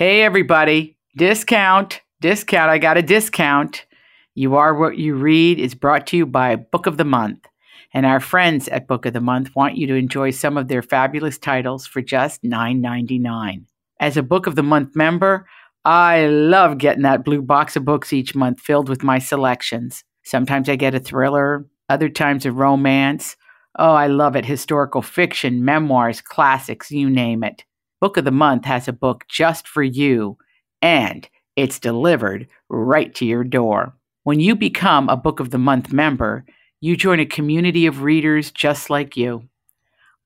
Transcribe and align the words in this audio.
Hey, 0.00 0.22
everybody, 0.22 0.96
discount, 1.18 2.00
discount. 2.22 2.70
I 2.70 2.78
got 2.78 2.96
a 2.96 3.02
discount. 3.02 3.84
You 4.34 4.56
Are 4.56 4.74
What 4.74 4.96
You 4.96 5.14
Read 5.14 5.58
is 5.58 5.74
brought 5.74 6.06
to 6.06 6.16
you 6.16 6.24
by 6.24 6.56
Book 6.56 6.86
of 6.86 6.96
the 6.96 7.04
Month. 7.04 7.46
And 7.92 8.06
our 8.06 8.18
friends 8.18 8.66
at 8.68 8.88
Book 8.88 9.04
of 9.04 9.12
the 9.12 9.20
Month 9.20 9.54
want 9.54 9.76
you 9.76 9.86
to 9.88 9.94
enjoy 9.94 10.30
some 10.30 10.56
of 10.56 10.68
their 10.68 10.80
fabulous 10.80 11.36
titles 11.36 11.86
for 11.86 12.00
just 12.00 12.42
$9.99. 12.42 13.66
As 14.00 14.16
a 14.16 14.22
Book 14.22 14.46
of 14.46 14.56
the 14.56 14.62
Month 14.62 14.96
member, 14.96 15.46
I 15.84 16.28
love 16.28 16.78
getting 16.78 17.02
that 17.02 17.22
blue 17.22 17.42
box 17.42 17.76
of 17.76 17.84
books 17.84 18.10
each 18.10 18.34
month 18.34 18.58
filled 18.58 18.88
with 18.88 19.02
my 19.02 19.18
selections. 19.18 20.02
Sometimes 20.22 20.70
I 20.70 20.76
get 20.76 20.94
a 20.94 20.98
thriller, 20.98 21.66
other 21.90 22.08
times 22.08 22.46
a 22.46 22.52
romance. 22.52 23.36
Oh, 23.78 23.92
I 23.92 24.06
love 24.06 24.34
it. 24.34 24.46
Historical 24.46 25.02
fiction, 25.02 25.62
memoirs, 25.62 26.22
classics, 26.22 26.90
you 26.90 27.10
name 27.10 27.44
it. 27.44 27.64
Book 28.00 28.16
of 28.16 28.24
the 28.24 28.30
Month 28.30 28.64
has 28.64 28.88
a 28.88 28.94
book 28.94 29.26
just 29.28 29.68
for 29.68 29.82
you, 29.82 30.38
and 30.80 31.28
it's 31.54 31.78
delivered 31.78 32.48
right 32.70 33.14
to 33.16 33.26
your 33.26 33.44
door. 33.44 33.94
When 34.24 34.40
you 34.40 34.56
become 34.56 35.10
a 35.10 35.18
Book 35.18 35.38
of 35.38 35.50
the 35.50 35.58
Month 35.58 35.92
member, 35.92 36.46
you 36.80 36.96
join 36.96 37.20
a 37.20 37.26
community 37.26 37.84
of 37.84 38.02
readers 38.02 38.50
just 38.50 38.88
like 38.88 39.18
you. 39.18 39.46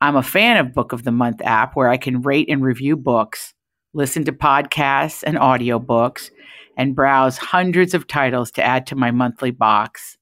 I'm 0.01 0.15
a 0.15 0.23
fan 0.23 0.57
of 0.57 0.73
Book 0.73 0.93
of 0.93 1.03
the 1.03 1.11
Month 1.11 1.43
app 1.43 1.75
where 1.75 1.89
I 1.89 1.97
can 1.97 2.23
rate 2.23 2.49
and 2.49 2.63
review 2.63 2.97
books, 2.97 3.55
listen 3.93 4.25
to 4.27 4.33
podcasts 4.33 5.25
and 5.27 5.37
audiobooks, 5.37 6.31
and 6.77 6.95
browse 6.95 7.39
hundreds 7.39 7.93
of 7.93 8.07
titles 8.07 8.53
to 8.53 8.63
add 8.63 8.87
to 8.87 8.95
my 8.95 9.11
monthly 9.11 9.51
box. 9.51 10.17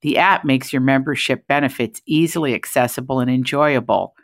The 0.00 0.16
app 0.16 0.46
makes 0.46 0.72
your 0.72 0.80
membership 0.80 1.46
benefits 1.46 2.00
easily 2.06 2.54
accessible 2.54 3.20
and 3.20 3.30
enjoyable, 3.30 4.14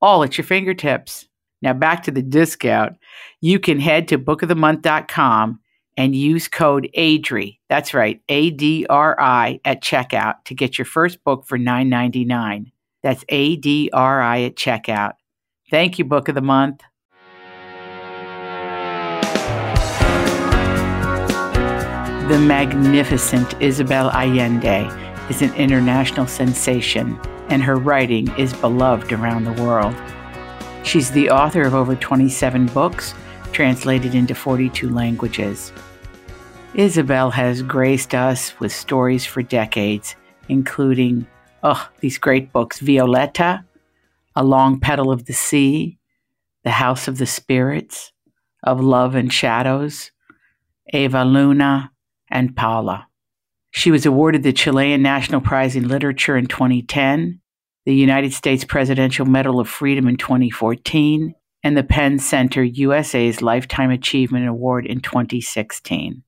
all 0.00 0.22
at 0.22 0.38
your 0.38 0.44
fingertips. 0.44 1.26
Now 1.62 1.72
back 1.72 2.02
to 2.04 2.10
the 2.10 2.22
discount. 2.22 2.96
You 3.40 3.58
can 3.58 3.80
head 3.80 4.08
to 4.08 4.18
bookofthemonth.com 4.18 5.60
and 5.96 6.16
use 6.16 6.48
code 6.48 6.88
ADRI. 6.96 7.58
That's 7.68 7.92
right, 7.92 8.22
A 8.28 8.50
D 8.50 8.86
R 8.88 9.20
I 9.20 9.60
at 9.64 9.82
checkout 9.82 10.44
to 10.46 10.54
get 10.54 10.78
your 10.78 10.86
first 10.86 11.22
book 11.24 11.46
for 11.46 11.58
$9.99. 11.58 12.72
That's 13.02 13.24
A 13.28 13.56
D 13.56 13.90
R 13.92 14.22
I 14.22 14.42
at 14.42 14.56
checkout. 14.56 15.12
Thank 15.70 15.98
you, 15.98 16.04
Book 16.04 16.28
of 16.28 16.34
the 16.34 16.40
Month. 16.40 16.82
The 22.30 22.38
magnificent 22.38 23.60
Isabel 23.60 24.10
Allende 24.10 24.88
is 25.28 25.42
an 25.42 25.52
international 25.54 26.26
sensation, 26.26 27.20
and 27.48 27.62
her 27.62 27.76
writing 27.76 28.28
is 28.36 28.52
beloved 28.54 29.12
around 29.12 29.44
the 29.44 29.62
world. 29.62 29.94
She's 30.82 31.10
the 31.10 31.30
author 31.30 31.62
of 31.62 31.74
over 31.74 31.94
27 31.94 32.66
books, 32.66 33.14
translated 33.52 34.14
into 34.14 34.34
42 34.34 34.88
languages. 34.88 35.72
Isabel 36.74 37.30
has 37.30 37.62
graced 37.62 38.14
us 38.14 38.58
with 38.60 38.72
stories 38.72 39.24
for 39.24 39.42
decades, 39.42 40.16
including, 40.48 41.26
oh, 41.62 41.88
these 42.00 42.18
great 42.18 42.52
books 42.52 42.80
Violeta, 42.80 43.64
A 44.36 44.44
Long 44.44 44.80
Petal 44.80 45.10
of 45.10 45.26
the 45.26 45.32
Sea, 45.32 45.98
The 46.64 46.70
House 46.70 47.08
of 47.08 47.18
the 47.18 47.26
Spirits, 47.26 48.12
Of 48.62 48.80
Love 48.80 49.14
and 49.14 49.32
Shadows, 49.32 50.12
Eva 50.92 51.24
Luna, 51.24 51.92
and 52.30 52.56
Paula. 52.56 53.06
She 53.72 53.90
was 53.90 54.06
awarded 54.06 54.42
the 54.42 54.52
Chilean 54.52 55.02
National 55.02 55.40
Prize 55.40 55.76
in 55.76 55.88
Literature 55.88 56.36
in 56.36 56.46
2010 56.46 57.39
the 57.84 57.94
United 57.94 58.32
States 58.32 58.64
Presidential 58.64 59.26
Medal 59.26 59.60
of 59.60 59.68
Freedom 59.68 60.06
in 60.06 60.16
2014, 60.16 61.34
and 61.62 61.76
the 61.76 61.82
PEN 61.82 62.18
Center 62.18 62.62
USA's 62.62 63.42
Lifetime 63.42 63.90
Achievement 63.90 64.48
Award 64.48 64.86
in 64.86 65.00
2016. 65.00 66.22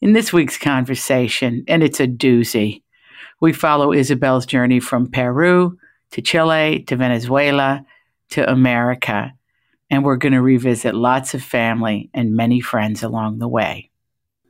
In 0.00 0.12
this 0.12 0.32
week's 0.32 0.58
conversation, 0.58 1.64
and 1.66 1.82
it's 1.82 2.00
a 2.00 2.06
doozy, 2.06 2.82
we 3.40 3.52
follow 3.52 3.92
Isabel's 3.92 4.46
journey 4.46 4.80
from 4.80 5.10
Peru 5.10 5.78
to 6.12 6.22
Chile 6.22 6.84
to 6.84 6.96
Venezuela 6.96 7.84
to 8.30 8.50
America, 8.50 9.32
and 9.90 10.04
we're 10.04 10.16
going 10.16 10.32
to 10.32 10.42
revisit 10.42 10.94
lots 10.94 11.34
of 11.34 11.42
family 11.42 12.10
and 12.14 12.36
many 12.36 12.60
friends 12.60 13.02
along 13.02 13.38
the 13.38 13.48
way. 13.48 13.90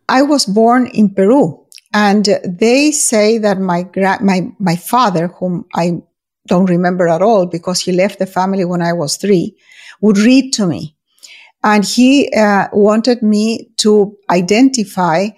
I 0.08 0.22
was 0.22 0.46
born 0.46 0.86
in 0.88 1.14
Peru, 1.14 1.64
and 1.92 2.28
they 2.44 2.90
say 2.90 3.38
that 3.38 3.60
my 3.60 3.82
gra- 3.82 4.22
my 4.22 4.48
my 4.58 4.76
father, 4.76 5.28
whom 5.28 5.66
I 5.74 6.02
don't 6.48 6.70
remember 6.70 7.08
at 7.08 7.22
all 7.22 7.46
because 7.46 7.80
he 7.80 7.92
left 7.92 8.18
the 8.18 8.26
family 8.26 8.64
when 8.64 8.82
I 8.82 8.92
was 8.92 9.16
three, 9.16 9.56
would 10.00 10.18
read 10.18 10.52
to 10.54 10.66
me. 10.66 10.96
And 11.62 11.84
he 11.84 12.32
uh, 12.34 12.68
wanted 12.72 13.22
me 13.22 13.70
to 13.78 14.16
identify 14.30 15.28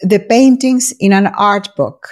the 0.00 0.18
paintings 0.18 0.92
in 0.98 1.12
an 1.12 1.28
art 1.28 1.68
book. 1.76 2.08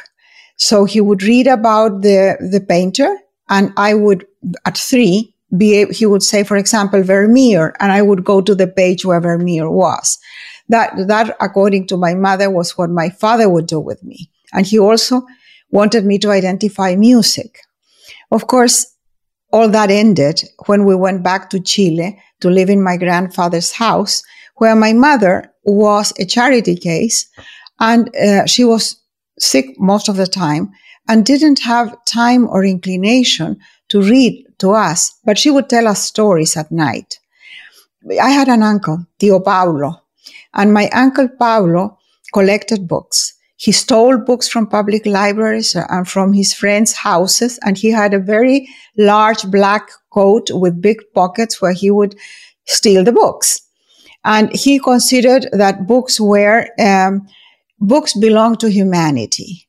So 0.56 0.84
he 0.84 1.00
would 1.00 1.22
read 1.22 1.47
about 1.47 2.03
the, 2.03 2.37
the 2.53 2.60
painter 2.60 3.16
and 3.48 3.72
I 3.76 3.94
would, 3.94 4.26
at 4.64 4.76
three, 4.76 5.34
be 5.56 5.76
able, 5.76 5.94
he 5.94 6.04
would 6.04 6.22
say, 6.22 6.44
for 6.44 6.56
example, 6.56 7.03
Vermeer, 7.03 7.75
and 7.81 7.91
I 7.91 8.03
would 8.03 8.25
go 8.25 8.41
to 8.41 8.54
the 8.54 8.66
page 8.66 9.04
where 9.04 9.20
Vermeer 9.20 9.70
was. 9.70 10.19
That, 10.69 10.92
that, 11.08 11.37
according 11.41 11.87
to 11.88 11.97
my 11.97 12.14
mother, 12.14 12.50
was 12.50 12.76
what 12.76 12.91
my 12.91 13.08
father 13.08 13.48
would 13.48 13.66
do 13.66 13.81
with 13.81 14.03
me. 14.04 14.31
And 14.53 14.66
he 14.66 14.78
also 14.78 15.22
wanted 15.70 16.04
me 16.04 16.19
to 16.19 16.31
identify 16.31 16.94
music. 16.97 17.60
Of 18.31 18.47
course, 18.47 18.94
all 19.53 19.69
that 19.69 19.91
ended 19.91 20.43
when 20.66 20.84
we 20.84 20.94
went 20.94 21.22
back 21.22 21.50
to 21.50 21.61
Chile 21.61 22.21
to 22.41 22.50
live 22.50 22.69
in 22.69 22.83
my 22.83 22.97
grandfather's 22.97 23.72
house, 23.72 24.22
where 24.56 24.77
my 24.77 24.93
mother 24.93 25.53
was 25.65 26.12
a 26.19 26.25
charity 26.25 26.77
case 26.77 27.28
and 27.81 28.15
uh, 28.17 28.47
she 28.47 28.65
was 28.65 29.00
sick 29.38 29.78
most 29.78 30.09
of 30.09 30.17
the 30.17 30.27
time 30.27 30.71
and 31.09 31.25
didn't 31.25 31.61
have 31.61 32.05
time 32.05 32.47
or 32.49 32.65
inclination 32.65 33.59
to 33.88 34.03
read 34.03 34.44
to 34.59 34.72
us, 34.72 35.19
but 35.25 35.38
she 35.38 35.50
would 35.50 35.69
tell 35.69 35.87
us 35.88 36.03
stories 36.03 36.56
at 36.56 36.71
night. 36.71 37.19
I 38.21 38.31
had 38.31 38.49
an 38.49 38.62
uncle, 38.62 39.06
Tio 39.19 39.41
Paulo, 39.41 40.03
and 40.53 40.75
my 40.75 40.88
uncle 40.91 41.28
Paulo 41.28 41.99
collected 42.33 42.87
books. 42.87 43.34
He 43.58 43.72
stole 43.72 44.19
books 44.19 44.48
from 44.48 44.69
public 44.69 45.04
libraries 45.04 45.74
and 45.74 46.06
from 46.06 46.32
his 46.32 46.54
friends' 46.54 46.92
houses, 46.92 47.58
and 47.64 47.76
he 47.76 47.91
had 47.91 48.14
a 48.14 48.20
very 48.20 48.69
large 48.96 49.42
black 49.50 49.91
coat 50.12 50.48
with 50.52 50.80
big 50.80 50.98
pockets 51.12 51.60
where 51.60 51.72
he 51.72 51.91
would 51.91 52.14
steal 52.66 53.02
the 53.02 53.10
books. 53.12 53.60
And 54.24 54.54
he 54.54 54.78
considered 54.78 55.48
that 55.50 55.88
books 55.88 56.20
were 56.20 56.69
um, 56.78 57.26
books 57.80 58.16
belong 58.16 58.56
to 58.58 58.70
humanity, 58.70 59.66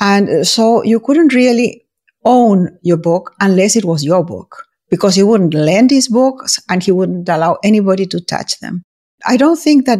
and 0.00 0.46
so 0.46 0.84
you 0.84 1.00
couldn't 1.00 1.34
really 1.34 1.84
own 2.24 2.78
your 2.82 2.98
book 2.98 3.34
unless 3.40 3.74
it 3.74 3.84
was 3.84 4.04
your 4.04 4.24
book 4.24 4.64
because 4.90 5.16
he 5.16 5.24
wouldn't 5.24 5.54
lend 5.54 5.90
his 5.90 6.06
books 6.06 6.60
and 6.68 6.84
he 6.84 6.92
wouldn't 6.92 7.28
allow 7.28 7.58
anybody 7.64 8.06
to 8.06 8.20
touch 8.20 8.60
them. 8.60 8.84
I 9.26 9.36
don't 9.36 9.58
think 9.58 9.86
that 9.86 9.98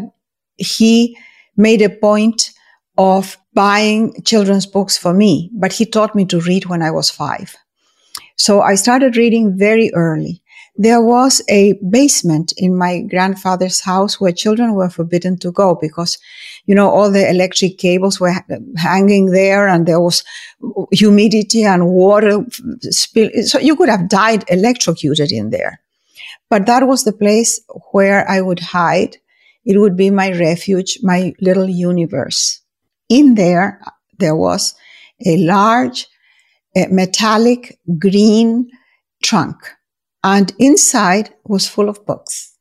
he 0.56 1.18
made 1.56 1.82
a 1.82 1.90
point 1.90 2.53
of 2.97 3.37
buying 3.55 4.22
children's 4.22 4.66
books 4.66 4.97
for 4.97 5.12
me, 5.12 5.50
but 5.55 5.72
he 5.72 5.87
taught 5.87 6.15
me 6.15 6.25
to 6.27 6.41
read 6.41 6.66
when 6.66 6.82
I 6.82 6.91
was 6.91 7.10
five. 7.10 7.56
So 8.37 8.60
I 8.60 8.75
started 8.75 9.16
reading 9.16 9.56
very 9.56 9.93
early. 9.94 10.43
There 10.77 11.00
was 11.00 11.41
a 11.49 11.75
basement 11.88 12.53
in 12.56 12.77
my 12.77 13.03
grandfather's 13.03 13.81
house 13.81 14.21
where 14.21 14.32
children 14.32 14.75
were 14.75 14.91
forbidden 14.91 15.38
to 15.38 15.53
go 15.53 15.78
because, 15.81 16.19
you 16.66 16.75
know, 16.75 16.91
all 16.91 17.12
the 17.12 17.31
electric 17.31 17.78
cables 17.78 18.19
were 18.19 18.34
hanging 18.77 19.26
there 19.26 19.69
and 19.69 19.87
there 19.87 20.00
was 20.00 20.25
humidity 20.91 21.62
and 21.62 21.87
water 21.87 22.44
spill. 22.91 23.31
So 23.44 23.61
you 23.61 23.76
could 23.76 23.88
have 23.88 24.09
died 24.09 24.44
electrocuted 24.49 25.31
in 25.31 25.50
there. 25.50 25.81
But 26.50 26.66
that 26.66 26.88
was 26.88 27.05
the 27.05 27.12
place 27.12 27.61
where 27.93 28.28
I 28.28 28.41
would 28.41 28.61
hide. 28.61 29.19
It 29.65 29.78
would 29.78 29.97
be 29.97 30.11
my 30.11 30.32
refuge, 30.32 30.99
my 31.02 31.35
little 31.40 31.69
universe. 31.69 32.63
In 33.08 33.34
there, 33.34 33.80
there 34.18 34.36
was 34.36 34.74
a 35.24 35.36
large 35.38 36.06
metallic 36.90 37.78
green 37.98 38.70
trunk 39.22 39.56
and 40.22 40.52
inside 40.58 41.30
was 41.44 41.68
full 41.68 41.88
of 41.88 42.04
books 42.06 42.54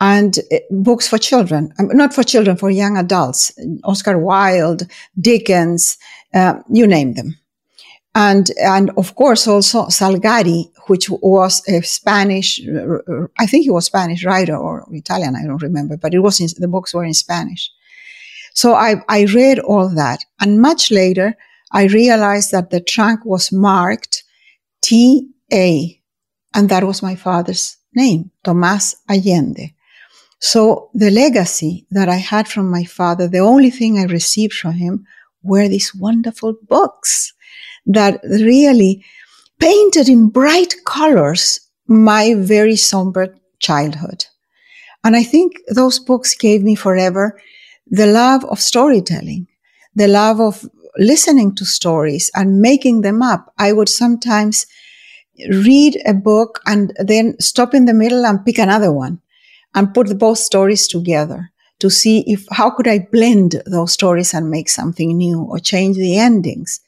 and 0.00 0.38
uh, 0.52 0.58
books 0.70 1.08
for 1.08 1.18
children, 1.18 1.72
um, 1.78 1.88
not 1.88 2.12
for 2.12 2.22
children, 2.22 2.56
for 2.56 2.70
young 2.70 2.96
adults, 2.96 3.52
Oscar 3.84 4.18
Wilde, 4.18 4.82
Dickens, 5.18 5.96
uh, 6.34 6.54
you 6.70 6.86
name 6.86 7.14
them. 7.14 7.38
And, 8.14 8.50
and 8.62 8.90
of 8.96 9.14
course 9.16 9.48
also 9.48 9.86
Salgari, 9.86 10.70
which 10.86 11.08
was 11.10 11.62
a 11.68 11.80
Spanish, 11.82 12.60
I 13.38 13.46
think 13.46 13.64
he 13.64 13.70
was 13.70 13.86
Spanish 13.86 14.24
writer 14.24 14.56
or 14.56 14.86
Italian, 14.92 15.34
I 15.36 15.46
don't 15.46 15.62
remember, 15.62 15.96
but 15.96 16.14
it 16.14 16.20
was 16.20 16.40
in, 16.40 16.48
the 16.58 16.68
books 16.68 16.94
were 16.94 17.04
in 17.04 17.14
Spanish. 17.14 17.70
So 18.54 18.74
I, 18.74 19.02
I 19.08 19.24
read 19.24 19.58
all 19.58 19.88
that. 19.94 20.24
And 20.40 20.60
much 20.60 20.90
later, 20.90 21.36
I 21.72 21.84
realized 21.84 22.52
that 22.52 22.70
the 22.70 22.80
trunk 22.80 23.24
was 23.24 23.52
marked 23.52 24.22
T.A. 24.80 26.00
And 26.54 26.68
that 26.68 26.84
was 26.84 27.02
my 27.02 27.16
father's 27.16 27.76
name, 27.94 28.30
Tomas 28.44 28.96
Allende. 29.08 29.74
So 30.40 30.90
the 30.94 31.10
legacy 31.10 31.86
that 31.90 32.08
I 32.08 32.16
had 32.16 32.46
from 32.48 32.70
my 32.70 32.84
father, 32.84 33.26
the 33.26 33.38
only 33.38 33.70
thing 33.70 33.98
I 33.98 34.04
received 34.04 34.54
from 34.54 34.74
him 34.74 35.06
were 35.42 35.68
these 35.68 35.94
wonderful 35.94 36.54
books 36.68 37.32
that 37.86 38.20
really 38.24 39.04
painted 39.58 40.08
in 40.08 40.28
bright 40.28 40.74
colors 40.84 41.60
my 41.86 42.34
very 42.34 42.76
somber 42.76 43.34
childhood. 43.58 44.26
And 45.02 45.16
I 45.16 45.22
think 45.22 45.54
those 45.68 45.98
books 45.98 46.34
gave 46.34 46.62
me 46.62 46.74
forever 46.74 47.40
the 47.86 48.06
love 48.06 48.44
of 48.46 48.60
storytelling, 48.60 49.46
the 49.94 50.08
love 50.08 50.40
of 50.40 50.68
listening 50.98 51.54
to 51.56 51.64
stories 51.64 52.30
and 52.34 52.60
making 52.60 53.00
them 53.02 53.22
up. 53.22 53.52
I 53.58 53.72
would 53.72 53.88
sometimes 53.88 54.66
read 55.48 56.00
a 56.06 56.14
book 56.14 56.60
and 56.66 56.92
then 56.98 57.36
stop 57.40 57.74
in 57.74 57.84
the 57.86 57.94
middle 57.94 58.24
and 58.24 58.44
pick 58.44 58.58
another 58.58 58.92
one 58.92 59.20
and 59.74 59.92
put 59.92 60.18
both 60.18 60.38
stories 60.38 60.86
together 60.86 61.50
to 61.80 61.90
see 61.90 62.24
if 62.26 62.46
how 62.52 62.70
could 62.70 62.86
I 62.86 63.00
blend 63.10 63.62
those 63.66 63.92
stories 63.92 64.32
and 64.32 64.48
make 64.50 64.68
something 64.68 65.16
new 65.16 65.42
or 65.42 65.58
change 65.58 65.96
the 65.96 66.16
endings. 66.18 66.80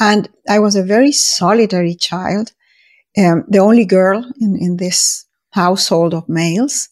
And 0.00 0.28
I 0.48 0.58
was 0.58 0.76
a 0.76 0.82
very 0.82 1.12
solitary 1.12 1.94
child, 1.94 2.52
um, 3.16 3.44
the 3.48 3.58
only 3.58 3.84
girl 3.84 4.24
in, 4.40 4.56
in 4.56 4.76
this 4.76 5.24
household 5.50 6.14
of 6.14 6.28
males. 6.28 6.88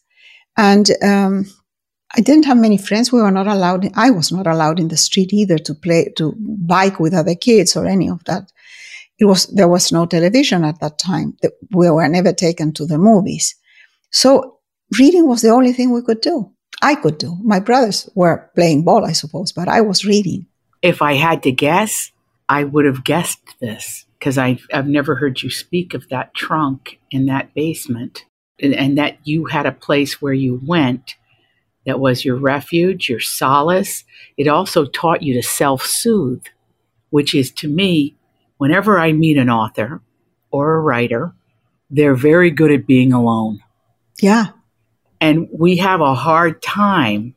And 0.57 0.91
um, 1.03 1.47
I 2.15 2.21
didn't 2.21 2.45
have 2.45 2.57
many 2.57 2.79
friends. 2.79 3.11
We 3.11 3.21
were 3.21 3.31
not 3.31 3.47
allowed. 3.47 3.91
I 3.95 4.11
was 4.11 4.31
not 4.31 4.47
allowed 4.47 4.79
in 4.79 4.89
the 4.89 4.97
street 4.97 5.33
either 5.33 5.59
to 5.59 5.75
play, 5.75 6.13
to 6.17 6.35
bike 6.39 7.01
with 7.01 7.15
other 7.15 7.35
kids 7.35 7.77
or 7.77 7.87
any 7.87 8.09
of 8.09 8.23
that. 8.25 8.51
It 9.19 9.25
was, 9.25 9.47
there 9.47 9.69
was 9.69 9.93
no 9.93 10.07
television 10.07 10.65
at 10.65 10.81
that 10.81 10.99
time. 10.99 11.37
We 11.73 11.91
were 11.91 12.07
never 12.09 12.33
taken 12.33 12.73
to 12.75 12.87
the 12.87 12.99
movies. 12.99 13.55
So 14.11 14.59
reading 14.99 15.27
was 15.27 15.43
the 15.43 15.51
only 15.51 15.73
thing 15.73 15.93
we 15.93 16.03
could 16.03 16.21
do. 16.21 16.53
I 16.83 16.95
could 16.95 17.19
do. 17.19 17.37
My 17.43 17.59
brothers 17.59 18.09
were 18.15 18.51
playing 18.55 18.85
ball, 18.85 19.05
I 19.05 19.13
suppose, 19.13 19.53
but 19.53 19.69
I 19.69 19.81
was 19.81 20.05
reading. 20.05 20.47
If 20.83 21.03
I 21.03 21.15
had 21.15 21.43
to 21.45 21.53
guess, 21.53 22.13
I 22.49 22.65
would 22.65 22.85
have 22.85 23.03
guessed 23.03 23.41
this 23.61 24.05
because 24.19 24.39
I've, 24.39 24.67
I've 24.73 24.87
never 24.87 25.17
heard 25.17 25.43
you 25.43 25.51
speak 25.51 25.95
of 25.95 26.09
that 26.11 26.35
trunk 26.35 26.99
in 27.11 27.27
that 27.27 27.55
basement 27.55 28.25
and, 28.61 28.75
and 28.75 28.99
that 28.99 29.19
you 29.25 29.47
had 29.47 29.67
a 29.67 29.73
place 29.73 30.21
where 30.21 30.35
you 30.35 30.61
went 30.65 31.17
that 31.87 32.01
was 32.01 32.25
your 32.25 32.37
refuge, 32.37 33.09
your 33.09 33.21
solace. 33.21 34.05
It 34.37 34.49
also 34.49 34.85
taught 34.85 35.23
you 35.23 35.35
to 35.35 35.43
self 35.43 35.87
soothe, 35.87 36.45
which 37.11 37.35
is 37.35 37.51
to 37.53 37.69
me, 37.69 38.17
whenever 38.59 38.99
I 38.99 39.13
meet 39.13 39.39
an 39.39 39.49
author 39.49 40.03
or 40.51 40.75
a 40.75 40.81
writer, 40.81 41.33
they're 41.89 42.17
very 42.17 42.51
good 42.51 42.73
at 42.73 42.87
being 42.87 43.13
alone. 43.13 43.61
Yeah. 44.21 44.47
And 45.21 45.49
we 45.53 45.79
have 45.79 46.01
a 46.01 46.15
hard 46.15 46.61
time 46.61 47.35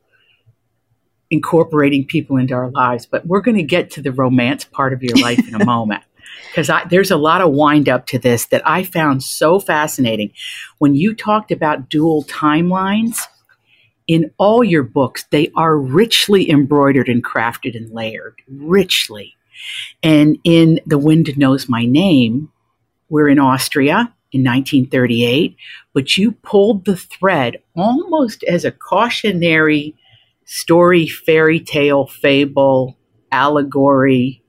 incorporating 1.30 2.04
people 2.04 2.36
into 2.36 2.54
our 2.54 2.70
lives, 2.70 3.06
but 3.06 3.24
we're 3.26 3.40
going 3.40 3.56
to 3.56 3.62
get 3.62 3.90
to 3.92 4.02
the 4.02 4.10
romance 4.10 4.64
part 4.64 4.92
of 4.92 5.02
your 5.02 5.16
life 5.22 5.46
in 5.46 5.54
a 5.54 5.64
moment. 5.64 6.02
Because 6.48 6.70
there's 6.90 7.10
a 7.10 7.16
lot 7.16 7.40
of 7.40 7.52
wind 7.52 7.88
up 7.88 8.06
to 8.06 8.18
this 8.18 8.46
that 8.46 8.62
I 8.66 8.82
found 8.82 9.22
so 9.22 9.60
fascinating. 9.60 10.32
When 10.78 10.94
you 10.94 11.14
talked 11.14 11.52
about 11.52 11.88
dual 11.88 12.24
timelines, 12.24 13.20
in 14.10 14.28
all 14.38 14.64
your 14.64 14.82
books, 14.82 15.24
they 15.30 15.52
are 15.54 15.78
richly 15.78 16.50
embroidered 16.50 17.08
and 17.08 17.22
crafted 17.22 17.76
and 17.76 17.92
layered, 17.92 18.34
richly. 18.48 19.36
And 20.02 20.36
in 20.42 20.80
The 20.84 20.98
Wind 20.98 21.38
Knows 21.38 21.68
My 21.68 21.84
Name, 21.84 22.50
we're 23.08 23.28
in 23.28 23.38
Austria 23.38 24.12
in 24.32 24.42
1938, 24.42 25.56
but 25.94 26.16
you 26.16 26.32
pulled 26.32 26.86
the 26.86 26.96
thread 26.96 27.62
almost 27.76 28.42
as 28.42 28.64
a 28.64 28.72
cautionary 28.72 29.94
story, 30.44 31.06
fairy 31.06 31.60
tale, 31.60 32.08
fable, 32.08 32.98
allegory. 33.30 34.42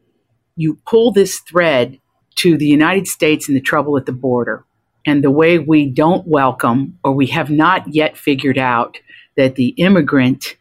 You 0.55 0.79
pull 0.87 1.11
this 1.11 1.37
thread 1.37 1.99
to 2.37 2.57
the 2.57 2.65
United 2.65 3.07
States 3.07 3.47
and 3.47 3.55
the 3.55 3.61
trouble 3.61 3.95
at 3.95 4.07
the 4.07 4.11
border 4.11 4.65
and 5.05 5.23
the 5.23 5.29
way 5.29 5.59
we 5.59 5.85
don't 5.85 6.25
welcome 6.25 6.97
or 7.03 7.11
we 7.11 7.27
have 7.27 7.51
not 7.51 7.93
yet 7.93 8.17
figured 8.17 8.57
out 8.57 8.97
that 9.37 9.55
the 9.55 9.69
immigrant 9.77 10.57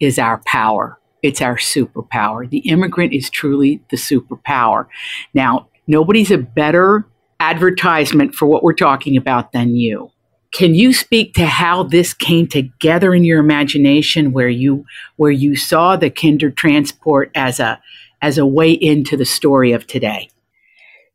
is 0.00 0.18
our 0.18 0.38
power. 0.46 0.98
It's 1.22 1.42
our 1.42 1.56
superpower. 1.56 2.48
The 2.48 2.58
immigrant 2.58 3.12
is 3.12 3.30
truly 3.30 3.82
the 3.90 3.96
superpower. 3.96 4.86
Now, 5.34 5.68
nobody's 5.86 6.30
a 6.30 6.38
better 6.38 7.06
advertisement 7.40 8.34
for 8.34 8.46
what 8.46 8.62
we're 8.62 8.74
talking 8.74 9.16
about 9.16 9.52
than 9.52 9.76
you. 9.76 10.10
Can 10.52 10.74
you 10.74 10.92
speak 10.92 11.34
to 11.34 11.46
how 11.46 11.82
this 11.82 12.14
came 12.14 12.46
together 12.46 13.14
in 13.14 13.24
your 13.24 13.38
imagination 13.38 14.32
where 14.32 14.48
you 14.48 14.84
where 15.16 15.30
you 15.30 15.56
saw 15.56 15.96
the 15.96 16.10
Kindertransport 16.10 17.30
as 17.34 17.60
a 17.60 17.80
as 18.22 18.38
a 18.38 18.46
way 18.46 18.72
into 18.72 19.16
the 19.16 19.26
story 19.26 19.72
of 19.72 19.86
today? 19.86 20.30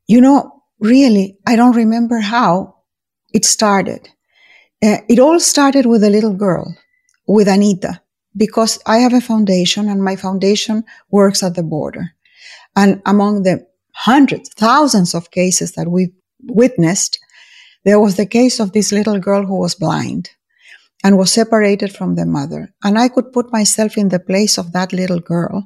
You 0.08 0.22
know, 0.22 0.64
really, 0.80 1.38
I 1.48 1.56
don't 1.56 1.76
remember 1.76 2.20
how 2.20 2.76
it 3.34 3.46
started. 3.46 4.10
Uh, 4.84 4.98
it 5.10 5.18
all 5.18 5.40
started 5.40 5.86
with 5.86 6.04
a 6.04 6.10
little 6.10 6.34
girl, 6.34 6.78
with 7.28 7.48
Anita, 7.48 8.02
because 8.36 8.80
I 8.86 8.98
have 8.98 9.14
a 9.14 9.22
foundation 9.22 9.90
and 9.90 10.04
my 10.04 10.16
foundation 10.16 10.84
works 11.12 11.44
at 11.44 11.56
the 11.56 11.64
border. 11.64 12.12
And 12.76 13.02
among 13.06 13.44
the 13.44 13.66
hundreds, 13.92 14.50
thousands 14.50 15.14
of 15.14 15.32
cases 15.32 15.74
that 15.74 15.90
we've 15.90 16.14
witnessed, 16.44 17.20
there 17.86 18.00
was 18.00 18.16
the 18.16 18.26
case 18.26 18.60
of 18.60 18.72
this 18.72 18.92
little 18.92 19.20
girl 19.20 19.46
who 19.46 19.60
was 19.60 19.76
blind 19.76 20.30
and 21.04 21.18
was 21.18 21.32
separated 21.32 21.94
from 21.94 22.16
the 22.16 22.26
mother. 22.26 22.74
And 22.84 22.98
I 22.98 23.10
could 23.10 23.34
put 23.34 23.52
myself 23.52 23.98
in 23.98 24.10
the 24.10 24.20
place 24.20 24.58
of 24.58 24.72
that 24.72 24.94
little 24.94 25.20
girl 25.20 25.66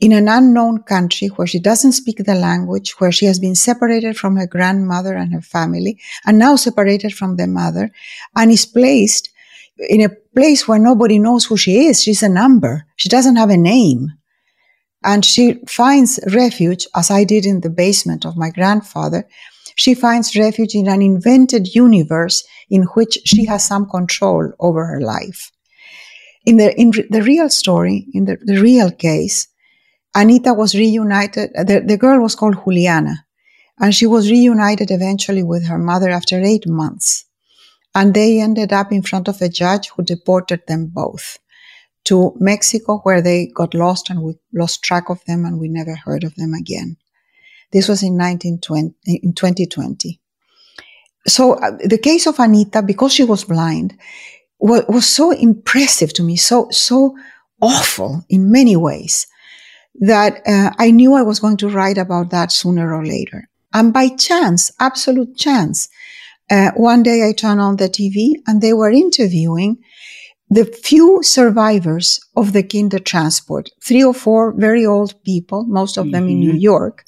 in 0.00 0.12
an 0.12 0.26
unknown 0.26 0.82
country 0.82 1.28
where 1.28 1.46
she 1.46 1.60
doesn't 1.60 1.92
speak 1.92 2.18
the 2.18 2.34
language, 2.34 2.94
where 2.98 3.12
she 3.12 3.26
has 3.26 3.38
been 3.38 3.54
separated 3.54 4.16
from 4.16 4.36
her 4.36 4.46
grandmother 4.46 5.14
and 5.14 5.32
her 5.32 5.40
family, 5.40 6.00
and 6.26 6.38
now 6.38 6.56
separated 6.56 7.14
from 7.14 7.36
the 7.36 7.46
mother, 7.46 7.90
and 8.34 8.50
is 8.50 8.66
placed 8.66 9.30
in 9.78 10.00
a 10.00 10.10
place 10.34 10.68
where 10.68 10.78
nobody 10.78 11.18
knows 11.18 11.44
who 11.44 11.56
she 11.56 11.86
is. 11.86 12.02
She's 12.02 12.22
a 12.22 12.28
number. 12.28 12.86
She 12.96 13.08
doesn't 13.08 13.36
have 13.36 13.50
a 13.50 13.56
name. 13.56 14.12
And 15.02 15.24
she 15.24 15.60
finds 15.66 16.18
refuge, 16.32 16.86
as 16.94 17.10
I 17.10 17.24
did 17.24 17.44
in 17.44 17.60
the 17.60 17.70
basement 17.70 18.24
of 18.24 18.36
my 18.36 18.50
grandfather, 18.50 19.28
she 19.76 19.94
finds 19.94 20.36
refuge 20.36 20.74
in 20.74 20.88
an 20.88 21.02
invented 21.02 21.74
universe 21.74 22.44
in 22.70 22.84
which 22.94 23.18
she 23.24 23.44
has 23.46 23.64
some 23.64 23.88
control 23.88 24.52
over 24.60 24.86
her 24.86 25.00
life. 25.00 25.50
In 26.46 26.56
the, 26.56 26.78
in 26.80 26.92
the 27.10 27.22
real 27.22 27.50
story, 27.50 28.06
in 28.14 28.26
the, 28.26 28.38
the 28.40 28.60
real 28.60 28.90
case, 28.90 29.48
Anita 30.14 30.54
was 30.54 30.74
reunited, 30.74 31.50
the, 31.54 31.82
the 31.84 31.96
girl 31.96 32.22
was 32.22 32.34
called 32.34 32.62
Juliana, 32.64 33.26
and 33.80 33.94
she 33.94 34.06
was 34.06 34.30
reunited 34.30 34.90
eventually 34.90 35.42
with 35.42 35.66
her 35.66 35.78
mother 35.78 36.08
after 36.10 36.40
eight 36.40 36.68
months. 36.68 37.24
And 37.94 38.12
they 38.12 38.40
ended 38.40 38.72
up 38.72 38.90
in 38.92 39.02
front 39.02 39.28
of 39.28 39.40
a 39.40 39.48
judge 39.48 39.90
who 39.90 40.02
deported 40.02 40.62
them 40.66 40.86
both 40.86 41.38
to 42.04 42.36
Mexico, 42.38 42.98
where 42.98 43.22
they 43.22 43.46
got 43.46 43.74
lost 43.74 44.10
and 44.10 44.22
we 44.22 44.34
lost 44.52 44.82
track 44.82 45.08
of 45.08 45.24
them 45.26 45.44
and 45.44 45.58
we 45.58 45.68
never 45.68 45.94
heard 45.94 46.24
of 46.24 46.34
them 46.34 46.52
again. 46.54 46.96
This 47.72 47.88
was 47.88 48.02
in 48.02 48.14
1920, 48.14 48.94
in 49.22 49.32
2020. 49.32 50.20
So 51.26 51.54
uh, 51.54 51.70
the 51.84 51.98
case 51.98 52.26
of 52.26 52.38
Anita, 52.38 52.82
because 52.82 53.12
she 53.12 53.24
was 53.24 53.44
blind, 53.44 53.98
was, 54.58 54.84
was 54.88 55.06
so 55.06 55.30
impressive 55.30 56.12
to 56.14 56.22
me, 56.22 56.36
so, 56.36 56.68
so 56.70 57.16
awful 57.60 58.24
in 58.28 58.52
many 58.52 58.76
ways 58.76 59.26
that 60.00 60.42
uh, 60.46 60.70
I 60.78 60.90
knew 60.90 61.14
I 61.14 61.22
was 61.22 61.40
going 61.40 61.56
to 61.58 61.68
write 61.68 61.98
about 61.98 62.30
that 62.30 62.52
sooner 62.52 62.92
or 62.94 63.04
later. 63.04 63.48
And 63.72 63.92
by 63.92 64.08
chance, 64.08 64.70
absolute 64.78 65.36
chance, 65.36 65.88
uh, 66.50 66.70
one 66.76 67.02
day 67.02 67.26
I 67.28 67.32
turned 67.32 67.60
on 67.60 67.76
the 67.76 67.88
TV 67.88 68.34
and 68.46 68.60
they 68.60 68.72
were 68.72 68.90
interviewing 68.90 69.78
the 70.50 70.64
few 70.64 71.22
survivors 71.22 72.20
of 72.36 72.52
the 72.52 72.62
Kindertransport, 72.62 73.68
three 73.82 74.04
or 74.04 74.14
four 74.14 74.52
very 74.52 74.84
old 74.84 75.14
people, 75.24 75.64
most 75.64 75.96
of 75.96 76.12
them 76.12 76.24
mm-hmm. 76.24 76.30
in 76.30 76.40
New 76.40 76.52
York, 76.52 77.04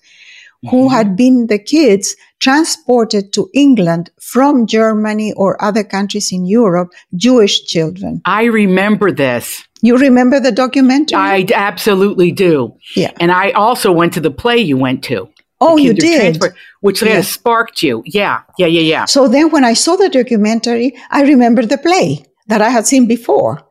who 0.63 0.87
mm-hmm. 0.87 0.95
had 0.95 1.17
been 1.17 1.47
the 1.47 1.59
kids 1.59 2.17
transported 2.41 3.33
to 3.35 3.49
England 3.55 4.11
from 4.21 4.67
Germany 4.67 5.33
or 5.35 5.63
other 5.63 5.85
countries 5.85 6.33
in 6.33 6.47
Europe, 6.47 6.93
Jewish 7.15 7.65
children. 7.65 8.23
I 8.25 8.45
remember 8.45 9.13
this. 9.13 9.63
You 9.83 9.99
remember 9.99 10.41
the 10.41 10.53
documentary? 10.53 11.19
I 11.19 11.47
absolutely 11.55 12.33
do. 12.33 12.75
Yeah. 12.97 13.13
And 13.21 13.31
I 13.31 13.51
also 13.51 13.93
went 13.93 14.15
to 14.15 14.21
the 14.21 14.31
play 14.31 14.57
you 14.57 14.77
went 14.77 15.05
to. 15.05 15.29
Oh, 15.61 15.77
you 15.77 15.95
did? 15.95 16.43
Which 16.81 17.03
yeah. 17.03 17.23
sparked 17.23 17.83
you. 17.83 18.03
Yeah, 18.05 18.43
yeah, 18.59 18.67
yeah, 18.67 18.81
yeah. 18.81 19.05
So 19.07 19.27
then 19.27 19.51
when 19.51 19.65
I 19.65 19.73
saw 19.73 19.97
the 19.97 20.09
documentary, 20.09 20.95
I 21.11 21.23
remembered 21.23 21.71
the 21.71 21.79
play 21.79 22.25
that 22.49 22.61
I 22.61 22.69
had 22.69 22.87
seen 22.87 23.07
before. 23.07 23.63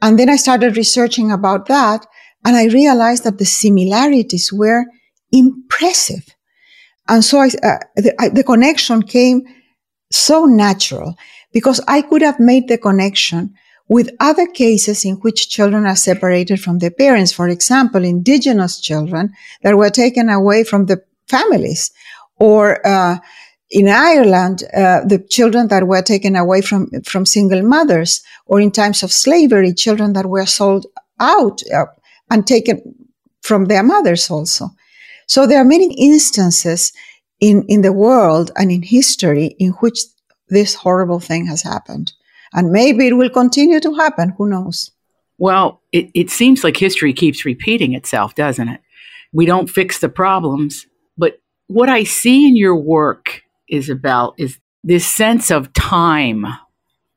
And 0.00 0.18
then 0.18 0.28
I 0.28 0.36
started 0.36 0.76
researching 0.76 1.32
about 1.32 1.66
that. 1.66 2.06
And 2.44 2.54
I 2.54 2.66
realized 2.66 3.24
that 3.24 3.38
the 3.38 3.44
similarities 3.44 4.52
were 4.52 4.84
impressive. 5.32 6.24
And 7.08 7.24
so 7.24 7.40
I, 7.40 7.46
uh, 7.46 7.78
the, 7.96 8.14
I, 8.20 8.28
the 8.28 8.44
connection 8.44 9.02
came 9.02 9.42
so 10.12 10.44
natural 10.44 11.16
because 11.52 11.80
I 11.88 12.02
could 12.02 12.22
have 12.22 12.38
made 12.38 12.68
the 12.68 12.78
connection 12.78 13.54
with 13.88 14.10
other 14.20 14.46
cases 14.46 15.04
in 15.04 15.16
which 15.16 15.48
children 15.48 15.86
are 15.86 15.96
separated 15.96 16.60
from 16.60 16.78
their 16.78 16.90
parents. 16.90 17.32
For 17.32 17.48
example, 17.48 18.04
indigenous 18.04 18.80
children 18.80 19.32
that 19.62 19.76
were 19.76 19.90
taken 19.90 20.28
away 20.28 20.64
from 20.64 20.86
the 20.86 21.02
families 21.28 21.90
or, 22.38 22.86
uh, 22.86 23.18
in 23.70 23.88
Ireland, 23.88 24.62
uh, 24.72 25.00
the 25.04 25.24
children 25.28 25.68
that 25.68 25.88
were 25.88 26.02
taken 26.02 26.36
away 26.36 26.60
from, 26.60 26.88
from 27.04 27.26
single 27.26 27.62
mothers, 27.62 28.22
or 28.46 28.60
in 28.60 28.70
times 28.70 29.02
of 29.02 29.10
slavery, 29.10 29.72
children 29.74 30.12
that 30.12 30.26
were 30.26 30.46
sold 30.46 30.86
out 31.18 31.62
uh, 31.74 31.86
and 32.30 32.46
taken 32.46 32.80
from 33.42 33.64
their 33.64 33.82
mothers 33.82 34.30
also. 34.30 34.70
So 35.26 35.46
there 35.46 35.60
are 35.60 35.64
many 35.64 35.92
instances 35.98 36.92
in, 37.40 37.64
in 37.68 37.82
the 37.82 37.92
world 37.92 38.52
and 38.56 38.70
in 38.70 38.82
history 38.82 39.56
in 39.58 39.70
which 39.80 39.98
this 40.48 40.74
horrible 40.74 41.20
thing 41.20 41.46
has 41.46 41.62
happened. 41.62 42.12
And 42.52 42.70
maybe 42.70 43.08
it 43.08 43.16
will 43.16 43.30
continue 43.30 43.80
to 43.80 43.94
happen. 43.94 44.34
Who 44.38 44.48
knows? 44.48 44.92
Well, 45.38 45.82
it, 45.92 46.08
it 46.14 46.30
seems 46.30 46.62
like 46.62 46.76
history 46.76 47.12
keeps 47.12 47.44
repeating 47.44 47.94
itself, 47.94 48.34
doesn't 48.34 48.68
it? 48.68 48.80
We 49.32 49.44
don't 49.44 49.68
fix 49.68 49.98
the 49.98 50.08
problems. 50.08 50.86
But 51.16 51.40
what 51.66 51.88
I 51.88 52.04
see 52.04 52.46
in 52.46 52.56
your 52.56 52.76
work, 52.76 53.42
Isabel, 53.68 54.34
is 54.38 54.58
this 54.84 55.06
sense 55.06 55.50
of 55.50 55.72
time. 55.72 56.46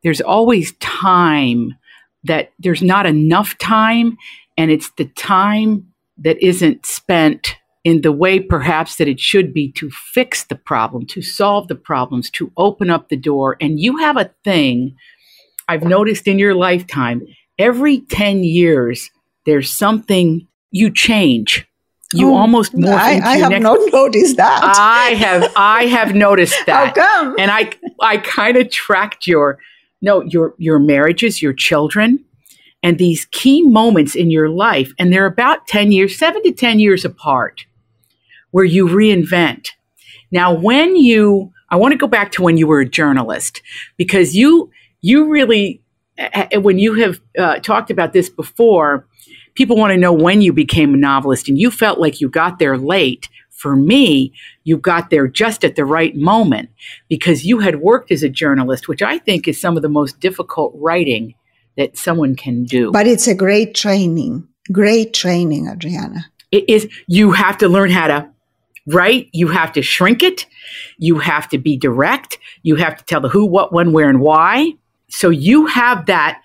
There's 0.03 0.21
always 0.21 0.73
time 0.77 1.75
that 2.23 2.51
there's 2.59 2.81
not 2.81 3.05
enough 3.05 3.57
time, 3.57 4.17
and 4.57 4.71
it's 4.71 4.91
the 4.97 5.05
time 5.05 5.87
that 6.17 6.41
isn't 6.43 6.85
spent 6.85 7.55
in 7.83 8.01
the 8.01 8.11
way 8.11 8.39
perhaps 8.39 8.97
that 8.97 9.07
it 9.07 9.19
should 9.19 9.53
be 9.53 9.71
to 9.71 9.89
fix 9.89 10.43
the 10.43 10.55
problem, 10.55 11.05
to 11.07 11.21
solve 11.21 11.67
the 11.67 11.75
problems, 11.75 12.29
to 12.31 12.51
open 12.57 12.89
up 12.89 13.07
the 13.07 13.17
door. 13.17 13.55
And 13.61 13.79
you 13.79 13.97
have 13.97 14.17
a 14.17 14.31
thing 14.43 14.95
I've 15.67 15.83
noticed 15.83 16.27
in 16.27 16.39
your 16.39 16.55
lifetime 16.55 17.21
every 17.57 17.99
10 17.99 18.43
years, 18.43 19.11
there's 19.45 19.75
something 19.75 20.47
you 20.71 20.91
change. 20.91 21.67
You 22.13 22.31
oh, 22.31 22.37
almost 22.37 22.73
morph 22.73 22.95
I, 22.97 23.19
I 23.19 23.37
have 23.37 23.51
next- 23.51 23.63
not 23.63 23.79
noticed 23.93 24.37
that. 24.37 24.61
I 24.63 25.09
have 25.11 25.51
I 25.55 25.85
have 25.85 26.15
noticed 26.15 26.57
that. 26.65 26.97
How 26.97 27.23
come? 27.23 27.35
And 27.37 27.51
I 27.51 27.71
I 28.01 28.17
kind 28.17 28.57
of 28.57 28.69
tracked 28.71 29.27
your 29.27 29.59
no 30.01 30.23
your 30.23 30.55
your 30.57 30.79
marriages, 30.79 31.41
your 31.41 31.53
children, 31.53 32.23
and 32.81 32.97
these 32.97 33.25
key 33.31 33.61
moments 33.61 34.15
in 34.15 34.31
your 34.31 34.49
life, 34.49 34.91
and 34.97 35.11
they're 35.13 35.25
about 35.25 35.67
10 35.67 35.91
years, 35.91 36.17
seven 36.17 36.41
to 36.43 36.51
10 36.51 36.79
years 36.79 37.05
apart 37.05 37.65
where 38.51 38.65
you 38.65 38.87
reinvent. 38.87 39.69
Now, 40.31 40.53
when 40.53 40.95
you, 40.95 41.51
I 41.69 41.75
want 41.75 41.91
to 41.91 41.97
go 41.97 42.07
back 42.07 42.31
to 42.33 42.41
when 42.41 42.57
you 42.57 42.67
were 42.67 42.79
a 42.79 42.89
journalist 42.89 43.61
because 43.97 44.35
you, 44.35 44.71
you 45.01 45.27
really, 45.29 45.81
when 46.53 46.79
you 46.79 46.95
have 46.95 47.19
uh, 47.37 47.59
talked 47.59 47.91
about 47.91 48.13
this 48.13 48.29
before, 48.29 49.05
people 49.55 49.75
want 49.75 49.91
to 49.91 49.97
know 49.97 50.13
when 50.13 50.41
you 50.41 50.53
became 50.53 50.93
a 50.93 50.97
novelist 50.97 51.49
and 51.49 51.57
you 51.57 51.71
felt 51.71 51.99
like 51.99 52.21
you 52.21 52.29
got 52.29 52.59
there 52.59 52.77
late. 52.77 53.29
For 53.49 53.75
me, 53.75 54.31
you 54.63 54.77
got 54.77 55.09
there 55.09 55.27
just 55.27 55.65
at 55.65 55.75
the 55.75 55.83
right 55.83 56.15
moment 56.15 56.69
because 57.09 57.43
you 57.43 57.59
had 57.59 57.81
worked 57.81 58.09
as 58.09 58.23
a 58.23 58.29
journalist, 58.29 58.87
which 58.87 59.01
I 59.01 59.17
think 59.17 59.49
is 59.49 59.59
some 59.59 59.75
of 59.75 59.83
the 59.83 59.89
most 59.89 60.21
difficult 60.21 60.73
writing 60.77 61.35
that 61.75 61.97
someone 61.97 62.35
can 62.35 62.63
do. 62.63 62.89
But 62.91 63.05
it's 63.05 63.27
a 63.27 63.35
great 63.35 63.75
training, 63.75 64.47
great 64.71 65.13
training, 65.13 65.67
Adriana. 65.67 66.25
It 66.51 66.69
is, 66.69 66.89
you 67.07 67.31
have 67.33 67.57
to 67.57 67.67
learn 67.67 67.91
how 67.91 68.07
to 68.07 68.29
write. 68.87 69.29
You 69.33 69.49
have 69.49 69.73
to 69.73 69.81
shrink 69.81 70.23
it. 70.23 70.45
You 70.97 71.19
have 71.19 71.49
to 71.49 71.57
be 71.57 71.77
direct. 71.77 72.37
You 72.63 72.75
have 72.75 72.97
to 72.97 73.05
tell 73.05 73.21
the 73.21 73.29
who, 73.29 73.45
what, 73.45 73.73
when, 73.73 73.91
where, 73.91 74.09
and 74.09 74.21
why. 74.21 74.73
So 75.09 75.29
you 75.29 75.65
have 75.67 76.05
that 76.05 76.41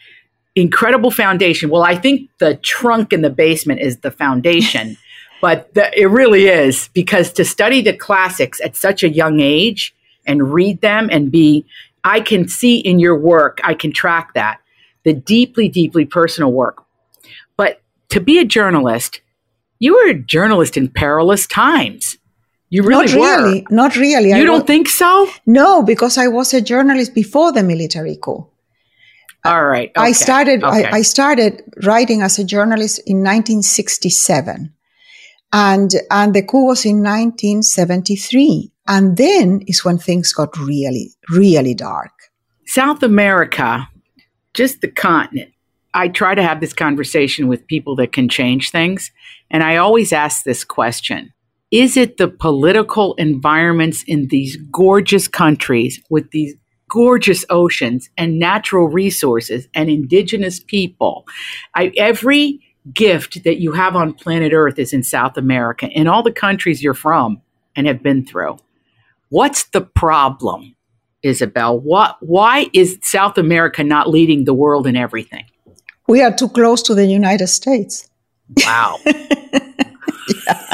incredible 0.56 1.10
foundation. 1.10 1.70
Well, 1.70 1.82
I 1.82 1.96
think 1.96 2.30
the 2.38 2.56
trunk 2.56 3.12
in 3.12 3.22
the 3.22 3.30
basement 3.30 3.80
is 3.80 3.98
the 3.98 4.10
foundation, 4.10 4.96
but 5.40 5.72
the, 5.74 5.90
it 5.98 6.06
really 6.06 6.46
is 6.46 6.88
because 6.94 7.32
to 7.32 7.44
study 7.44 7.82
the 7.82 7.96
classics 7.96 8.60
at 8.60 8.76
such 8.76 9.02
a 9.02 9.08
young 9.08 9.40
age 9.40 9.94
and 10.26 10.52
read 10.52 10.80
them 10.80 11.08
and 11.10 11.30
be, 11.30 11.66
I 12.04 12.20
can 12.20 12.48
see 12.48 12.78
in 12.78 12.98
your 12.98 13.18
work, 13.18 13.60
I 13.64 13.74
can 13.74 13.92
track 13.92 14.34
that, 14.34 14.58
the 15.04 15.12
deeply, 15.12 15.68
deeply 15.68 16.04
personal 16.04 16.52
work. 16.52 16.84
But 17.56 17.82
to 18.10 18.20
be 18.20 18.38
a 18.38 18.44
journalist, 18.44 19.20
you 19.78 19.94
were 19.94 20.10
a 20.10 20.14
journalist 20.14 20.76
in 20.76 20.88
perilous 20.88 21.46
times. 21.46 22.16
You 22.70 22.82
really 22.82 23.06
not 23.06 23.14
were. 23.14 23.44
really, 23.44 23.66
not 23.70 23.96
really. 23.96 24.30
You 24.30 24.36
I 24.36 24.44
don't 24.44 24.66
think 24.66 24.88
so? 24.88 25.28
No, 25.46 25.82
because 25.82 26.18
I 26.18 26.28
was 26.28 26.54
a 26.54 26.60
journalist 26.60 27.14
before 27.14 27.52
the 27.52 27.62
military 27.62 28.16
coup. 28.16 28.46
All 29.44 29.66
right. 29.66 29.92
I 29.96 30.12
started. 30.12 30.64
okay. 30.64 30.84
I, 30.84 30.98
I 30.98 31.02
started 31.02 31.62
writing 31.84 32.22
as 32.22 32.38
a 32.38 32.44
journalist 32.44 32.98
in 33.06 33.18
1967, 33.18 34.72
and 35.52 35.90
and 36.10 36.34
the 36.34 36.42
coup 36.42 36.66
was 36.66 36.84
in 36.86 37.02
1973, 37.02 38.72
and 38.88 39.16
then 39.16 39.62
is 39.66 39.84
when 39.84 39.98
things 39.98 40.32
got 40.32 40.56
really, 40.56 41.10
really 41.30 41.74
dark. 41.74 42.12
South 42.66 43.02
America, 43.02 43.86
just 44.54 44.80
the 44.80 44.90
continent. 44.90 45.50
I 45.92 46.08
try 46.08 46.34
to 46.34 46.42
have 46.42 46.60
this 46.60 46.72
conversation 46.72 47.46
with 47.46 47.66
people 47.66 47.94
that 47.96 48.12
can 48.12 48.28
change 48.28 48.70
things, 48.70 49.12
and 49.50 49.62
I 49.62 49.76
always 49.76 50.12
ask 50.12 50.44
this 50.44 50.64
question 50.64 51.34
is 51.70 51.96
it 51.96 52.18
the 52.18 52.28
political 52.28 53.14
environments 53.14 54.04
in 54.06 54.28
these 54.28 54.56
gorgeous 54.70 55.26
countries 55.26 56.00
with 56.08 56.30
these 56.30 56.54
gorgeous 56.88 57.44
oceans 57.50 58.10
and 58.16 58.38
natural 58.38 58.88
resources 58.88 59.68
and 59.74 59.88
indigenous 59.88 60.60
people? 60.60 61.26
I, 61.74 61.92
every 61.96 62.60
gift 62.92 63.44
that 63.44 63.60
you 63.60 63.72
have 63.72 63.96
on 63.96 64.12
planet 64.12 64.52
Earth 64.52 64.78
is 64.78 64.92
in 64.92 65.02
South 65.02 65.36
America, 65.36 65.88
in 65.88 66.06
all 66.06 66.22
the 66.22 66.32
countries 66.32 66.82
you're 66.82 66.94
from 66.94 67.40
and 67.76 67.86
have 67.86 68.02
been 68.02 68.24
through. 68.24 68.58
What's 69.30 69.64
the 69.64 69.80
problem, 69.80 70.76
Isabel? 71.22 71.78
What, 71.80 72.16
why 72.20 72.68
is 72.72 72.98
South 73.02 73.38
America 73.38 73.82
not 73.82 74.08
leading 74.08 74.44
the 74.44 74.54
world 74.54 74.86
in 74.86 74.96
everything? 74.96 75.44
We 76.06 76.22
are 76.22 76.34
too 76.34 76.48
close 76.48 76.82
to 76.82 76.94
the 76.94 77.06
United 77.06 77.46
States. 77.46 78.08
Wow. 78.58 78.98
yeah, 79.06 80.73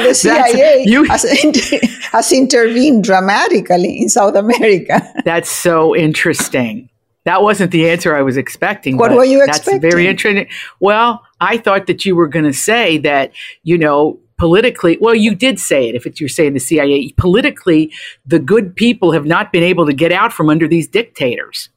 the 0.00 0.14
CIA 0.14 0.84
has, 1.06 1.22
has 2.12 2.32
intervened 2.32 3.04
dramatically 3.04 4.02
in 4.02 4.08
South 4.08 4.34
America. 4.34 5.02
That's 5.24 5.50
so 5.50 5.94
interesting. 5.94 6.88
That 7.24 7.42
wasn't 7.42 7.70
the 7.70 7.88
answer 7.88 8.14
I 8.14 8.22
was 8.22 8.36
expecting. 8.36 8.98
What 8.98 9.12
were 9.12 9.24
you 9.24 9.42
expecting? 9.42 9.80
That's 9.80 9.94
very 9.94 10.06
interesting. 10.06 10.46
Well, 10.80 11.22
I 11.40 11.56
thought 11.56 11.86
that 11.86 12.04
you 12.04 12.14
were 12.14 12.28
going 12.28 12.44
to 12.44 12.52
say 12.52 12.98
that, 12.98 13.32
you 13.62 13.78
know, 13.78 14.20
politically, 14.36 14.98
well, 15.00 15.14
you 15.14 15.34
did 15.34 15.58
say 15.58 15.88
it 15.88 15.94
if 15.94 16.06
it's, 16.06 16.20
you're 16.20 16.28
saying 16.28 16.52
the 16.52 16.60
CIA, 16.60 17.12
politically, 17.16 17.92
the 18.26 18.38
good 18.38 18.76
people 18.76 19.12
have 19.12 19.24
not 19.24 19.52
been 19.52 19.62
able 19.62 19.86
to 19.86 19.94
get 19.94 20.12
out 20.12 20.32
from 20.32 20.50
under 20.50 20.68
these 20.68 20.86
dictators. 20.86 21.70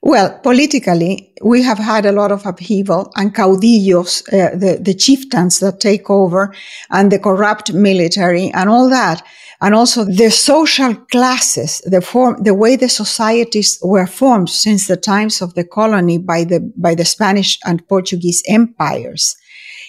Well, 0.00 0.38
politically, 0.42 1.32
we 1.42 1.62
have 1.62 1.78
had 1.78 2.06
a 2.06 2.12
lot 2.12 2.30
of 2.30 2.46
upheaval 2.46 3.12
and 3.16 3.34
caudillos, 3.34 4.22
uh, 4.32 4.56
the, 4.56 4.78
the 4.80 4.94
chieftains 4.94 5.58
that 5.58 5.80
take 5.80 6.08
over 6.08 6.54
and 6.90 7.10
the 7.10 7.18
corrupt 7.18 7.72
military 7.72 8.50
and 8.50 8.70
all 8.70 8.88
that. 8.90 9.24
And 9.60 9.74
also 9.74 10.04
the 10.04 10.30
social 10.30 10.94
classes, 10.94 11.82
the 11.84 12.00
form, 12.00 12.40
the 12.44 12.54
way 12.54 12.76
the 12.76 12.88
societies 12.88 13.76
were 13.82 14.06
formed 14.06 14.50
since 14.50 14.86
the 14.86 14.96
times 14.96 15.42
of 15.42 15.54
the 15.54 15.64
colony 15.64 16.16
by 16.16 16.44
the, 16.44 16.72
by 16.76 16.94
the 16.94 17.04
Spanish 17.04 17.58
and 17.64 17.86
Portuguese 17.88 18.42
empires, 18.46 19.36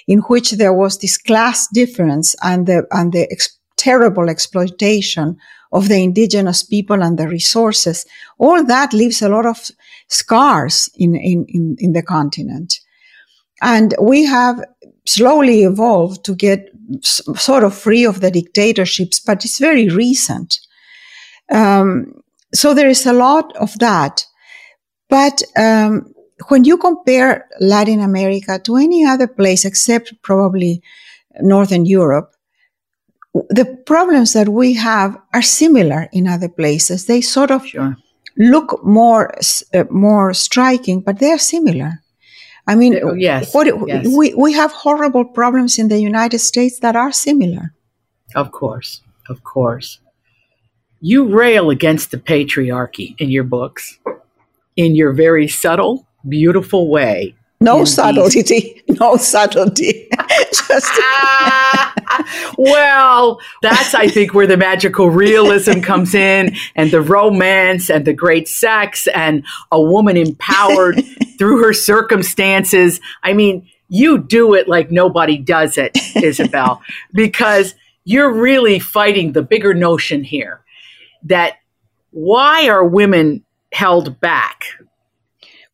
in 0.07 0.19
which 0.21 0.51
there 0.53 0.73
was 0.73 0.97
this 0.97 1.19
class 1.19 1.67
difference 1.71 2.35
and 2.41 2.65
the, 2.65 2.87
and 2.89 3.13
the 3.13 3.31
ex- 3.31 3.59
terrible 3.77 4.27
exploitation 4.27 5.37
of 5.71 5.87
the 5.87 6.01
indigenous 6.01 6.63
people 6.63 7.03
and 7.03 7.17
the 7.17 7.27
resources. 7.27 8.05
All 8.37 8.63
that 8.65 8.93
leaves 8.93 9.21
a 9.21 9.29
lot 9.29 9.45
of 9.45 9.59
scars 10.07 10.89
in, 10.95 11.15
in, 11.15 11.45
in, 11.47 11.75
in 11.79 11.93
the 11.93 12.01
continent. 12.01 12.79
And 13.61 13.93
we 14.01 14.25
have 14.25 14.63
slowly 15.05 15.63
evolved 15.63 16.23
to 16.25 16.35
get 16.35 16.69
s- 17.03 17.21
sort 17.35 17.63
of 17.63 17.75
free 17.75 18.05
of 18.05 18.21
the 18.21 18.31
dictatorships, 18.31 19.19
but 19.19 19.43
it's 19.45 19.59
very 19.59 19.89
recent. 19.89 20.59
Um, 21.51 22.21
so 22.53 22.73
there 22.73 22.89
is 22.89 23.05
a 23.05 23.13
lot 23.13 23.55
of 23.57 23.77
that. 23.79 24.25
But 25.09 25.43
um, 25.57 26.13
when 26.47 26.63
you 26.63 26.77
compare 26.77 27.47
Latin 27.59 27.99
America 27.99 28.59
to 28.59 28.77
any 28.77 29.05
other 29.05 29.27
place 29.27 29.65
except 29.65 30.13
probably 30.21 30.81
Northern 31.41 31.85
Europe, 31.85 32.33
the 33.33 33.65
problems 33.85 34.33
that 34.33 34.49
we 34.49 34.73
have 34.73 35.17
are 35.33 35.41
similar 35.41 36.09
in 36.11 36.27
other 36.27 36.49
places. 36.49 37.05
They 37.05 37.21
sort 37.21 37.51
of 37.51 37.65
Sure. 37.65 37.95
look 38.37 38.83
more 38.83 39.33
uh, 39.73 39.83
more 39.89 40.33
striking, 40.33 41.01
but 41.01 41.19
they 41.19 41.31
are 41.31 41.37
similar. 41.39 42.01
I 42.67 42.75
mean, 42.75 42.99
Oh, 43.03 43.13
yes, 43.15 43.53
what, 43.53 43.67
yes. 43.87 44.05
we 44.07 44.33
we 44.35 44.53
have 44.53 44.71
horrible 44.71 45.25
problems 45.25 45.77
in 45.79 45.87
the 45.89 45.99
United 45.99 46.39
States 46.39 46.79
that 46.79 46.95
are 46.95 47.11
similar. 47.11 47.73
Of 48.35 48.51
course. 48.51 49.01
Of 49.29 49.43
course. 49.43 49.99
You 51.01 51.25
rail 51.25 51.69
against 51.69 52.11
the 52.11 52.17
patriarchy 52.17 53.15
in 53.19 53.29
your 53.29 53.45
books. 53.45 53.99
in 54.75 54.95
your 54.95 55.11
very 55.13 55.47
subtle, 55.47 56.07
beautiful 56.27 56.87
way. 56.89 57.35
No 57.61 57.83
subtlety, 57.83 58.81
no 58.87 59.17
subtlety. 59.17 60.07
Just 60.49 60.91
well, 62.57 63.41
that's 63.61 63.93
I 63.93 64.07
think 64.07 64.33
where 64.33 64.47
the 64.47 64.55
magical 64.55 65.09
realism 65.09 65.81
comes 65.81 66.15
in, 66.15 66.55
and 66.75 66.89
the 66.89 67.01
romance, 67.01 67.89
and 67.89 68.05
the 68.05 68.13
great 68.13 68.47
sex, 68.47 69.07
and 69.07 69.43
a 69.73 69.81
woman 69.81 70.15
empowered 70.15 71.03
through 71.37 71.61
her 71.61 71.73
circumstances. 71.73 73.01
I 73.23 73.33
mean, 73.33 73.67
you 73.89 74.19
do 74.19 74.53
it 74.53 74.69
like 74.69 74.89
nobody 74.89 75.37
does 75.37 75.77
it, 75.77 75.97
Isabel, 76.15 76.81
because 77.13 77.75
you're 78.05 78.31
really 78.31 78.79
fighting 78.79 79.33
the 79.33 79.41
bigger 79.41 79.73
notion 79.73 80.23
here 80.23 80.61
that 81.23 81.55
why 82.11 82.69
are 82.69 82.85
women 82.85 83.43
held 83.73 84.19
back? 84.21 84.63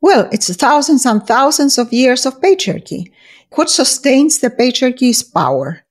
Well, 0.02 0.30
it's 0.32 0.54
thousands 0.56 1.06
and 1.06 1.26
thousands 1.26 1.78
of 1.78 1.94
years 1.94 2.26
of 2.26 2.42
patriarchy. 2.42 3.12
What 3.54 3.70
sustains 3.70 4.40
the 4.40 4.50
patriarchy 4.50 5.10
is 5.10 5.24
power. 5.24 5.86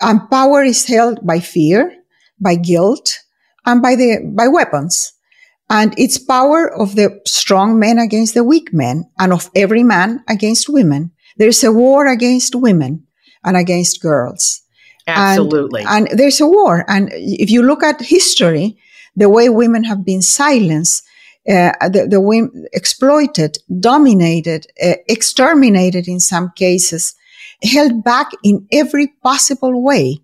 And 0.00 0.28
power 0.30 0.62
is 0.62 0.86
held 0.86 1.26
by 1.26 1.40
fear, 1.40 1.94
by 2.40 2.56
guilt, 2.56 3.18
and 3.64 3.80
by 3.80 3.94
the, 3.94 4.32
by 4.34 4.48
weapons. 4.48 5.12
And 5.68 5.94
it's 5.98 6.18
power 6.18 6.72
of 6.72 6.94
the 6.94 7.20
strong 7.26 7.78
men 7.78 7.98
against 7.98 8.34
the 8.34 8.44
weak 8.44 8.72
men 8.72 9.04
and 9.18 9.32
of 9.32 9.50
every 9.54 9.82
man 9.82 10.22
against 10.28 10.68
women. 10.68 11.12
There's 11.36 11.64
a 11.64 11.72
war 11.72 12.06
against 12.06 12.54
women 12.54 13.06
and 13.44 13.56
against 13.56 14.00
girls. 14.00 14.62
Absolutely. 15.06 15.84
And, 15.86 16.08
and, 16.08 16.18
there's 16.18 16.40
a 16.40 16.46
war. 16.46 16.84
And 16.88 17.10
if 17.12 17.50
you 17.50 17.62
look 17.62 17.82
at 17.82 18.00
history, 18.00 18.78
the 19.14 19.28
way 19.28 19.48
women 19.48 19.84
have 19.84 20.04
been 20.04 20.22
silenced, 20.22 21.02
uh, 21.48 21.88
the, 21.88 22.06
the 22.10 22.20
women 22.20 22.66
exploited, 22.72 23.58
dominated, 23.80 24.66
uh, 24.82 24.94
exterminated 25.08 26.08
in 26.08 26.20
some 26.20 26.50
cases, 26.56 27.14
held 27.62 28.02
back 28.04 28.30
in 28.42 28.66
every 28.72 29.08
possible 29.22 29.82
way 29.82 30.18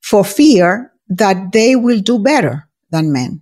for 0.00 0.24
fear 0.24 0.92
that 1.08 1.52
they 1.52 1.74
will 1.74 2.00
do 2.00 2.18
better 2.18 2.68
than 2.90 3.12
men. 3.12 3.40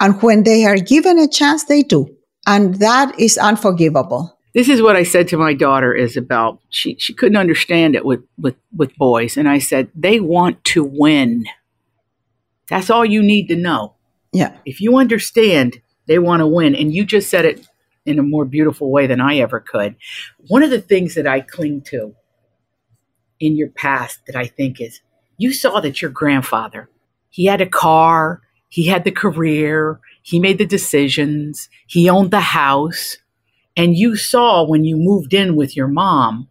And 0.00 0.20
when 0.22 0.42
they 0.42 0.64
are 0.64 0.76
given 0.76 1.18
a 1.18 1.28
chance, 1.28 1.64
they 1.64 1.82
do. 1.82 2.08
And 2.46 2.76
that 2.76 3.18
is 3.20 3.38
unforgivable. 3.38 4.36
This 4.54 4.68
is 4.68 4.82
what 4.82 4.96
I 4.96 5.02
said 5.02 5.28
to 5.28 5.36
my 5.36 5.54
daughter, 5.54 5.94
Isabel. 5.94 6.60
She, 6.70 6.96
she 6.98 7.14
couldn't 7.14 7.36
understand 7.36 7.94
it 7.94 8.04
with, 8.04 8.22
with, 8.36 8.56
with 8.76 8.94
boys. 8.96 9.36
And 9.36 9.48
I 9.48 9.58
said, 9.58 9.90
they 9.94 10.20
want 10.20 10.62
to 10.64 10.84
win. 10.84 11.44
That's 12.68 12.90
all 12.90 13.04
you 13.04 13.22
need 13.22 13.48
to 13.48 13.56
know. 13.56 13.94
Yeah. 14.32 14.56
If 14.64 14.80
you 14.80 14.96
understand 14.96 15.80
they 16.06 16.18
want 16.18 16.40
to 16.40 16.46
win, 16.46 16.74
and 16.74 16.92
you 16.92 17.04
just 17.04 17.30
said 17.30 17.44
it 17.44 17.66
in 18.04 18.18
a 18.18 18.22
more 18.22 18.44
beautiful 18.44 18.90
way 18.90 19.06
than 19.06 19.20
I 19.20 19.36
ever 19.38 19.60
could. 19.60 19.96
One 20.48 20.62
of 20.62 20.70
the 20.70 20.80
things 20.80 21.14
that 21.14 21.26
I 21.26 21.40
cling 21.40 21.82
to 21.82 22.14
in 23.38 23.56
your 23.56 23.68
past 23.70 24.20
that 24.26 24.36
I 24.36 24.46
think 24.46 24.80
is 24.80 25.00
you 25.36 25.52
saw 25.52 25.80
that 25.80 26.02
your 26.02 26.10
grandfather, 26.10 26.88
he 27.30 27.46
had 27.46 27.60
a 27.60 27.66
car, 27.66 28.42
he 28.68 28.86
had 28.86 29.04
the 29.04 29.10
career, 29.10 30.00
he 30.22 30.40
made 30.40 30.58
the 30.58 30.66
decisions, 30.66 31.68
he 31.86 32.08
owned 32.08 32.30
the 32.30 32.40
house, 32.40 33.16
and 33.76 33.96
you 33.96 34.16
saw 34.16 34.64
when 34.64 34.84
you 34.84 34.96
moved 34.96 35.34
in 35.34 35.56
with 35.56 35.76
your 35.76 35.88
mom, 35.88 36.48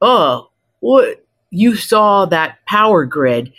oh, 0.00 0.50
what 0.80 1.24
you 1.50 1.76
saw 1.76 2.26
that 2.26 2.58
power 2.66 3.04
grid, 3.04 3.52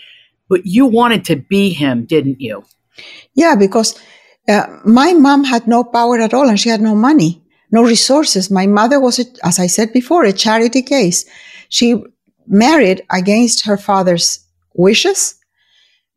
but 0.50 0.66
you 0.66 0.86
wanted 0.86 1.26
to 1.26 1.36
be 1.36 1.70
him, 1.70 2.06
didn't 2.06 2.42
you? 2.42 2.64
Yeah, 3.34 3.56
because 3.56 4.00
uh, 4.48 4.68
my 4.86 5.14
mom 5.14 5.44
had 5.44 5.68
no 5.68 5.84
power 5.84 6.20
at 6.20 6.34
all 6.34 6.50
and 6.50 6.60
she 6.60 6.70
had 6.70 6.82
no 6.82 6.96
money, 6.96 7.44
no 7.72 7.84
resources. 7.84 8.52
My 8.52 8.68
mother 8.68 9.00
was, 9.00 9.20
a, 9.20 9.26
as 9.44 9.60
I 9.60 9.68
said 9.68 9.94
before, 9.94 10.24
a 10.24 10.34
charity 10.34 10.82
case. 10.82 11.26
She 11.70 12.04
married 12.48 13.04
against 13.10 13.66
her 13.66 13.78
father's 13.78 14.40
wishes. 14.76 15.36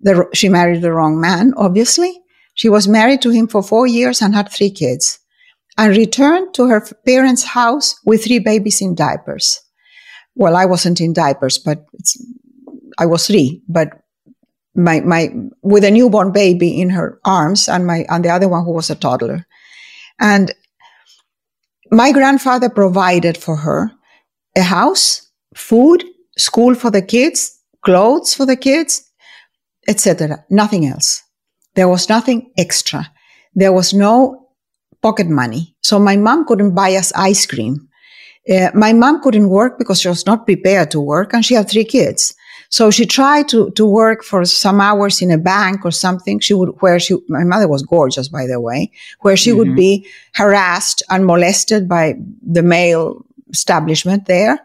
The, 0.01 0.29
she 0.35 0.49
married 0.49 0.83
the 0.83 0.93
wrong 0.93 1.21
man, 1.21 1.55
obviously. 1.57 2.21
She 2.55 2.69
was 2.69 2.89
married 2.89 3.23
to 3.23 3.31
him 3.31 3.49
for 3.49 3.63
four 3.63 3.87
years 3.87 4.21
and 4.21 4.35
had 4.35 4.51
three 4.51 4.71
kids 4.71 5.19
and 5.79 5.97
returned 5.97 6.53
to 6.55 6.67
her 6.67 6.85
parents' 7.07 7.45
house 7.45 7.99
with 8.05 8.25
three 8.25 8.41
babies 8.41 8.83
in 8.83 8.97
diapers. 8.97 9.61
Well, 10.35 10.57
I 10.57 10.67
wasn't 10.67 11.01
in 11.01 11.13
diapers, 11.13 11.59
but 11.59 11.87
I 12.99 13.07
was 13.07 13.27
three, 13.27 13.63
but 13.69 13.91
my, 14.79 15.01
my, 15.01 15.35
with 15.63 15.85
a 15.85 15.91
newborn 15.91 16.33
baby 16.33 16.81
in 16.81 16.89
her 16.91 17.21
arms 17.25 17.69
and 17.69 17.87
my, 17.87 18.07
and 18.09 18.25
the 18.25 18.31
other 18.31 18.49
one 18.49 18.65
who 18.65 18.73
was 18.73 18.89
a 18.89 18.95
toddler. 18.95 19.47
And 20.21 20.55
my 21.91 22.13
grandfather 22.13 22.71
provided 22.71 23.37
for 23.37 23.57
her 23.57 23.91
a 24.57 24.63
house, 24.63 25.31
food, 25.55 26.05
school 26.37 26.75
for 26.75 26.91
the 26.91 27.03
kids, 27.03 27.59
clothes 27.83 28.35
for 28.35 28.47
the 28.47 28.57
kids, 28.57 29.09
etc. 29.89 30.45
Nothing 30.51 30.87
else. 30.87 31.23
There 31.75 31.89
was 31.89 32.09
nothing 32.09 32.53
extra. 32.57 33.11
There 33.55 33.73
was 33.73 33.93
no 33.93 34.49
pocket 35.03 35.29
money. 35.29 35.77
So 35.83 35.99
my 35.99 36.17
mom 36.17 36.47
couldn't 36.47 36.75
buy 36.75 36.95
us 36.95 37.13
ice 37.15 37.47
cream. 37.47 37.89
Uh, 38.51 38.71
my 38.75 38.93
mom 38.93 39.23
couldn't 39.23 39.49
work 39.49 39.79
because 39.79 40.01
she 40.01 40.09
was 40.09 40.27
not 40.27 40.47
prepared 40.47 40.91
to 40.93 41.01
work 41.01 41.33
and 41.33 41.45
she 41.45 41.55
had 41.55 41.69
three 41.69 41.85
kids. 41.85 42.35
So 42.71 42.91
she 42.91 43.07
tried 43.07 43.49
to, 43.49 43.71
to 43.73 43.87
work 43.87 44.23
for 44.23 44.45
some 44.45 44.81
hours 44.81 45.23
in 45.23 45.31
a 45.31 45.39
bank 45.39 45.85
or 45.85 45.91
something. 45.91 46.39
She 46.39 46.53
would, 46.53 46.71
where 46.81 47.01
she, 47.01 47.17
my 47.29 47.45
mother 47.45 47.67
was 47.67 47.83
gorgeous, 47.83 48.29
by 48.29 48.47
the 48.47 48.61
way, 48.61 48.93
where 49.21 49.37
she 49.37 49.51
mm-hmm. 49.51 49.59
would 49.59 49.77
be 49.77 50.07
harassed 50.35 51.03
and 51.09 51.25
molested 51.27 51.89
by 51.89 52.15
the 52.43 52.63
male 52.63 53.25
establishment 53.51 54.27
there. 54.27 54.61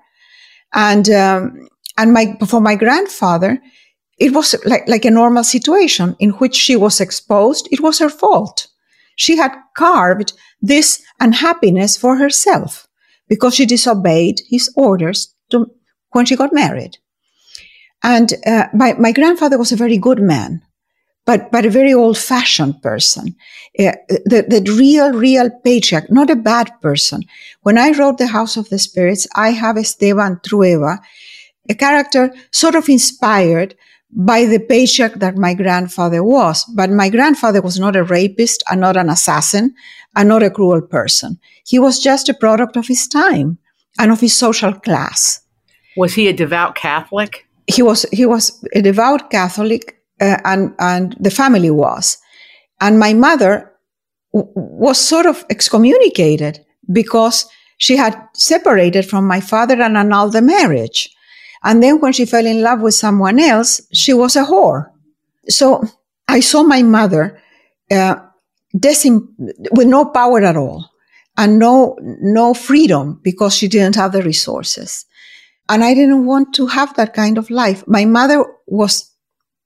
And, 0.74 1.10
um, 1.10 1.70
and 1.98 2.14
my, 2.14 2.38
for 2.46 2.60
my 2.60 2.76
grandfather, 2.76 3.62
it 4.18 4.34
was 4.34 4.54
like, 4.66 4.88
like 4.88 5.06
a 5.06 5.12
normal 5.12 5.44
situation 5.44 6.16
in 6.20 6.32
which 6.32 6.56
she 6.56 6.76
was 6.76 7.00
exposed. 7.00 7.70
It 7.72 7.80
was 7.80 8.00
her 8.00 8.10
fault. 8.10 8.68
She 9.16 9.38
had 9.38 9.56
carved 9.76 10.34
this 10.62 11.02
unhappiness 11.20 11.96
for 11.96 12.18
herself 12.18 12.88
because 13.30 13.56
she 13.56 13.66
disobeyed 13.66 14.42
his 14.50 14.72
orders 14.76 15.34
to, 15.52 15.68
when 16.12 16.26
she 16.26 16.36
got 16.36 16.54
married. 16.54 16.98
And 18.04 18.34
uh, 18.46 18.68
my, 18.74 18.94
my 18.94 19.12
grandfather 19.12 19.58
was 19.58 19.72
a 19.72 19.78
very 19.78 19.98
good 19.98 20.22
man, 20.22 20.62
but, 21.26 21.52
but 21.52 21.66
a 21.66 21.70
very 21.70 21.94
old 21.94 22.18
fashioned 22.18 22.82
person. 22.82 23.36
Uh, 23.80 23.94
the, 24.26 24.46
the 24.48 24.76
real, 24.78 25.14
real 25.14 25.50
patriarch, 25.64 26.12
not 26.12 26.30
a 26.30 26.36
bad 26.36 26.70
person. 26.82 27.24
When 27.62 27.78
I 27.78 27.92
wrote 27.92 28.18
The 28.18 28.28
House 28.28 28.58
of 28.58 28.70
the 28.70 28.78
Spirits, 28.78 29.26
I 29.36 29.52
have 29.52 29.78
Esteban 29.78 30.42
Trueba, 30.46 31.00
a 31.70 31.74
character 31.74 32.34
sort 32.52 32.76
of 32.76 32.90
inspired 32.90 33.76
by 34.12 34.46
the 34.46 34.60
patriarch 34.60 35.16
that 35.16 35.38
my 35.38 35.54
grandfather 35.54 36.24
was. 36.24 36.66
But 36.66 36.90
my 36.90 37.10
grandfather 37.10 37.62
was 37.62 37.80
not 37.80 37.96
a 37.96 38.04
rapist 38.04 38.64
and 38.70 38.82
not 38.82 38.98
an 38.98 39.10
assassin 39.10 39.74
and 40.16 40.30
not 40.30 40.44
a 40.44 40.52
cruel 40.52 40.82
person. 40.82 41.40
He 41.66 41.80
was 41.80 42.00
just 42.00 42.30
a 42.30 42.34
product 42.34 42.76
of 42.76 42.88
his 42.88 43.08
time 43.08 43.58
and 43.98 44.12
of 44.12 44.20
his 44.20 44.36
social 44.36 44.74
class. 44.74 45.42
Was 45.96 46.14
he 46.14 46.28
a 46.28 46.34
devout 46.34 46.76
Catholic? 46.76 47.48
He 47.68 47.82
was 47.82 48.06
he 48.12 48.26
was 48.26 48.64
a 48.74 48.82
devout 48.82 49.30
Catholic, 49.32 49.98
uh, 50.22 50.38
and 50.46 50.74
and 50.80 51.16
the 51.20 51.32
family 51.32 51.70
was, 51.72 52.18
and 52.82 53.00
my 53.00 53.14
mother 53.14 53.72
w- 54.34 54.52
was 54.56 54.98
sort 55.00 55.26
of 55.26 55.46
excommunicated 55.50 56.66
because 56.92 57.46
she 57.78 57.96
had 57.98 58.18
separated 58.34 59.06
from 59.06 59.28
my 59.28 59.40
father 59.40 59.82
and 59.82 59.98
annulled 59.98 60.34
the 60.34 60.42
marriage, 60.42 61.10
and 61.64 61.82
then 61.82 62.00
when 62.00 62.14
she 62.14 62.26
fell 62.26 62.46
in 62.46 62.62
love 62.62 62.82
with 62.82 62.94
someone 62.96 63.40
else, 63.40 63.82
she 63.94 64.14
was 64.14 64.36
a 64.36 64.44
whore. 64.44 64.90
So 65.50 65.84
I 66.28 66.40
saw 66.40 66.64
my 66.64 66.84
mother 66.84 67.42
uh, 67.92 68.16
desim- 68.76 69.28
with 69.72 69.88
no 69.88 70.06
power 70.06 70.44
at 70.44 70.58
all 70.58 70.90
and 71.38 71.60
no 71.60 71.98
no 72.02 72.54
freedom 72.54 73.20
because 73.24 73.56
she 73.56 73.68
didn't 73.68 73.96
have 73.96 74.12
the 74.12 74.22
resources. 74.22 75.06
And 75.70 75.84
I 75.84 75.94
didn't 75.94 76.26
want 76.26 76.54
to 76.56 76.68
have 76.68 76.94
that 76.96 77.14
kind 77.14 77.38
of 77.38 77.50
life. 77.50 77.84
My 77.88 78.06
mother 78.06 78.46
was 78.68 79.10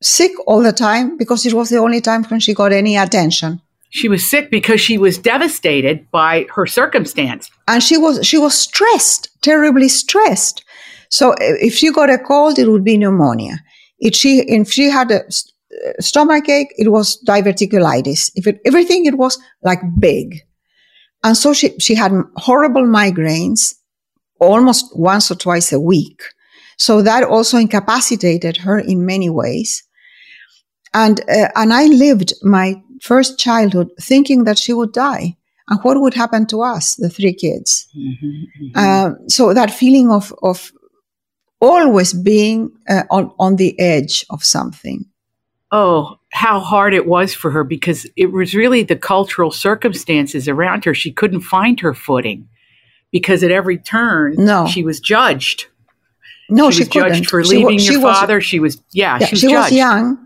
sick 0.01 0.31
all 0.45 0.61
the 0.61 0.71
time 0.71 1.17
because 1.17 1.45
it 1.45 1.53
was 1.53 1.69
the 1.69 1.77
only 1.77 2.01
time 2.01 2.23
when 2.25 2.39
she 2.39 2.53
got 2.53 2.71
any 2.71 2.97
attention. 2.97 3.61
She 3.89 4.09
was 4.09 4.29
sick 4.29 4.51
because 4.51 4.81
she 4.81 4.97
was 4.97 5.17
devastated 5.17 6.09
by 6.11 6.45
her 6.53 6.65
circumstance. 6.65 7.49
And 7.67 7.81
she 7.81 7.97
was 7.97 8.25
she 8.25 8.37
was 8.37 8.53
stressed, 8.53 9.29
terribly 9.41 9.87
stressed. 9.87 10.63
So 11.09 11.33
if 11.39 11.73
she 11.73 11.91
got 11.91 12.09
a 12.09 12.17
cold, 12.17 12.59
it 12.59 12.69
would 12.69 12.83
be 12.83 12.97
pneumonia. 12.97 13.59
If 13.99 14.13
she 14.13 14.39
if 14.39 14.71
she 14.71 14.89
had 14.89 15.09
a 15.11 15.23
uh, 15.23 15.93
stomach 15.99 16.49
ache, 16.49 16.73
it 16.77 16.91
was 16.91 17.21
diverticulitis. 17.25 18.31
If 18.35 18.45
it, 18.45 18.59
everything, 18.65 19.05
it 19.05 19.17
was 19.17 19.39
like 19.63 19.79
big. 19.99 20.41
And 21.23 21.35
so 21.35 21.53
she, 21.53 21.77
she 21.79 21.95
had 21.95 22.11
horrible 22.35 22.83
migraines 22.83 23.75
almost 24.39 24.97
once 24.97 25.31
or 25.31 25.35
twice 25.35 25.71
a 25.73 25.79
week. 25.79 26.21
So 26.77 27.01
that 27.01 27.23
also 27.23 27.57
incapacitated 27.57 28.57
her 28.57 28.77
in 28.79 29.05
many 29.05 29.29
ways. 29.29 29.83
And, 30.93 31.19
uh, 31.21 31.49
and 31.55 31.73
I 31.73 31.85
lived 31.85 32.33
my 32.43 32.81
first 33.01 33.39
childhood 33.39 33.89
thinking 34.01 34.43
that 34.45 34.57
she 34.57 34.73
would 34.73 34.93
die. 34.93 35.37
And 35.69 35.79
what 35.81 35.99
would 35.99 36.13
happen 36.13 36.45
to 36.47 36.61
us, 36.61 36.95
the 36.95 37.09
three 37.09 37.33
kids? 37.33 37.87
Mhm, 37.97 38.43
mhm. 38.61 38.77
Um, 38.77 39.29
so 39.29 39.53
that 39.53 39.69
feeling 39.71 40.09
of, 40.11 40.33
of 40.41 40.71
always 41.59 42.13
being 42.13 42.71
uh, 42.89 43.03
on, 43.11 43.31
on 43.39 43.55
the 43.57 43.77
edge 43.79 44.25
of 44.29 44.43
something. 44.43 45.05
oh, 45.71 46.17
how 46.31 46.59
hard 46.59 46.93
it 46.93 47.07
was 47.07 47.33
for 47.33 47.51
her 47.51 47.63
because 47.63 48.07
it 48.15 48.31
was 48.31 48.53
really 48.55 48.83
the 48.83 48.95
cultural 48.95 49.51
circumstances 49.51 50.47
around 50.47 50.85
her. 50.85 50.93
She 50.93 51.11
couldn't 51.11 51.41
find 51.41 51.79
her 51.81 51.93
footing 51.93 52.47
because 53.11 53.43
at 53.43 53.51
every 53.51 53.77
turn 53.77 54.35
No. 54.37 54.67
she 54.67 54.83
was 54.83 54.99
judged. 54.99 55.67
No, 56.49 56.69
she 56.71 56.77
she, 56.77 56.81
was 56.83 56.87
judged 56.89 57.09
couldn't. 57.13 57.25
for 57.29 57.43
She 57.43 57.49
leaving 57.57 57.77
she 57.79 57.91
your 57.93 58.01
was- 58.01 58.17
father. 58.17 58.41
She 58.41 58.59
was, 58.59 58.81
yeah, 58.91 59.17
yeah, 59.19 59.27
she 59.27 59.33
was 59.33 59.39
she 59.41 59.47
was 59.55 59.71
young 59.71 60.17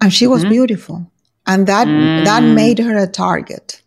and 0.00 0.12
she 0.12 0.26
was 0.26 0.44
Mhm. 0.44 0.50
beautiful. 0.50 1.10
And 1.46 1.66
that, 1.66 1.84
that 1.86 2.42
Mm. 2.42 2.54
made 2.54 2.78
her 2.78 2.96
a 2.96 3.06
target. 3.06 3.82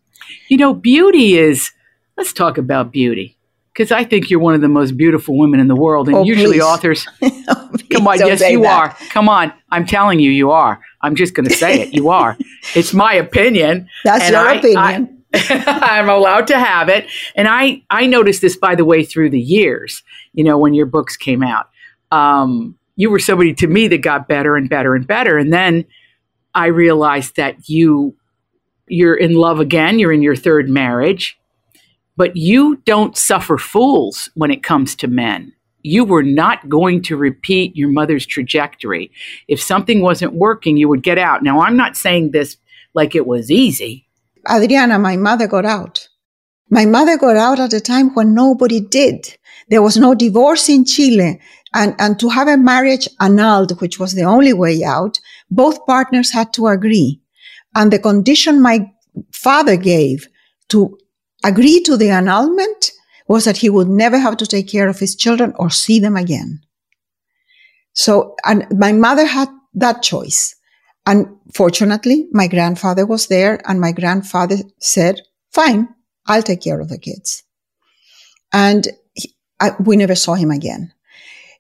You 0.50 0.58
know, 0.58 0.74
beauty 0.74 1.38
is, 1.38 1.72
let's 2.18 2.34
talk 2.34 2.58
about 2.58 2.92
beauty. 2.92 3.38
Because 3.74 3.92
I 3.92 4.04
think 4.04 4.30
you're 4.30 4.40
one 4.40 4.54
of 4.54 4.62
the 4.62 4.68
most 4.68 4.98
beautiful 4.98 5.36
women 5.36 5.60
in 5.60 5.68
the 5.68 5.76
world. 5.76 6.08
And 6.08 6.18
Oh, 6.18 6.24
usually 6.24 6.58
please. 6.60 6.62
authors, 6.62 7.08
come 7.92 8.08
on, 8.08 8.20
yes, 8.20 8.42
you 8.48 8.62
that. 8.62 8.68
are. 8.72 8.98
Come 9.10 9.28
on. 9.30 9.52
I'm 9.72 9.88
telling 9.88 10.20
you, 10.20 10.30
you 10.30 10.52
are. 10.52 10.80
I'm 11.02 11.16
just 11.16 11.34
going 11.34 11.48
to 11.48 11.56
say 11.56 11.82
it. 11.82 11.94
You 11.94 12.10
are. 12.10 12.38
it's 12.76 12.94
my 12.94 13.14
opinion. 13.16 13.88
That's 14.04 14.30
your 14.30 14.40
I- 14.40 14.54
opinion. 14.56 15.23
I, 15.50 15.98
am 16.00 16.10
allowed 16.10 16.48
to 16.48 16.60
have 16.60 16.90
it. 16.90 17.08
And 17.36 17.48
I, 17.48 17.84
I 17.90 18.06
noticed 18.06 18.42
this, 18.42 18.56
by 18.56 18.76
the 18.76 18.86
way, 18.86 19.04
through 19.04 19.32
the 19.32 19.42
years, 19.42 20.04
you 20.34 20.44
know, 20.44 20.58
when 20.58 20.76
your 20.76 20.86
books 20.86 21.18
came 21.18 21.42
out. 21.42 21.70
Um, 22.12 22.78
you 22.96 23.10
were 23.10 23.20
somebody 23.20 23.54
to 23.56 23.68
me 23.68 23.88
that 23.88 24.04
got 24.04 24.28
better 24.28 24.56
and 24.56 24.70
better 24.70 24.94
and 24.94 25.08
better. 25.08 25.38
And 25.38 25.52
then 25.52 25.86
I 26.54 26.68
realized 26.68 27.36
that 27.38 27.68
you, 27.68 28.16
you're 28.88 29.16
in 29.16 29.34
love 29.34 29.60
again. 29.60 29.98
You're 29.98 30.12
in 30.12 30.22
your 30.22 30.36
third 30.36 30.70
marriage, 30.70 31.40
but 32.16 32.38
you 32.38 32.76
don't 32.86 33.18
suffer 33.18 33.58
fools 33.58 34.30
when 34.36 34.52
it 34.52 34.62
comes 34.62 34.96
to 34.98 35.08
men. 35.08 35.52
You 35.82 36.06
were 36.06 36.24
not 36.24 36.70
going 36.70 37.02
to 37.04 37.18
repeat 37.18 37.76
your 37.76 37.90
mother's 37.90 38.26
trajectory. 38.26 39.12
If 39.48 39.60
something 39.60 40.02
wasn't 40.02 40.34
working, 40.34 40.78
you 40.78 40.88
would 40.90 41.04
get 41.04 41.18
out. 41.18 41.42
Now, 41.44 41.62
I'm 41.62 41.76
not 41.76 41.98
saying 41.98 42.32
this 42.32 42.58
like 42.94 43.16
it 43.16 43.26
was 43.26 43.50
easy. 43.50 44.03
Adriana, 44.50 45.00
my 45.00 45.18
mother 45.18 45.48
got 45.48 45.66
out. 45.66 46.08
My 46.70 46.86
mother 46.86 47.18
got 47.18 47.38
out 47.38 47.60
at 47.60 47.74
a 47.74 47.80
time 47.80 48.14
when 48.16 48.34
nobody 48.34 48.80
did. 48.80 49.38
There 49.70 49.82
was 49.82 49.98
no 49.98 50.16
divorce 50.16 50.70
in 50.70 50.86
Chile. 50.86 51.40
And, 51.74 51.96
and 52.00 52.20
to 52.20 52.30
have 52.30 52.48
a 52.48 52.58
marriage 52.58 53.08
annulled, 53.20 53.80
which 53.82 54.00
was 54.00 54.14
the 54.14 54.24
only 54.24 54.54
way 54.54 54.84
out, 54.84 55.20
both 55.50 55.86
partners 55.86 56.32
had 56.32 56.54
to 56.54 56.68
agree. 56.68 57.22
And 57.76 57.92
the 57.92 58.00
condition 58.00 58.62
my 58.62 58.92
father 59.32 59.76
gave 59.78 60.28
to 60.70 60.98
agree 61.44 61.82
to 61.82 61.98
the 61.98 62.10
annulment 62.10 62.92
was 63.28 63.46
that 63.46 63.58
he 63.58 63.70
would 63.70 63.88
never 63.88 64.18
have 64.18 64.38
to 64.38 64.46
take 64.46 64.68
care 64.68 64.88
of 64.88 65.00
his 65.00 65.16
children 65.16 65.54
or 65.58 65.70
see 65.70 66.00
them 66.00 66.16
again. 66.16 66.62
So, 67.94 68.36
and 68.46 68.68
my 68.72 68.92
mother 68.92 69.26
had 69.26 69.50
that 69.76 70.02
choice. 70.04 70.56
And 71.06 71.28
fortunately, 71.54 72.28
my 72.32 72.48
grandfather 72.48 73.06
was 73.06 73.28
there 73.28 73.60
and 73.70 73.80
my 73.82 73.92
grandfather 73.92 74.58
said, 74.80 75.22
fine, 75.52 75.90
I'll 76.28 76.42
take 76.44 76.62
care 76.62 76.80
of 76.80 76.90
the 76.90 76.98
kids. 76.98 77.44
And 78.54 78.88
he, 79.14 79.36
I, 79.60 79.72
we 79.80 79.98
never 79.98 80.16
saw 80.16 80.36
him 80.36 80.52
again. 80.52 80.94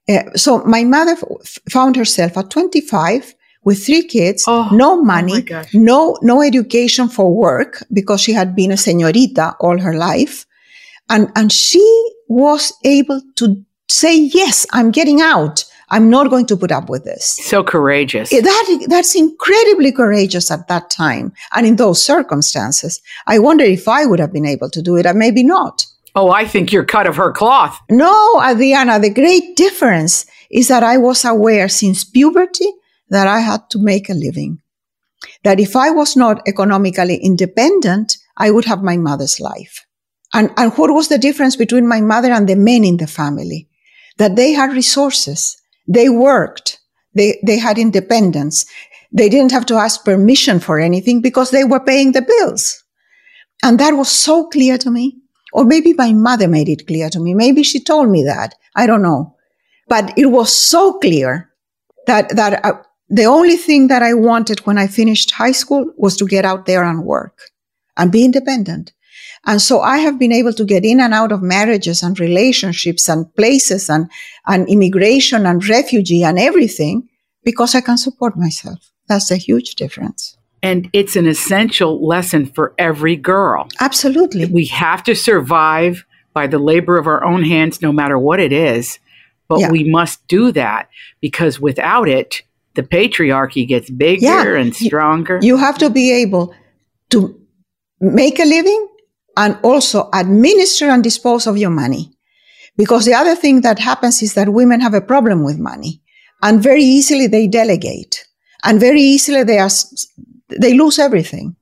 Uh, 0.07 0.23
so 0.35 0.63
my 0.65 0.83
mother 0.83 1.15
f- 1.41 1.57
found 1.69 1.95
herself 1.95 2.37
at 2.37 2.49
25 2.49 3.35
with 3.65 3.85
three 3.85 4.05
kids, 4.05 4.43
Oh, 4.47 4.69
no 4.71 5.01
money, 5.01 5.41
gosh. 5.41 5.73
no, 5.73 6.17
no 6.21 6.41
education 6.41 7.07
for 7.07 7.33
work 7.33 7.83
because 7.91 8.21
she 8.21 8.33
had 8.33 8.55
been 8.55 8.71
a 8.71 8.75
señorita 8.75 9.55
all 9.59 9.79
her 9.79 9.93
life. 9.93 10.45
And, 11.09 11.29
and 11.35 11.51
she 11.51 11.81
was 12.27 12.73
able 12.83 13.21
to 13.37 13.63
say, 13.89 14.17
yes, 14.17 14.65
I'm 14.71 14.91
getting 14.91 15.21
out. 15.21 15.65
I'm 15.93 16.09
not 16.09 16.29
going 16.31 16.47
to 16.47 16.57
put 16.57 16.71
up 16.71 16.89
with 16.89 17.03
this. 17.03 17.37
So 17.51 17.63
courageous. 17.63 18.31
That, 18.31 18.85
that's 18.89 19.15
incredibly 19.15 19.91
courageous 19.91 20.49
at 20.49 20.67
that 20.67 20.89
time 20.89 21.33
and 21.55 21.67
in 21.67 21.75
those 21.75 22.03
circumstances. 22.03 22.99
I 23.27 23.37
wonder 23.37 23.63
if 23.63 23.87
I 23.87 24.05
would 24.07 24.19
have 24.19 24.33
been 24.33 24.45
able 24.55 24.69
to 24.71 24.81
do 24.81 24.95
it, 24.97 25.05
or 25.05 25.13
maybe 25.13 25.43
not. 25.43 25.85
oh, 26.15 26.29
I 26.31 26.45
think 26.45 26.71
you're 26.71 26.85
cut 26.85 27.07
of 27.07 27.15
her 27.17 27.31
cloth. 27.31 27.79
No, 27.89 28.41
Adriana, 28.41 28.99
the 28.99 29.09
great 29.09 29.55
difference 29.55 30.25
is 30.49 30.67
that 30.67 30.83
I 30.83 30.97
was 30.97 31.25
aware 31.25 31.69
since 31.69 32.03
puberty 32.03 32.69
that 33.09 33.27
I 33.27 33.39
had 33.39 33.61
to 33.71 33.79
make 33.79 34.09
a 34.09 34.13
living. 34.13 34.59
That 35.43 35.59
if 35.59 35.75
I 35.75 35.89
was 35.91 36.15
not 36.15 36.47
economically 36.47 37.17
independent, 37.17 38.17
I 38.37 38.51
would 38.51 38.65
have 38.65 38.81
my 38.83 38.97
mother's 38.97 39.39
life. 39.39 39.85
And, 40.33 40.49
and 40.57 40.71
what 40.73 40.91
was 40.91 41.07
the 41.07 41.17
difference 41.17 41.55
between 41.55 41.87
my 41.87 42.01
mother 42.01 42.31
and 42.31 42.47
the 42.47 42.55
men 42.55 42.83
in 42.83 42.97
the 42.97 43.07
family? 43.07 43.67
That 44.17 44.35
they 44.35 44.53
had 44.53 44.71
resources. 44.73 45.57
They 45.87 46.09
worked. 46.09 46.79
They, 47.15 47.39
they 47.45 47.57
had 47.57 47.77
independence. 47.77 48.65
They 49.11 49.29
didn't 49.29 49.51
have 49.51 49.65
to 49.67 49.75
ask 49.75 50.03
permission 50.03 50.59
for 50.59 50.79
anything 50.79 51.21
because 51.21 51.51
they 51.51 51.63
were 51.63 51.79
paying 51.79 52.11
the 52.11 52.21
bills. 52.21 52.83
And 53.61 53.79
that 53.79 53.91
was 53.91 54.09
so 54.09 54.47
clear 54.47 54.77
to 54.79 54.89
me. 54.89 55.17
Or 55.53 55.63
maybe 55.63 55.93
my 55.93 56.13
mother 56.13 56.47
made 56.47 56.67
it 56.67 56.87
clear 56.87 57.09
to 57.11 57.19
me. 57.19 57.35
Maybe 57.35 57.61
she 57.61 57.79
told 57.79 58.09
me 58.09 58.23
that. 58.23 58.55
I 58.75 58.87
don't 58.87 59.03
know. 59.03 59.35
But 59.87 60.17
it 60.17 60.27
was 60.27 60.55
so 60.55 60.97
clear 60.97 61.51
that, 62.07 62.35
that 62.35 62.65
uh, 62.65 62.73
the 63.09 63.25
only 63.25 63.57
thing 63.57 63.87
that 63.89 64.01
I 64.01 64.15
wanted 64.15 64.61
when 64.61 64.79
I 64.79 64.87
finished 64.87 65.31
high 65.31 65.51
school 65.51 65.85
was 65.97 66.17
to 66.17 66.25
get 66.25 66.45
out 66.45 66.65
there 66.65 66.83
and 66.83 67.03
work 67.03 67.37
and 67.95 68.11
be 68.11 68.25
independent. 68.25 68.93
And 69.45 69.61
so 69.61 69.81
I 69.81 69.97
have 69.97 70.17
been 70.17 70.31
able 70.31 70.53
to 70.53 70.63
get 70.65 70.85
in 70.85 70.99
and 71.01 71.13
out 71.13 71.31
of 71.31 71.41
marriages 71.41 72.01
and 72.01 72.17
relationships 72.19 73.09
and 73.09 73.33
places 73.35 73.89
and, 73.89 74.09
and 74.47 74.67
immigration 74.69 75.45
and 75.45 75.67
refugee 75.67 76.23
and 76.23 76.39
everything 76.39 77.09
because 77.43 77.75
I 77.75 77.81
can 77.81 77.97
support 77.97 78.37
myself. 78.37 78.79
That's 79.09 79.31
a 79.31 79.35
huge 79.35 79.75
difference. 79.75 80.37
And 80.61 80.89
it's 80.93 81.17
an 81.17 81.27
essential 81.27 82.05
lesson 82.07 82.45
for 82.45 82.73
every 82.77 83.17
girl. 83.17 83.67
Absolutely. 83.81 84.45
We 84.45 84.65
have 84.67 85.03
to 85.03 85.13
survive 85.13 86.05
by 86.33 86.47
the 86.47 86.57
labor 86.57 86.97
of 86.97 87.05
our 87.05 87.23
own 87.23 87.43
hands, 87.43 87.81
no 87.81 87.91
matter 87.91 88.17
what 88.17 88.39
it 88.39 88.53
is. 88.53 88.97
But 89.49 89.59
Yeah. 89.59 89.71
we 89.71 89.83
must 89.83 90.25
do 90.29 90.53
that 90.53 90.87
because 91.19 91.59
without 91.59 92.07
it, 92.07 92.43
the 92.75 92.81
patriarchy 92.81 93.67
gets 93.67 93.89
bigger 93.89 94.21
Yeah. 94.25 94.55
and 94.57 94.73
stronger. 94.73 95.39
You 95.43 95.57
have 95.57 95.77
to 95.79 95.89
be 95.89 96.11
able 96.13 96.55
to 97.09 97.35
make 97.99 98.39
a 98.39 98.45
living 98.45 98.87
and 99.37 99.57
also 99.63 100.09
administer 100.13 100.89
and 100.89 101.03
dispose 101.03 101.47
of 101.47 101.57
your 101.57 101.69
money. 101.71 102.11
Because 102.77 103.05
the 103.05 103.13
other 103.13 103.35
thing 103.35 103.61
that 103.61 103.79
happens 103.79 104.21
is 104.21 104.33
that 104.33 104.49
women 104.49 104.81
have 104.81 104.93
a 104.93 105.01
problem 105.01 105.43
with 105.43 105.57
money 105.59 106.01
and 106.41 106.61
very 106.61 106.83
easily 106.83 107.27
they 107.27 107.47
delegate 107.47 108.25
and 108.63 108.79
very 108.79 109.01
easily 109.01 109.43
they 109.43 109.59
are, 109.59 109.69
they 110.59 110.73
lose 110.73 110.97
everything. 110.99 111.55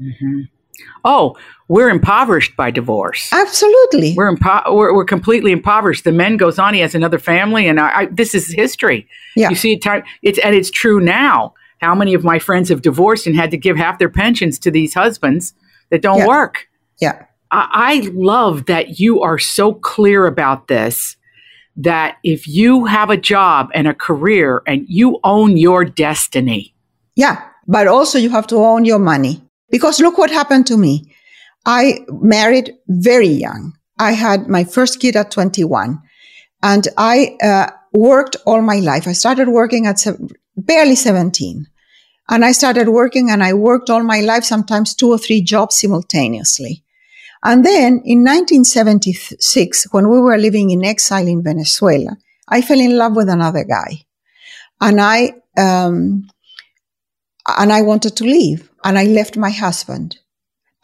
Mhm. 0.00 0.48
Oh, 1.04 1.36
we're 1.68 1.90
impoverished 1.90 2.56
by 2.56 2.70
divorce. 2.70 3.30
Absolutely. 3.32 4.14
We're, 4.16 4.34
impo- 4.34 4.74
we're 4.74 4.94
we're 4.94 5.04
completely 5.04 5.52
impoverished. 5.52 6.04
The 6.04 6.12
man 6.12 6.36
goes 6.36 6.58
on; 6.58 6.74
he 6.74 6.80
has 6.80 6.94
another 6.94 7.18
family, 7.18 7.66
and 7.68 7.80
I, 7.80 8.00
I, 8.00 8.06
this 8.06 8.34
is 8.34 8.52
history. 8.52 9.06
Yeah. 9.36 9.48
You 9.50 9.54
see, 9.56 9.72
it 9.72 9.84
it's 10.22 10.38
and 10.38 10.54
it's 10.54 10.70
true 10.70 11.00
now. 11.00 11.54
How 11.80 11.94
many 11.94 12.14
of 12.14 12.22
my 12.24 12.38
friends 12.38 12.68
have 12.68 12.82
divorced 12.82 13.26
and 13.26 13.34
had 13.34 13.50
to 13.50 13.56
give 13.56 13.76
half 13.76 13.98
their 13.98 14.08
pensions 14.08 14.58
to 14.60 14.70
these 14.70 14.94
husbands 14.94 15.54
that 15.90 16.02
don't 16.02 16.18
Yeah. 16.18 16.26
work? 16.28 16.68
Yeah. 17.02 17.26
I, 17.50 17.68
I 17.72 18.10
love 18.14 18.66
that 18.66 19.00
you 19.00 19.20
are 19.22 19.38
so 19.38 19.74
clear 19.74 20.26
about 20.26 20.68
this. 20.68 21.16
That 21.74 22.18
if 22.22 22.46
you 22.46 22.84
have 22.84 23.10
a 23.10 23.16
job 23.16 23.70
and 23.74 23.88
a 23.88 23.94
career 23.94 24.62
and 24.66 24.84
you 24.88 25.18
own 25.24 25.56
your 25.56 25.84
destiny, 25.84 26.74
Yeah. 27.16 27.48
But 27.66 27.86
also 27.86 28.18
you 28.18 28.30
have 28.30 28.46
to 28.48 28.56
own 28.56 28.84
your 28.84 28.98
money 28.98 29.40
because 29.70 30.00
look 30.00 30.18
what 30.18 30.30
happened 30.30 30.66
to 30.66 30.76
me. 30.76 31.14
I 31.64 32.00
married 32.08 32.74
very 32.88 33.28
young. 33.28 33.72
I 33.98 34.12
had 34.12 34.48
my 34.48 34.64
first 34.64 34.98
kid 35.00 35.14
at 35.16 35.30
21 35.30 36.00
and 36.62 36.88
I 36.98 37.36
uh, 37.42 37.70
worked 37.92 38.36
all 38.46 38.62
my 38.62 38.80
life. 38.80 39.06
I 39.06 39.12
started 39.12 39.48
working 39.48 39.86
at 39.86 40.00
se- 40.00 40.18
barely 40.56 40.96
17 40.96 41.66
and 42.28 42.44
I 42.44 42.52
started 42.52 42.88
working 42.88 43.30
and 43.30 43.42
I 43.42 43.52
worked 43.52 43.90
all 43.90 44.02
my 44.02 44.20
life, 44.20 44.44
sometimes 44.44 44.94
two 44.94 45.10
or 45.10 45.18
three 45.18 45.40
jobs 45.40 45.76
simultaneously. 45.76 46.82
And 47.44 47.64
then 47.64 48.02
in 48.04 48.24
1976, 48.24 49.88
when 49.90 50.08
we 50.08 50.20
were 50.20 50.38
living 50.38 50.70
in 50.70 50.84
exile 50.84 51.26
in 51.26 51.42
Venezuela, 51.42 52.16
I 52.48 52.62
fell 52.62 52.78
in 52.78 52.96
love 52.96 53.16
with 53.16 53.28
another 53.28 53.64
guy. 53.64 54.04
And 54.80 55.00
I, 55.00 55.34
um, 55.56 56.28
and 57.48 57.72
I 57.72 57.82
wanted 57.82 58.16
to 58.16 58.24
leave. 58.24 58.70
And 58.84 58.98
I 58.98 59.04
left 59.04 59.36
my 59.36 59.50
husband. 59.50 60.18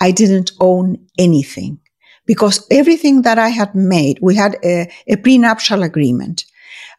I 0.01 0.11
didn't 0.11 0.53
own 0.59 0.99
anything. 1.17 1.79
Because 2.27 2.67
everything 2.71 3.23
that 3.23 3.39
I 3.39 3.49
had 3.49 3.75
made, 3.75 4.19
we 4.21 4.35
had 4.35 4.57
a, 4.65 4.91
a 5.07 5.17
prenuptial 5.17 5.83
agreement. 5.83 6.45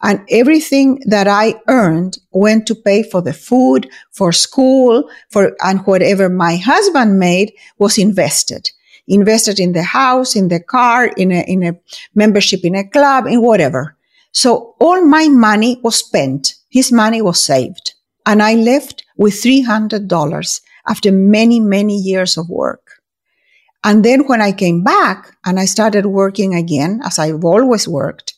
And 0.01 0.21
everything 0.29 1.01
that 1.05 1.27
I 1.27 1.55
earned 1.67 2.17
went 2.31 2.65
to 2.67 2.75
pay 2.75 3.03
for 3.03 3.21
the 3.21 3.33
food, 3.33 3.89
for 4.11 4.31
school, 4.31 5.09
for, 5.29 5.55
and 5.61 5.81
whatever 5.81 6.29
my 6.29 6.55
husband 6.55 7.19
made 7.19 7.53
was 7.77 7.97
invested 7.97 8.71
invested 9.09 9.59
in 9.59 9.73
the 9.73 9.83
house, 9.83 10.35
in 10.35 10.47
the 10.47 10.59
car, 10.59 11.07
in 11.07 11.31
a, 11.31 11.41
in 11.41 11.63
a 11.63 11.73
membership 12.15 12.63
in 12.63 12.75
a 12.75 12.87
club, 12.87 13.25
in 13.25 13.41
whatever. 13.41 13.97
So 14.31 14.75
all 14.79 15.03
my 15.03 15.27
money 15.27 15.79
was 15.83 15.97
spent. 15.97 16.53
His 16.69 16.91
money 16.91 17.21
was 17.21 17.43
saved. 17.43 17.95
And 18.25 18.43
I 18.43 18.53
left 18.53 19.03
with 19.17 19.33
$300 19.33 20.61
after 20.87 21.11
many, 21.11 21.59
many 21.59 21.97
years 21.97 22.37
of 22.37 22.49
work. 22.49 22.91
And 23.83 24.03
then 24.03 24.27
when 24.27 24.41
I 24.41 24.51
came 24.51 24.83
back 24.83 25.35
and 25.45 25.59
I 25.59 25.65
started 25.65 26.05
working 26.05 26.53
again, 26.53 27.01
as 27.03 27.17
I've 27.17 27.43
always 27.43 27.87
worked, 27.87 28.35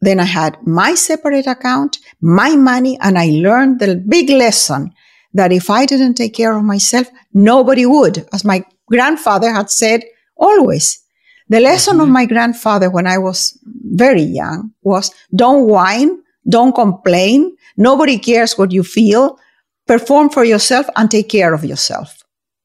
then 0.00 0.20
I 0.20 0.24
had 0.24 0.58
my 0.66 0.94
separate 0.94 1.46
account, 1.46 1.98
my 2.20 2.56
money, 2.56 2.98
and 3.00 3.18
I 3.18 3.26
learned 3.26 3.80
the 3.80 3.96
big 3.96 4.30
lesson 4.30 4.92
that 5.32 5.52
if 5.52 5.70
I 5.70 5.86
didn't 5.86 6.14
take 6.14 6.34
care 6.34 6.56
of 6.56 6.64
myself, 6.64 7.08
nobody 7.32 7.86
would, 7.86 8.26
as 8.32 8.44
my 8.44 8.64
grandfather 8.88 9.52
had 9.52 9.70
said 9.70 10.04
always. 10.36 11.00
The 11.48 11.60
lesson 11.60 11.94
mm-hmm. 11.94 12.02
of 12.02 12.08
my 12.08 12.26
grandfather 12.26 12.90
when 12.90 13.06
I 13.06 13.18
was 13.18 13.58
very 13.64 14.22
young 14.22 14.72
was 14.82 15.12
don't 15.34 15.66
whine, 15.66 16.22
don't 16.48 16.74
complain. 16.74 17.56
Nobody 17.76 18.18
cares 18.18 18.56
what 18.56 18.72
you 18.72 18.82
feel. 18.82 19.38
Perform 19.86 20.30
for 20.30 20.44
yourself 20.44 20.86
and 20.96 21.10
take 21.10 21.28
care 21.28 21.52
of 21.52 21.64
yourself. 21.64 22.22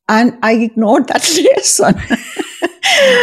And 0.08 0.38
I 0.42 0.54
ignored 0.54 1.08
that 1.08 1.28
lesson. 1.56 1.96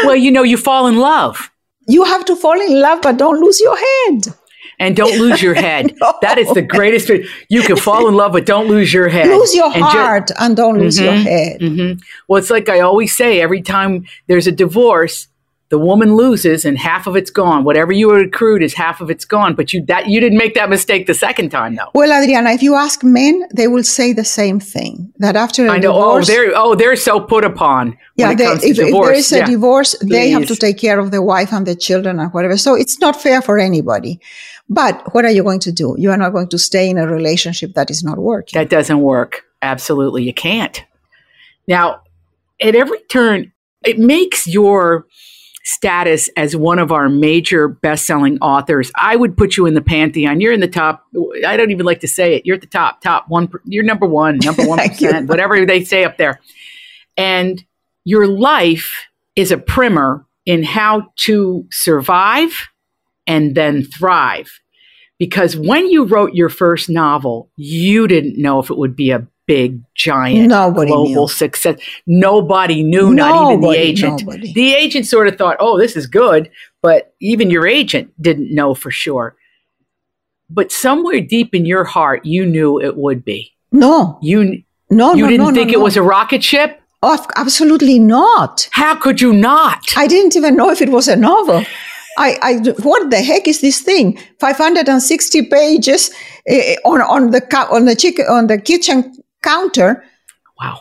well, 0.04 0.16
you 0.16 0.30
know, 0.30 0.42
you 0.42 0.56
fall 0.56 0.86
in 0.86 0.98
love. 0.98 1.50
You 1.88 2.04
have 2.04 2.24
to 2.26 2.36
fall 2.36 2.60
in 2.60 2.80
love, 2.80 3.00
but 3.02 3.16
don't 3.16 3.40
lose 3.40 3.60
your 3.60 3.76
head. 3.76 4.34
And 4.78 4.94
don't 4.94 5.18
lose 5.18 5.42
your 5.42 5.54
head. 5.66 5.94
no. 6.00 6.14
That 6.22 6.38
is 6.38 6.52
the 6.52 6.62
greatest. 6.62 7.08
You 7.48 7.62
can 7.62 7.76
fall 7.76 8.08
in 8.08 8.14
love, 8.14 8.32
but 8.32 8.46
don't 8.46 8.68
lose 8.68 8.92
your 8.92 9.08
head. 9.08 9.28
Lose 9.28 9.54
your 9.54 9.72
and 9.72 9.82
heart 9.82 10.30
and 10.38 10.56
don't 10.56 10.78
lose 10.78 10.98
mm-hmm, 10.98 11.04
your 11.04 11.14
head. 11.14 11.60
Mm-hmm. 11.60 12.00
Well, 12.28 12.38
it's 12.38 12.50
like 12.50 12.68
I 12.68 12.80
always 12.80 13.16
say 13.16 13.40
every 13.40 13.62
time 13.62 14.06
there's 14.26 14.46
a 14.46 14.52
divorce, 14.52 15.28
the 15.68 15.78
woman 15.78 16.14
loses 16.14 16.64
and 16.64 16.78
half 16.78 17.06
of 17.08 17.16
it's 17.16 17.30
gone. 17.30 17.64
Whatever 17.64 17.92
you 17.92 18.14
accrued 18.14 18.62
is 18.62 18.74
half 18.74 19.00
of 19.00 19.10
it's 19.10 19.24
gone. 19.24 19.54
But 19.54 19.72
you 19.72 19.84
that 19.86 20.06
you 20.06 20.20
didn't 20.20 20.38
make 20.38 20.54
that 20.54 20.70
mistake 20.70 21.06
the 21.06 21.14
second 21.14 21.50
time 21.50 21.74
though. 21.74 21.90
Well, 21.92 22.12
Adriana, 22.12 22.50
if 22.50 22.62
you 22.62 22.76
ask 22.76 23.02
men, 23.02 23.44
they 23.52 23.66
will 23.66 23.82
say 23.82 24.12
the 24.12 24.24
same 24.24 24.60
thing. 24.60 25.12
That 25.18 25.34
after 25.34 25.66
a 25.66 25.70
I 25.70 25.78
know. 25.78 25.92
Oh, 25.92 26.20
divorce, 26.20 26.28
oh, 26.28 26.32
they're 26.32 26.52
oh 26.56 26.74
they're 26.76 26.96
so 26.96 27.20
put 27.20 27.44
upon. 27.44 27.98
Yeah, 28.14 28.34
they, 28.34 28.46
if, 28.46 28.64
if, 28.64 28.76
there 28.76 29.12
is 29.12 29.32
a 29.32 29.38
yeah. 29.38 29.46
divorce, 29.46 29.94
Please. 29.96 30.10
they 30.10 30.30
have 30.30 30.46
to 30.46 30.56
take 30.56 30.78
care 30.78 31.00
of 31.00 31.10
the 31.10 31.20
wife 31.20 31.52
and 31.52 31.66
the 31.66 31.74
children 31.74 32.20
and 32.20 32.32
whatever. 32.32 32.56
So 32.56 32.74
it's 32.74 33.00
not 33.00 33.20
fair 33.20 33.42
for 33.42 33.58
anybody. 33.58 34.20
But 34.68 35.14
what 35.14 35.24
are 35.24 35.30
you 35.30 35.42
going 35.42 35.60
to 35.60 35.72
do? 35.72 35.94
You 35.98 36.10
are 36.10 36.16
not 36.16 36.30
going 36.30 36.48
to 36.48 36.58
stay 36.58 36.90
in 36.90 36.98
a 36.98 37.06
relationship 37.06 37.74
that 37.74 37.90
is 37.90 38.02
not 38.02 38.18
working. 38.18 38.58
That 38.58 38.68
doesn't 38.68 39.00
work. 39.00 39.44
Absolutely, 39.62 40.24
you 40.24 40.34
can't. 40.34 40.84
Now, 41.68 42.02
at 42.60 42.74
every 42.74 43.00
turn, 43.08 43.52
it 43.84 43.98
makes 43.98 44.46
your 44.46 45.06
status 45.66 46.30
as 46.36 46.54
one 46.54 46.78
of 46.78 46.92
our 46.92 47.08
major 47.08 47.66
best-selling 47.66 48.38
authors, 48.38 48.92
I 48.94 49.16
would 49.16 49.36
put 49.36 49.56
you 49.56 49.66
in 49.66 49.74
the 49.74 49.82
pantheon. 49.82 50.40
You're 50.40 50.52
in 50.52 50.60
the 50.60 50.68
top. 50.68 51.04
I 51.44 51.56
don't 51.56 51.72
even 51.72 51.84
like 51.84 52.00
to 52.00 52.08
say 52.08 52.36
it. 52.36 52.46
You're 52.46 52.54
at 52.54 52.60
the 52.60 52.68
top, 52.68 53.00
top 53.00 53.28
one. 53.28 53.50
You're 53.64 53.84
number 53.84 54.06
one, 54.06 54.38
number 54.38 54.64
one 54.66 54.78
percent, 54.78 55.28
whatever 55.28 55.66
they 55.66 55.82
say 55.82 56.04
up 56.04 56.18
there. 56.18 56.40
And 57.16 57.64
your 58.04 58.28
life 58.28 59.06
is 59.34 59.50
a 59.50 59.58
primer 59.58 60.24
in 60.46 60.62
how 60.62 61.12
to 61.16 61.66
survive 61.72 62.68
and 63.26 63.54
then 63.54 63.84
thrive. 63.84 64.50
Because 65.18 65.56
when 65.56 65.86
you 65.90 66.04
wrote 66.04 66.34
your 66.34 66.48
first 66.48 66.90
novel, 66.90 67.50
you 67.56 68.06
didn't 68.06 68.40
know 68.40 68.58
if 68.58 68.70
it 68.70 68.76
would 68.76 68.94
be 68.94 69.10
a 69.10 69.26
big, 69.46 69.80
giant, 69.94 70.48
nobody 70.48 70.90
global 70.90 71.22
knew. 71.22 71.28
success. 71.28 71.80
Nobody 72.06 72.82
knew, 72.82 73.14
nobody, 73.14 73.16
not 73.16 73.52
even 73.52 73.60
the 73.60 73.70
agent. 73.70 74.20
Nobody. 74.20 74.52
The 74.52 74.74
agent 74.74 75.06
sort 75.06 75.28
of 75.28 75.36
thought, 75.36 75.56
oh, 75.60 75.78
this 75.78 75.96
is 75.96 76.06
good, 76.06 76.50
but 76.82 77.14
even 77.20 77.50
your 77.50 77.66
agent 77.66 78.12
didn't 78.20 78.54
know 78.54 78.74
for 78.74 78.90
sure. 78.90 79.36
But 80.50 80.70
somewhere 80.70 81.20
deep 81.20 81.54
in 81.54 81.64
your 81.64 81.84
heart, 81.84 82.24
you 82.24 82.44
knew 82.44 82.80
it 82.80 82.96
would 82.96 83.24
be. 83.24 83.52
No. 83.72 84.18
You 84.22 84.62
no, 84.90 85.14
you 85.14 85.24
no, 85.24 85.28
didn't 85.28 85.46
no, 85.46 85.52
think 85.52 85.72
it 85.72 85.80
was 85.80 85.96
a 85.96 86.02
rocket 86.02 86.44
ship? 86.44 86.80
Oh, 87.02 87.24
absolutely 87.36 87.98
not. 87.98 88.68
How 88.72 88.94
could 88.94 89.20
you 89.20 89.32
not? 89.32 89.82
I 89.96 90.06
didn't 90.06 90.36
even 90.36 90.56
know 90.56 90.70
if 90.70 90.80
it 90.80 90.88
was 90.88 91.08
a 91.08 91.16
novel. 91.16 91.64
I, 92.16 92.38
I, 92.42 92.54
what 92.82 93.10
the 93.10 93.20
heck 93.22 93.46
is 93.46 93.60
this 93.60 93.80
thing? 93.80 94.18
560 94.40 95.42
pages 95.46 96.10
uh, 96.50 96.54
on, 96.84 97.02
on 97.02 97.30
the, 97.30 97.68
on 97.70 97.84
the 97.84 97.94
chicken, 97.94 98.26
on 98.28 98.46
the 98.46 98.58
kitchen 98.58 99.14
counter. 99.42 100.04
Wow. 100.58 100.80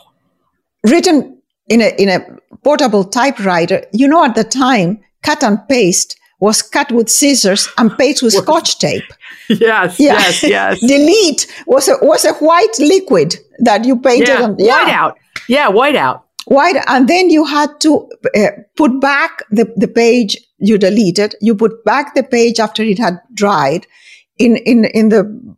Written 0.84 1.40
in 1.68 1.80
a, 1.80 1.94
in 1.98 2.08
a 2.08 2.20
portable 2.62 3.04
typewriter. 3.04 3.84
You 3.92 4.08
know, 4.08 4.24
at 4.24 4.34
the 4.34 4.44
time, 4.44 5.00
cut 5.22 5.42
and 5.42 5.66
paste 5.68 6.18
was 6.38 6.62
cut 6.62 6.92
with 6.92 7.08
scissors 7.08 7.68
and 7.78 7.96
paste 7.96 8.22
with 8.22 8.32
scotch 8.42 8.78
tape. 8.78 9.04
Yes, 9.48 10.00
yeah. 10.00 10.14
yes, 10.14 10.42
yes. 10.42 10.80
Delete 10.88 11.46
was 11.68 11.86
a, 11.86 11.96
was 12.02 12.24
a 12.24 12.32
white 12.34 12.76
liquid 12.80 13.36
that 13.60 13.84
you 13.84 13.96
painted 13.96 14.26
yeah, 14.26 14.42
on. 14.42 14.56
Yeah. 14.58 14.82
White 14.82 14.92
out. 14.92 15.18
Yeah, 15.48 15.68
white 15.68 15.94
White, 16.46 16.76
and 16.86 17.08
then 17.08 17.30
you 17.30 17.44
had 17.44 17.80
to 17.80 18.08
uh, 18.36 18.48
put 18.76 19.00
back 19.00 19.42
the, 19.50 19.72
the 19.76 19.88
page 19.88 20.36
you 20.58 20.78
deleted. 20.78 21.34
You 21.40 21.54
put 21.54 21.84
back 21.84 22.14
the 22.14 22.22
page 22.22 22.60
after 22.60 22.82
it 22.82 22.98
had 22.98 23.18
dried 23.34 23.86
in, 24.38 24.56
in, 24.58 24.84
in 24.86 25.08
the 25.08 25.56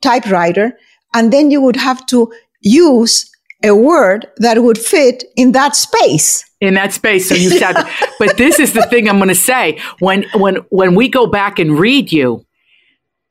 typewriter 0.00 0.78
and 1.14 1.32
then 1.32 1.50
you 1.50 1.60
would 1.60 1.76
have 1.76 2.04
to 2.06 2.32
use 2.60 3.30
a 3.64 3.74
word 3.74 4.26
that 4.38 4.62
would 4.62 4.78
fit 4.78 5.24
in 5.36 5.52
that 5.52 5.76
space 5.76 6.44
in 6.60 6.74
that 6.74 6.92
space 6.92 7.28
so 7.28 7.34
you 7.34 7.50
said 7.50 7.74
but 8.18 8.36
this 8.36 8.58
is 8.58 8.72
the 8.72 8.82
thing 8.82 9.08
i'm 9.08 9.18
going 9.18 9.28
to 9.28 9.34
say 9.34 9.78
when 10.00 10.24
when 10.34 10.56
when 10.70 10.94
we 10.94 11.08
go 11.08 11.26
back 11.26 11.58
and 11.58 11.78
read 11.78 12.10
you 12.10 12.44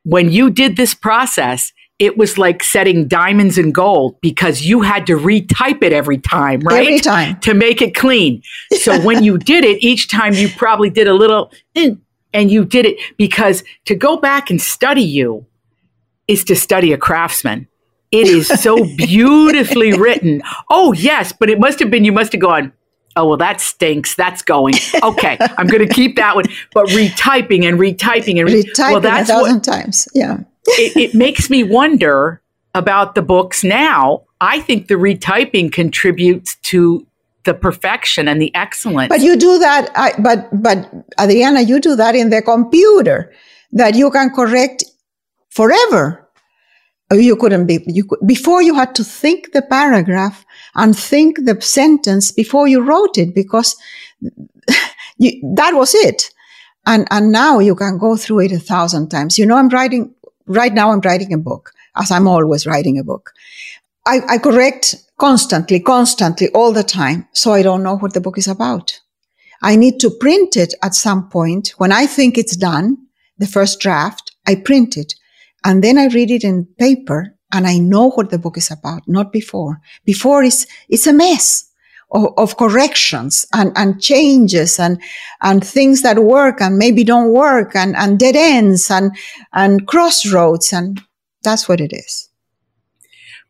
when 0.03 0.31
you 0.31 0.49
did 0.49 0.77
this 0.77 0.93
process 0.93 1.73
it 2.01 2.17
was 2.17 2.39
like 2.39 2.63
setting 2.63 3.07
diamonds 3.07 3.59
and 3.59 3.75
gold 3.75 4.19
because 4.21 4.63
you 4.63 4.81
had 4.81 5.05
to 5.05 5.15
retype 5.15 5.83
it 5.83 5.93
every 5.93 6.17
time, 6.17 6.59
right? 6.61 6.87
Every 6.87 6.99
time. 6.99 7.39
To 7.41 7.53
make 7.53 7.79
it 7.79 7.93
clean. 7.93 8.41
So 8.73 8.99
when 9.05 9.23
you 9.23 9.37
did 9.37 9.63
it, 9.63 9.83
each 9.83 10.09
time 10.09 10.33
you 10.33 10.49
probably 10.49 10.89
did 10.89 11.07
a 11.07 11.13
little, 11.13 11.51
eh, 11.75 11.91
and 12.33 12.49
you 12.49 12.65
did 12.65 12.87
it 12.87 12.97
because 13.17 13.63
to 13.85 13.93
go 13.93 14.17
back 14.17 14.49
and 14.49 14.59
study 14.59 15.03
you 15.03 15.45
is 16.27 16.43
to 16.45 16.55
study 16.55 16.91
a 16.91 16.97
craftsman. 16.97 17.67
It 18.09 18.27
is 18.27 18.47
so 18.47 18.83
beautifully 18.97 19.93
written. 19.93 20.41
Oh, 20.71 20.93
yes, 20.93 21.31
but 21.31 21.51
it 21.51 21.59
must 21.59 21.77
have 21.77 21.91
been, 21.91 22.03
you 22.03 22.11
must 22.11 22.31
have 22.31 22.41
gone, 22.41 22.73
oh, 23.15 23.27
well, 23.27 23.37
that 23.37 23.61
stinks. 23.61 24.15
That's 24.15 24.41
going. 24.41 24.73
Okay, 25.03 25.37
I'm 25.39 25.67
going 25.67 25.87
to 25.87 25.93
keep 25.93 26.15
that 26.15 26.35
one. 26.35 26.45
But 26.73 26.87
retyping 26.87 27.63
and 27.63 27.77
retyping 27.77 28.39
and 28.39 28.49
re- 28.49 28.63
retyping 28.63 28.91
well, 28.91 29.01
that's 29.01 29.29
a 29.29 29.33
thousand 29.33 29.53
what, 29.57 29.63
times. 29.63 30.07
Yeah. 30.15 30.39
It, 30.79 30.97
it 30.97 31.13
makes 31.13 31.49
me 31.49 31.63
wonder 31.63 32.41
about 32.73 33.15
the 33.15 33.21
books 33.21 33.63
now. 33.63 34.23
I 34.39 34.59
think 34.59 34.87
the 34.87 34.95
retyping 34.95 35.71
contributes 35.71 36.55
to 36.63 37.05
the 37.43 37.53
perfection 37.53 38.27
and 38.27 38.41
the 38.41 38.53
excellence. 38.55 39.09
But 39.09 39.21
you 39.21 39.35
do 39.35 39.59
that, 39.59 39.89
I, 39.95 40.13
but 40.19 40.49
but 40.61 40.89
Adriana, 41.19 41.61
you 41.61 41.79
do 41.79 41.95
that 41.95 42.15
in 42.15 42.29
the 42.29 42.41
computer 42.41 43.33
that 43.71 43.95
you 43.95 44.11
can 44.11 44.29
correct 44.29 44.83
forever. 45.49 46.27
Oh, 47.09 47.15
you 47.15 47.35
couldn't 47.35 47.65
be, 47.67 47.83
you 47.87 48.07
before 48.25 48.61
you 48.61 48.73
had 48.73 48.95
to 48.95 49.03
think 49.03 49.51
the 49.51 49.61
paragraph 49.61 50.45
and 50.75 50.97
think 50.97 51.43
the 51.43 51.59
sentence 51.59 52.31
before 52.31 52.69
you 52.69 52.81
wrote 52.81 53.17
it 53.17 53.35
because 53.35 53.75
you, 55.17 55.53
that 55.55 55.73
was 55.73 55.93
it. 55.93 56.31
And, 56.85 57.07
and 57.11 57.31
now 57.31 57.59
you 57.59 57.75
can 57.75 57.97
go 57.97 58.15
through 58.15 58.39
it 58.39 58.51
a 58.53 58.59
thousand 58.59 59.09
times. 59.09 59.37
You 59.37 59.45
know, 59.45 59.57
I'm 59.57 59.69
writing, 59.69 60.15
right 60.53 60.73
now 60.73 60.91
I'm 60.91 61.01
writing 61.01 61.33
a 61.33 61.37
book 61.37 61.71
as 61.95 62.11
I'm 62.11 62.27
always 62.27 62.65
writing 62.65 62.97
a 62.97 63.03
book. 63.03 63.31
I, 64.05 64.21
I 64.27 64.37
correct 64.37 64.95
constantly, 65.17 65.79
constantly, 65.79 66.49
all 66.49 66.71
the 66.71 66.83
time. 66.83 67.27
So 67.33 67.53
I 67.53 67.61
don't 67.61 67.83
know 67.83 67.97
what 67.97 68.13
the 68.13 68.21
book 68.21 68.37
is 68.37 68.47
about. 68.47 68.99
I 69.61 69.75
need 69.75 69.99
to 69.99 70.09
print 70.09 70.57
it 70.57 70.73
at 70.81 70.95
some 70.95 71.29
point. 71.29 71.73
When 71.77 71.91
I 71.91 72.07
think 72.07 72.37
it's 72.37 72.55
done, 72.55 72.97
the 73.37 73.47
first 73.47 73.79
draft, 73.79 74.31
I 74.47 74.55
print 74.55 74.97
it 74.97 75.13
and 75.63 75.83
then 75.83 75.97
I 75.97 76.07
read 76.07 76.31
it 76.31 76.43
in 76.43 76.65
paper 76.79 77.35
and 77.53 77.67
I 77.67 77.77
know 77.77 78.11
what 78.11 78.29
the 78.29 78.39
book 78.39 78.57
is 78.57 78.71
about, 78.71 79.07
not 79.07 79.31
before. 79.31 79.79
Before 80.05 80.43
it's, 80.43 80.65
it's 80.89 81.05
a 81.05 81.13
mess 81.13 81.70
of, 82.11 82.33
of 82.37 82.57
corrections 82.57 83.45
and, 83.53 83.71
and 83.75 84.01
changes 84.01 84.79
and, 84.79 85.01
and 85.41 85.65
things 85.65 86.01
that 86.01 86.19
work 86.19 86.61
and 86.61 86.77
maybe 86.77 87.03
don't 87.03 87.31
work 87.31 87.75
and, 87.75 87.95
and 87.95 88.19
dead 88.19 88.35
ends 88.35 88.89
and, 88.91 89.15
and 89.53 89.87
crossroads. 89.87 90.73
And 90.73 91.01
that's 91.43 91.67
what 91.67 91.81
it 91.81 91.93
is. 91.93 92.29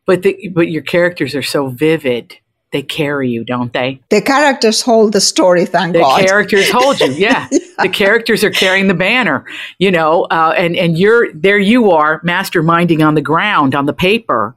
But 0.06 0.22
the, 0.22 0.48
but 0.48 0.68
your 0.68 0.82
characters 0.82 1.34
are 1.34 1.42
so 1.42 1.68
vivid 1.68 2.36
they 2.72 2.82
carry 2.82 3.28
you, 3.28 3.44
don't 3.44 3.72
they? 3.72 4.00
The 4.08 4.22
characters 4.22 4.80
hold 4.80 5.12
the 5.12 5.20
story, 5.20 5.66
thank 5.66 5.92
the 5.92 6.00
God. 6.00 6.22
The 6.22 6.26
characters 6.26 6.70
hold 6.70 7.00
you, 7.00 7.12
yeah. 7.12 7.46
yeah. 7.52 7.58
The 7.82 7.88
characters 7.90 8.42
are 8.42 8.50
carrying 8.50 8.88
the 8.88 8.94
banner, 8.94 9.44
you 9.78 9.90
know, 9.90 10.24
uh, 10.24 10.54
and, 10.56 10.74
and 10.74 10.98
you're 10.98 11.32
there 11.34 11.58
you 11.58 11.90
are 11.90 12.20
masterminding 12.22 13.06
on 13.06 13.14
the 13.14 13.20
ground, 13.20 13.74
on 13.74 13.84
the 13.84 13.92
paper, 13.92 14.56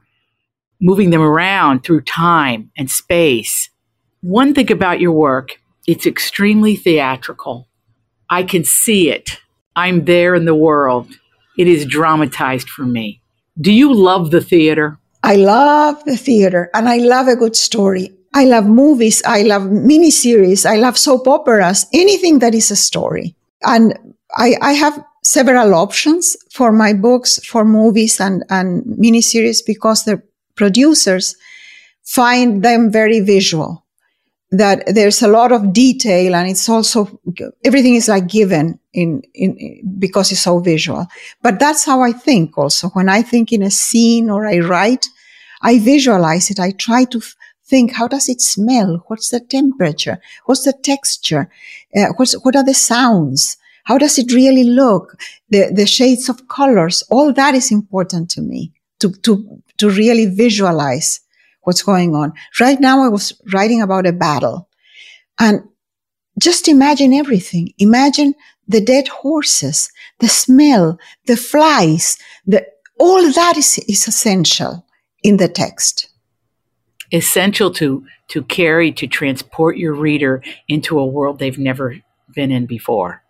moving 0.80 1.10
them 1.10 1.20
around 1.20 1.84
through 1.84 2.00
time 2.02 2.70
and 2.76 2.90
space, 2.90 3.68
One 4.26 4.54
thing 4.54 4.72
about 4.72 4.98
your 4.98 5.12
work, 5.12 5.60
it's 5.86 6.04
extremely 6.04 6.74
theatrical. 6.74 7.68
I 8.28 8.42
can 8.42 8.64
see 8.64 9.08
it. 9.08 9.38
I'm 9.76 10.04
there 10.04 10.34
in 10.34 10.46
the 10.46 10.54
world. 10.54 11.06
It 11.56 11.68
is 11.68 11.86
dramatized 11.86 12.68
for 12.68 12.82
me. 12.82 13.20
Do 13.60 13.70
you 13.70 13.94
love 13.94 14.32
the 14.32 14.40
theater? 14.40 14.98
I 15.22 15.36
love 15.36 16.04
the 16.06 16.16
theater 16.16 16.70
and 16.74 16.88
I 16.88 16.96
love 16.96 17.28
a 17.28 17.36
good 17.36 17.54
story. 17.54 18.10
I 18.34 18.46
love 18.46 18.66
movies. 18.66 19.22
I 19.24 19.42
love 19.42 19.62
miniseries. 19.62 20.66
I 20.66 20.74
love 20.74 20.98
soap 20.98 21.28
operas, 21.28 21.86
anything 21.92 22.40
that 22.40 22.52
is 22.52 22.72
a 22.72 22.76
story. 22.76 23.36
And 23.62 23.96
I, 24.36 24.56
I 24.60 24.72
have 24.72 25.04
several 25.22 25.72
options 25.72 26.36
for 26.50 26.72
my 26.72 26.94
books, 26.94 27.38
for 27.46 27.64
movies 27.64 28.18
and, 28.20 28.42
and 28.50 28.82
miniseries 28.86 29.64
because 29.64 30.04
the 30.04 30.20
producers 30.56 31.36
find 32.02 32.64
them 32.64 32.90
very 32.90 33.20
visual. 33.20 33.85
That 34.52 34.94
there's 34.94 35.22
a 35.22 35.28
lot 35.28 35.50
of 35.50 35.72
detail 35.72 36.34
and 36.36 36.48
it's 36.48 36.68
also, 36.68 37.20
everything 37.64 37.96
is 37.96 38.06
like 38.06 38.28
given 38.28 38.78
in, 38.92 39.22
in, 39.34 39.82
because 39.98 40.30
it's 40.30 40.42
so 40.42 40.60
visual. 40.60 41.06
But 41.42 41.58
that's 41.58 41.84
how 41.84 42.00
I 42.00 42.12
think 42.12 42.56
also. 42.56 42.88
When 42.90 43.08
I 43.08 43.22
think 43.22 43.52
in 43.52 43.62
a 43.62 43.72
scene 43.72 44.30
or 44.30 44.46
I 44.46 44.58
write, 44.60 45.08
I 45.62 45.80
visualize 45.80 46.48
it. 46.48 46.60
I 46.60 46.70
try 46.70 47.06
to 47.06 47.20
think, 47.64 47.94
how 47.94 48.06
does 48.06 48.28
it 48.28 48.40
smell? 48.40 49.02
What's 49.08 49.30
the 49.30 49.40
temperature? 49.40 50.20
What's 50.44 50.62
the 50.62 50.72
texture? 50.72 51.50
Uh, 51.96 52.12
what's, 52.16 52.34
what 52.44 52.54
are 52.54 52.64
the 52.64 52.74
sounds? 52.74 53.56
How 53.82 53.98
does 53.98 54.16
it 54.16 54.32
really 54.32 54.64
look? 54.64 55.20
The, 55.50 55.72
the 55.74 55.86
shades 55.86 56.28
of 56.28 56.46
colors, 56.46 57.02
all 57.10 57.32
that 57.32 57.54
is 57.54 57.72
important 57.72 58.30
to 58.30 58.42
me 58.42 58.72
to, 59.00 59.10
to, 59.22 59.60
to 59.78 59.90
really 59.90 60.26
visualize 60.26 61.20
what's 61.66 61.82
going 61.82 62.14
on. 62.14 62.32
Right 62.60 62.80
now, 62.80 63.02
I 63.02 63.08
was 63.08 63.32
writing 63.52 63.82
about 63.82 64.06
a 64.06 64.12
battle 64.12 64.68
and 65.40 65.62
just 66.40 66.68
imagine 66.68 67.12
everything. 67.12 67.74
Imagine 67.78 68.34
the 68.68 68.80
dead 68.80 69.08
horses, 69.08 69.90
the 70.20 70.28
smell, 70.28 70.98
the 71.26 71.36
flies, 71.36 72.18
the, 72.46 72.64
all 73.00 73.32
that 73.32 73.56
is, 73.56 73.78
is 73.88 74.06
essential 74.06 74.86
in 75.24 75.38
the 75.38 75.48
text. 75.48 76.08
Essential 77.12 77.72
to, 77.72 78.06
to 78.28 78.44
carry, 78.44 78.92
to 78.92 79.08
transport 79.08 79.76
your 79.76 79.94
reader 79.94 80.42
into 80.68 81.00
a 81.00 81.06
world 81.06 81.40
they've 81.40 81.58
never 81.58 81.96
been 82.32 82.52
in 82.52 82.66
before 82.66 83.24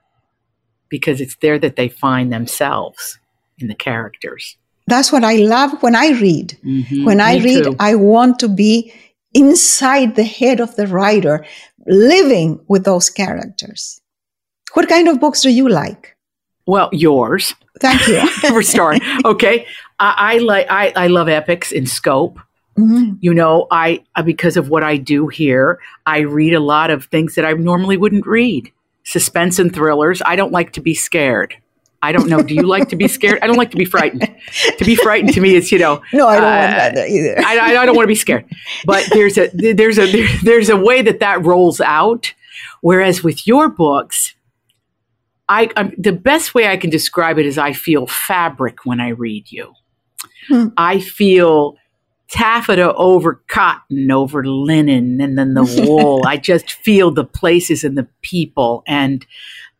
because 0.91 1.23
it's 1.23 1.37
there 1.37 1.59
that 1.59 1.77
they 1.77 1.89
find 1.89 2.31
themselves 2.31 3.19
in 3.59 3.69
the 3.69 3.75
characters. 3.75 4.59
That's 4.87 5.11
what 5.11 5.25
I 5.25 5.37
love 5.37 5.83
when 5.83 5.97
I 5.97 6.11
read. 6.11 6.57
Mm-hmm. 6.65 7.05
When 7.05 7.21
I 7.21 7.39
Me 7.39 7.45
read, 7.45 7.65
too. 7.65 7.77
I 7.81 7.95
want 7.97 8.39
to 8.41 8.49
be 8.49 8.93
inside 9.35 10.15
the 10.15 10.25
head 10.25 10.61
of 10.61 10.77
the 10.77 10.87
writer, 10.87 11.45
living 11.87 12.61
with 12.69 12.85
those 12.85 13.11
characters. 13.11 14.01
What 14.75 14.89
kind 14.89 15.09
of 15.09 15.21
books 15.21 15.43
do 15.43 15.51
you 15.51 15.69
like? 15.69 16.17
Well, 16.67 16.91
yours. 16.93 17.55
Thank 17.81 18.07
you 18.09 18.27
for 18.49 18.63
starting. 18.63 19.03
Okay, 19.25 19.67
I, 19.99 20.35
I 20.35 20.39
like 20.39 20.67
I, 20.71 20.93
I 20.97 21.07
love 21.09 21.29
epics 21.29 21.73
in 21.73 21.87
scope. 21.87 22.39
Mm-hmm. 22.79 23.15
You 23.21 23.33
know, 23.35 23.67
I 23.71 24.05
because 24.25 24.57
of 24.57 24.69
what 24.69 24.83
I 24.83 24.97
do 24.97 25.29
here, 25.29 25.81
I 26.05 26.19
read 26.19 26.55
a 26.55 26.61
lot 26.61 26.91
of 26.91 27.07
things 27.07 27.35
that 27.35 27.45
I 27.45 27.53
normally 27.53 27.97
wouldn't 27.97 28.27
read 28.27 28.73
suspense 29.05 29.59
and 29.59 29.73
thrillers. 29.73 30.21
I 30.27 30.37
don't 30.37 30.53
like 30.53 30.73
to 30.73 30.81
be 30.81 30.95
scared. 30.95 31.57
I 32.03 32.13
don't 32.13 32.29
know. 32.29 32.43
Do 32.43 32.55
you 32.55 32.63
like 32.63 32.89
to 32.91 32.97
be 32.97 33.09
scared? 33.09 33.39
I 33.43 33.47
don't 33.47 33.57
like 33.57 33.71
to 33.71 33.77
be 33.77 33.85
frightened. 33.85 34.29
To 34.79 34.85
be 34.85 34.95
frightened 34.95 35.33
to 35.35 35.41
me 35.41 35.55
is, 35.55 35.73
you 35.73 35.79
know. 35.79 36.03
No, 36.13 36.29
I 36.29 36.37
don't 36.37 36.45
uh, 36.45 36.47
want 36.47 36.95
that 36.95 37.09
either. 37.09 37.39
I, 37.39 37.59
I, 37.59 37.87
don't 37.87 37.97
want 37.97 38.05
to 38.05 38.09
be 38.09 38.15
scared. 38.15 38.45
But 38.85 39.07
there's 39.11 39.39
a 39.39 39.49
there's 39.53 39.99
a 39.99 40.39
there's 40.43 40.69
a 40.69 40.77
way 40.77 41.03
that 41.03 41.21
that 41.21 41.45
rolls 41.45 41.81
out. 41.81 42.33
Whereas 42.81 43.25
with 43.25 43.47
your 43.47 43.69
books, 43.69 44.35
I 45.49 45.71
I'm, 45.77 45.95
the 45.99 46.13
best 46.13 46.55
way 46.55 46.69
I 46.69 46.77
can 46.77 46.91
describe 46.91 47.39
it 47.39 47.47
is 47.47 47.59
I 47.59 47.73
feel 47.73 48.07
fabric 48.07 48.85
when 48.85 49.01
I 49.01 49.09
read 49.09 49.51
you. 49.51 49.73
Hmm. 50.49 50.69
I 50.77 51.01
feel 51.01 51.77
taffeta 52.29 52.93
over 52.95 53.43
cotton 53.49 54.11
over 54.11 54.45
linen 54.45 55.21
and 55.21 55.39
then 55.39 55.55
the 55.55 55.85
wool 55.87 56.21
i 56.27 56.37
just 56.37 56.73
feel 56.73 57.13
the 57.13 57.23
places 57.23 57.85
and 57.85 57.97
the 57.97 58.09
people 58.21 58.83
and 58.89 59.25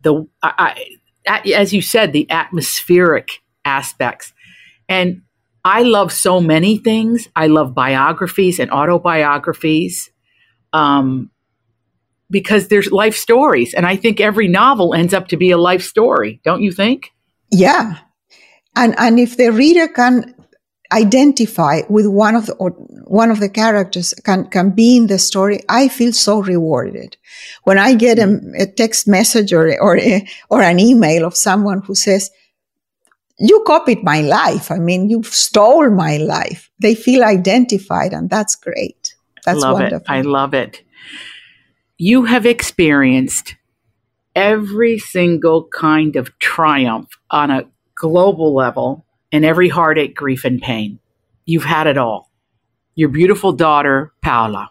the 0.03 0.25
I, 0.45 0.53
I, 0.57 0.87
as 1.27 1.73
you 1.73 1.83
said 1.83 2.13
the 2.13 2.31
atmospheric 2.31 3.43
aspects. 3.65 4.33
And 4.89 5.23
i 5.65 5.83
love 5.83 6.13
so 6.13 6.41
many 6.41 6.79
things. 6.79 7.29
I 7.35 7.49
love 7.49 7.75
biographies 7.75 8.61
and 8.61 8.71
autobiographies 8.71 10.11
um, 10.73 11.31
because 12.31 12.69
there's 12.69 12.93
life 12.93 13.17
stories. 13.17 13.75
And 13.75 13.87
i 13.87 13.97
think 13.97 14.21
every 14.21 14.49
novel 14.49 14.95
ends 14.95 15.15
up 15.15 15.29
to 15.29 15.37
be 15.37 15.51
a 15.51 15.59
life 15.59 15.83
story 15.83 16.41
don't 16.45 16.63
you 16.63 16.73
think? 16.73 17.11
Yeah. 17.51 17.99
And 18.77 18.95
and 18.99 19.19
if 19.19 19.37
the 19.37 19.51
reader 19.51 19.89
can 19.89 20.36
identify 20.93 21.83
with 21.89 22.07
one 22.07 22.35
of 22.35 22.47
the 22.47 22.55
or 22.55 22.71
one 22.71 23.31
of 23.31 23.41
the 23.41 23.49
characters 23.49 24.15
can 24.25 24.49
can 24.51 24.71
be 24.71 24.97
in 24.97 25.07
the 25.07 25.19
story 25.19 25.61
i 25.69 25.89
feel 25.89 26.13
so 26.13 26.41
rewarded. 26.43 27.17
When 27.65 27.79
i 27.79 27.95
get 27.95 28.19
a, 28.19 28.23
mm. 28.23 28.61
a 28.61 28.67
text 28.67 29.09
message 29.09 29.53
or 29.53 29.81
or, 29.81 29.99
a, 29.99 30.27
or 30.51 30.63
an 30.63 30.79
email 30.79 31.25
of 31.25 31.37
someone 31.37 31.83
who 31.83 31.95
says 31.95 32.31
you 33.39 33.63
copied 33.67 34.03
my 34.03 34.23
life. 34.23 34.71
I 34.71 34.79
mean 34.79 35.11
you 35.11 35.23
stole 35.25 35.91
my 35.91 36.17
life. 36.19 36.71
They 36.79 36.95
feel 36.95 37.25
identified 37.25 38.13
and 38.13 38.31
that's 38.31 38.55
great. 38.55 39.15
That's 39.45 39.61
love 39.61 39.75
wonderful. 39.75 40.15
It. 40.15 40.19
i 40.19 40.21
love 40.23 40.55
it. 40.55 40.83
You 41.99 42.25
have 42.25 42.47
experienced 42.47 43.57
every 44.35 44.99
single 44.99 45.67
kind 45.69 46.15
of 46.15 46.39
triumph 46.39 47.09
on 47.31 47.51
a 47.51 47.65
global 47.95 48.55
level 48.55 49.06
and 49.37 49.45
every 49.45 49.69
heartache, 49.69 50.17
grief, 50.17 50.47
and 50.47 50.63
pain. 50.63 50.99
You've 51.45 51.65
had 51.65 51.87
it 51.87 51.99
all. 51.99 52.33
Your 52.95 53.11
beautiful 53.11 53.53
daughter, 53.53 54.13
Paola. 54.23 54.71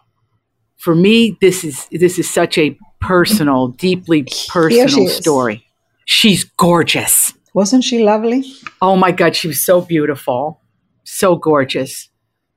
For 0.76 0.94
me, 0.94 1.38
this 1.40 1.62
is 1.62 1.86
this 1.92 2.18
is 2.18 2.28
such 2.28 2.58
a 2.58 2.76
personal, 3.00 3.68
deeply 3.68 4.26
personal 4.48 5.08
story. 5.08 5.64
She's 6.04 6.42
gorgeous. 6.42 7.32
Wasn't 7.54 7.84
she 7.84 8.02
lovely? 8.02 8.44
Oh 8.82 8.96
my 8.96 9.12
God, 9.12 9.36
she 9.36 9.46
was 9.48 9.60
so 9.60 9.80
beautiful, 9.80 10.60
so 11.04 11.36
gorgeous. 11.36 12.08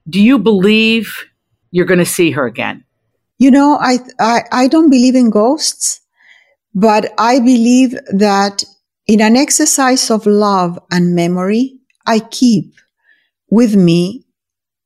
Do 0.10 0.20
you 0.22 0.40
believe 0.40 1.26
you're 1.72 1.86
going 1.86 2.00
to 2.00 2.06
see 2.06 2.32
her 2.32 2.46
again? 2.46 2.84
You 3.38 3.52
know, 3.52 3.78
I, 3.80 4.00
I 4.20 4.42
I 4.52 4.68
don't 4.68 4.90
believe 4.90 5.16
in 5.16 5.30
ghosts, 5.30 6.02
but 6.74 7.14
I 7.20 7.40
believe 7.40 7.92
that 8.12 8.64
in 9.06 9.22
an 9.22 9.38
exercise 9.38 10.10
of 10.12 10.26
love 10.26 10.80
and 10.92 11.16
memory, 11.16 11.79
I 12.10 12.20
keep 12.20 12.74
with 13.52 13.76
me 13.76 14.26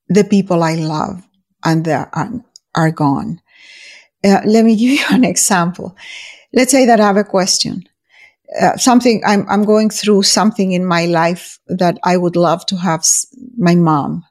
the 0.10 0.26
people 0.26 0.62
I 0.62 0.76
love 0.76 1.26
and 1.64 1.86
they 1.86 1.94
are, 1.94 2.44
are 2.76 2.92
gone. 2.92 3.40
Uh, 4.26 4.42
let 4.46 4.66
me 4.66 4.76
give 4.76 5.00
you 5.00 5.06
an 5.10 5.24
example. 5.24 5.96
Let's 6.54 6.72
say 6.72 6.86
that 6.86 7.00
I 7.00 7.08
have 7.08 7.18
a 7.18 7.24
question. 7.24 7.84
Uh, 8.60 8.76
something 8.76 9.24
I'm, 9.26 9.48
I'm 9.50 9.64
going 9.64 9.90
through 9.90 10.24
something 10.24 10.74
in 10.74 10.86
my 10.86 11.06
life 11.06 11.60
that 11.68 11.98
I 12.04 12.18
would 12.18 12.36
love 12.36 12.66
to 12.68 12.76
have 12.76 13.06
my 13.58 13.76
mom 13.76 14.26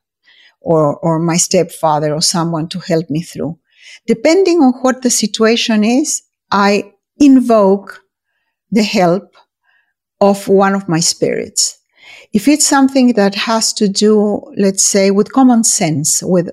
or, 0.61 0.97
or 0.99 1.19
my 1.19 1.39
stepfather 1.39 2.13
or 2.13 2.21
someone 2.21 2.69
to 2.69 2.79
help 2.79 3.09
me 3.09 3.23
through. 3.23 3.59
Depending 4.07 4.59
on 4.59 4.75
what 4.83 5.01
the 5.01 5.11
situation 5.11 5.83
is, 5.83 6.23
I 6.51 6.93
invoke 7.17 8.03
the 8.71 8.83
help 8.83 9.35
of 10.21 10.47
one 10.47 10.75
of 10.75 10.89
my 10.91 11.01
spirits. 11.01 11.79
If 12.33 12.49
it's 12.49 12.67
something 12.67 13.13
that 13.15 13.35
has 13.35 13.73
to 13.75 13.89
do, 13.89 14.43
let's 14.57 14.85
say, 14.85 15.11
with 15.11 15.33
common 15.33 15.65
sense, 15.65 16.23
with, 16.23 16.51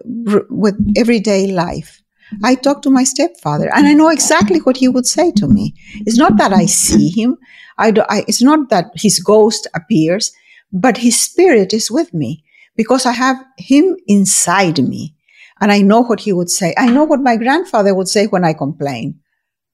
with 0.50 0.76
everyday 0.98 1.48
life, 1.48 2.02
I 2.44 2.56
talk 2.56 2.82
to 2.84 2.90
my 2.90 3.04
stepfather 3.04 3.72
and 3.74 3.88
I 3.88 3.94
know 3.94 4.10
exactly 4.10 4.60
what 4.60 4.78
he 4.78 4.88
would 4.88 5.08
say 5.08 5.32
to 5.32 5.48
me. 5.48 5.74
It's 6.06 6.18
not 6.18 6.38
that 6.38 6.54
I 6.54 6.66
see 6.66 7.10
him. 7.10 7.38
I, 7.78 7.92
do, 7.92 8.04
I 8.10 8.24
it's 8.28 8.42
not 8.42 8.70
that 8.70 8.92
his 8.94 9.20
ghost 9.20 9.68
appears, 9.74 10.32
but 10.72 10.98
his 10.98 11.20
spirit 11.20 11.74
is 11.74 11.90
with 11.90 12.14
me 12.14 12.44
because 12.76 13.06
I 13.06 13.14
have 13.14 13.38
him 13.58 13.98
inside 14.06 14.78
me 14.80 15.16
and 15.62 15.72
I 15.72 15.82
know 15.82 16.02
what 16.02 16.20
he 16.20 16.34
would 16.34 16.50
say. 16.50 16.74
I 16.78 16.88
know 16.88 17.04
what 17.04 17.22
my 17.22 17.36
grandfather 17.36 17.96
would 17.96 18.08
say 18.08 18.28
when 18.28 18.44
I 18.44 18.54
complain. 18.54 19.20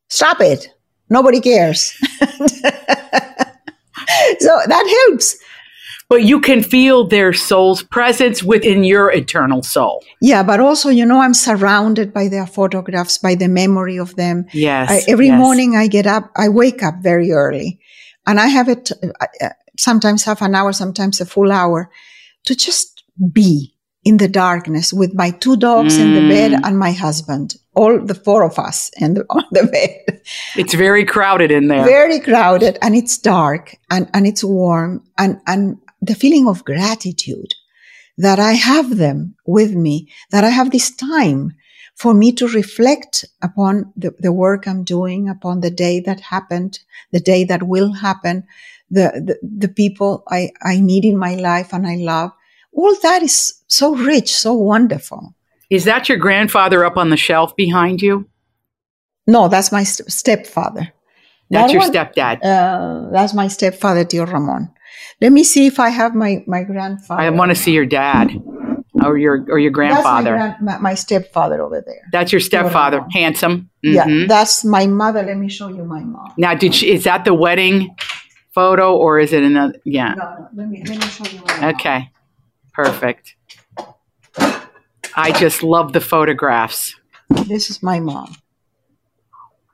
Stop 0.08 0.40
it. 0.40 0.70
Nobody 1.10 1.42
cares. 1.42 1.92
so 2.20 2.30
that 4.68 5.06
helps 5.08 5.38
but 6.10 6.24
you 6.24 6.40
can 6.40 6.62
feel 6.64 7.08
their 7.08 7.34
soul's 7.34 7.84
presence 7.84 8.44
within 8.44 8.84
your 8.84 9.12
eternal 9.12 9.64
soul. 9.64 10.04
Yeah, 10.22 10.44
but 10.44 10.60
also, 10.60 10.90
you 10.90 11.06
know, 11.06 11.20
I'm 11.22 11.34
surrounded 11.34 12.14
by 12.14 12.28
their 12.28 12.46
photographs, 12.48 13.18
by 13.18 13.36
the 13.36 13.48
memory 13.48 13.98
of 13.98 14.16
them. 14.16 14.46
Yes. 14.54 14.90
I, 14.92 15.12
every 15.12 15.28
yes. 15.28 15.38
morning 15.40 15.76
I 15.76 15.88
get 15.88 16.06
up, 16.08 16.32
I 16.36 16.50
wake 16.50 16.84
up 16.84 16.96
very 17.02 17.32
early 17.32 17.80
and 18.28 18.40
I 18.40 18.48
have 18.48 18.70
it 18.70 18.92
uh, 19.04 19.26
uh, 19.42 19.50
sometimes 19.78 20.24
half 20.24 20.42
an 20.42 20.56
hour, 20.56 20.74
sometimes 20.74 21.22
a 21.22 21.26
full 21.26 21.52
hour 21.52 21.90
to 22.46 22.56
just 22.56 23.04
be. 23.32 23.72
in 24.08 24.18
the 24.18 24.28
darkness 24.28 24.94
with 24.94 25.16
my 25.16 25.32
two 25.32 25.58
dogs 25.58 25.98
in 25.98 26.14
the 26.14 26.20
Mm. 26.22 26.30
bed 26.30 26.52
and 26.64 26.78
my 26.78 26.92
husband, 26.92 27.56
all 27.74 28.00
the 28.06 28.14
four 28.14 28.44
of 28.44 28.60
us 28.60 28.92
in 29.02 29.16
the, 29.16 29.26
on 29.36 29.44
the 29.52 29.64
bed. 29.66 30.22
It's 30.56 30.76
very 30.76 31.04
crowded 31.06 31.50
in 31.50 31.70
there. 31.70 31.84
Very 31.84 32.20
crowded 32.20 32.78
and 32.84 32.94
it's 32.96 33.18
dark 33.18 33.76
and, 33.90 34.08
and 34.14 34.28
it's 34.28 34.44
warm 34.44 35.02
and, 35.18 35.40
and 35.48 35.78
the 36.02 36.16
feeling 36.16 36.48
of 36.48 36.66
gratitude 36.66 37.54
that 38.18 38.40
I 38.40 38.54
have 38.54 38.98
them 38.98 39.36
with 39.46 39.74
me, 39.74 40.10
that 40.32 40.44
I 40.44 40.50
have 40.50 40.72
this 40.72 40.96
time 40.96 41.54
for 41.96 42.14
me 42.14 42.32
to 42.34 42.48
reflect 42.48 43.26
upon 43.42 43.92
the, 43.96 44.14
the 44.20 44.32
work 44.32 44.68
I'm 44.68 44.84
doing, 44.84 45.30
upon 45.30 45.62
the 45.62 45.72
day 45.72 46.00
that 46.02 46.20
happened, 46.20 46.80
the 47.12 47.20
day 47.20 47.44
that 47.46 47.64
will 47.64 47.94
happen, 47.94 48.46
the, 48.90 49.12
the, 49.26 49.40
the 49.42 49.68
people 49.68 50.24
I, 50.30 50.52
I 50.62 50.80
need 50.80 51.06
in 51.06 51.18
my 51.18 51.36
life 51.36 51.74
and 51.74 51.88
I 51.88 51.96
love. 51.96 52.32
All 52.74 52.96
that 53.02 53.24
is 53.24 53.62
so 53.68 53.96
rich, 53.96 54.36
so 54.36 54.54
wonderful. 54.54 55.34
Is 55.70 55.86
that 55.86 56.10
your 56.10 56.18
grandfather 56.18 56.84
up 56.86 56.98
on 56.98 57.10
the 57.10 57.18
shelf 57.18 57.56
behind 57.56 58.02
you? 58.02 58.30
No, 59.26 59.48
that's 59.48 59.72
my 59.72 59.84
st- 59.84 60.12
stepfather. 60.12 60.94
That's 61.50 61.72
That 61.72 61.74
your 61.74 61.82
stepdad. 61.82 62.44
Uh, 62.44 63.12
that's 63.12 63.34
my 63.34 63.48
stepfather, 63.48 64.04
Tio 64.04 64.26
Ramon. 64.26 64.72
Let 65.22 65.32
me 65.32 65.44
see 65.44 65.66
if 65.68 65.80
I 65.80 65.90
have 65.90 66.16
my, 66.16 66.44
my 66.48 66.64
grandfather. 66.64 67.22
I 67.22 67.30
want 67.30 67.50
to 67.50 67.56
see 67.56 67.72
your 67.72 67.86
dad 67.86 68.32
or 69.04 69.18
your 69.18 69.46
or 69.50 69.60
your 69.60 69.72
grandfather. 69.72 70.32
That's 70.38 70.62
my, 70.62 70.72
gran- 70.72 70.82
my, 70.84 70.94
stepfather 70.96 71.62
over 71.62 71.84
there. 71.86 72.02
That's 72.12 72.32
your 72.32 72.40
stepfather, 72.42 72.98
Ramon. 72.98 73.12
handsome. 73.12 73.70
Yeah, 73.84 74.06
Mhm. 74.06 74.28
that's 74.28 74.64
my 74.64 74.88
mother. 74.88 75.24
Let 75.24 75.38
me 75.38 75.50
show 75.50 75.68
you 75.68 75.84
my 75.84 76.00
mom. 76.02 76.34
Now, 76.38 76.54
did 76.54 76.74
she, 76.74 76.92
is 76.92 77.04
that 77.04 77.26
the 77.26 77.34
wedding 77.34 77.96
photo 78.54 78.96
or 78.96 79.20
is 79.20 79.34
it 79.34 79.44
another? 79.44 79.80
Yeah. 79.86 80.14
No, 80.16 80.24
no, 80.24 80.48
let 80.56 80.70
me 80.70 80.84
let 80.88 80.98
me 80.98 81.06
show 81.08 81.26
you 81.26 81.42
my 81.46 81.60
mom. 81.62 81.76
Okay. 81.76 82.10
Perfect. 82.74 83.36
I 85.18 85.32
just 85.32 85.64
love 85.64 85.94
the 85.94 86.02
photographs. 86.02 86.96
This 87.48 87.70
is 87.70 87.82
my 87.82 88.00
mom. 88.00 88.36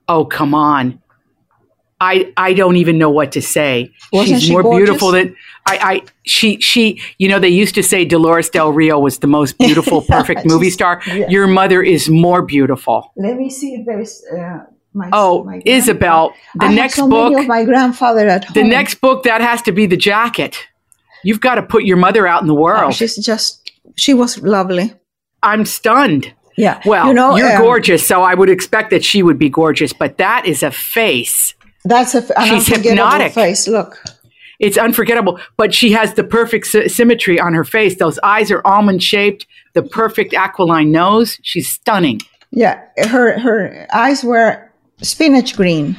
Oh, 0.07 0.25
come 0.25 0.53
on. 0.53 1.01
I 2.01 2.33
I 2.35 2.53
don't 2.53 2.75
even 2.77 2.97
know 2.97 3.09
what 3.11 3.31
to 3.33 3.41
say. 3.41 3.91
Wasn't 4.11 4.39
She's 4.39 4.47
she 4.47 4.51
more 4.51 4.63
gorgeous? 4.63 4.85
beautiful 4.87 5.11
than 5.11 5.35
I 5.67 5.77
I 5.91 6.01
she 6.23 6.59
she 6.59 6.99
you 7.19 7.29
know 7.29 7.39
they 7.39 7.49
used 7.49 7.75
to 7.75 7.83
say 7.83 8.03
Dolores 8.05 8.49
Del 8.49 8.71
Rio 8.73 8.99
was 8.99 9.19
the 9.19 9.27
most 9.27 9.57
beautiful 9.59 10.01
perfect 10.15 10.45
movie 10.45 10.71
star. 10.71 11.01
yeah. 11.07 11.29
Your 11.29 11.47
mother 11.47 11.81
is 11.83 12.09
more 12.09 12.41
beautiful. 12.41 13.13
Let 13.15 13.37
me 13.37 13.49
see 13.49 13.75
if 13.75 13.85
there 13.85 13.99
is 14.01 14.25
uh, 14.35 14.65
my. 14.93 15.09
Oh, 15.13 15.43
my 15.43 15.61
Isabel, 15.63 16.33
the. 16.55 16.65
I 16.65 16.73
next 16.73 16.95
so 16.95 17.07
book 17.07 17.47
my 17.47 17.63
grandfather 17.63 18.27
at 18.27 18.45
home. 18.45 18.53
the 18.55 18.63
next 18.67 18.95
book 18.99 19.23
that 19.23 19.39
has 19.41 19.61
to 19.63 19.71
be 19.71 19.85
the 19.85 19.95
jacket. 19.97 20.57
You've 21.23 21.39
got 21.39 21.55
to 21.55 21.61
put 21.61 21.83
your 21.83 21.97
mother 21.97 22.25
out 22.27 22.41
in 22.41 22.47
the 22.47 22.55
Oh, 22.55 22.61
world. 22.61 22.93
she's 22.95 23.15
just. 23.23 23.71
She 23.95 24.13
was 24.15 24.39
lovely. 24.41 24.93
I'm 25.43 25.65
stunned. 25.65 26.33
Yeah. 26.57 26.81
Well, 26.85 27.07
you 27.07 27.13
know, 27.13 27.35
you're 27.37 27.55
um, 27.55 27.61
gorgeous, 27.61 28.05
so 28.05 28.21
I 28.23 28.33
would 28.33 28.49
expect 28.49 28.89
that 28.89 29.05
she 29.05 29.21
would 29.23 29.37
be 29.39 29.49
gorgeous, 29.49 29.93
but 29.93 30.17
that 30.17 30.45
is 30.45 30.63
a 30.63 30.71
face. 30.71 31.53
That's 31.85 32.13
a, 32.15 32.19
an 32.39 32.45
She's 32.47 32.69
unforgettable 32.69 32.89
hypnotic. 32.89 33.33
face. 33.33 33.67
Look. 33.67 33.97
It's 34.59 34.77
unforgettable, 34.77 35.39
but 35.57 35.73
she 35.73 35.91
has 35.93 36.13
the 36.13 36.23
perfect 36.23 36.67
sy- 36.67 36.85
symmetry 36.87 37.39
on 37.39 37.53
her 37.55 37.63
face. 37.63 37.97
Those 37.97 38.19
eyes 38.23 38.51
are 38.51 38.61
almond 38.63 39.01
shaped, 39.01 39.47
the 39.73 39.81
perfect 39.81 40.35
aquiline 40.35 40.91
nose. 40.91 41.39
She's 41.41 41.67
stunning. 41.67 42.21
Yeah, 42.51 42.79
her 43.07 43.39
her 43.39 43.87
eyes 43.91 44.23
were 44.23 44.71
spinach 45.01 45.55
green. 45.55 45.97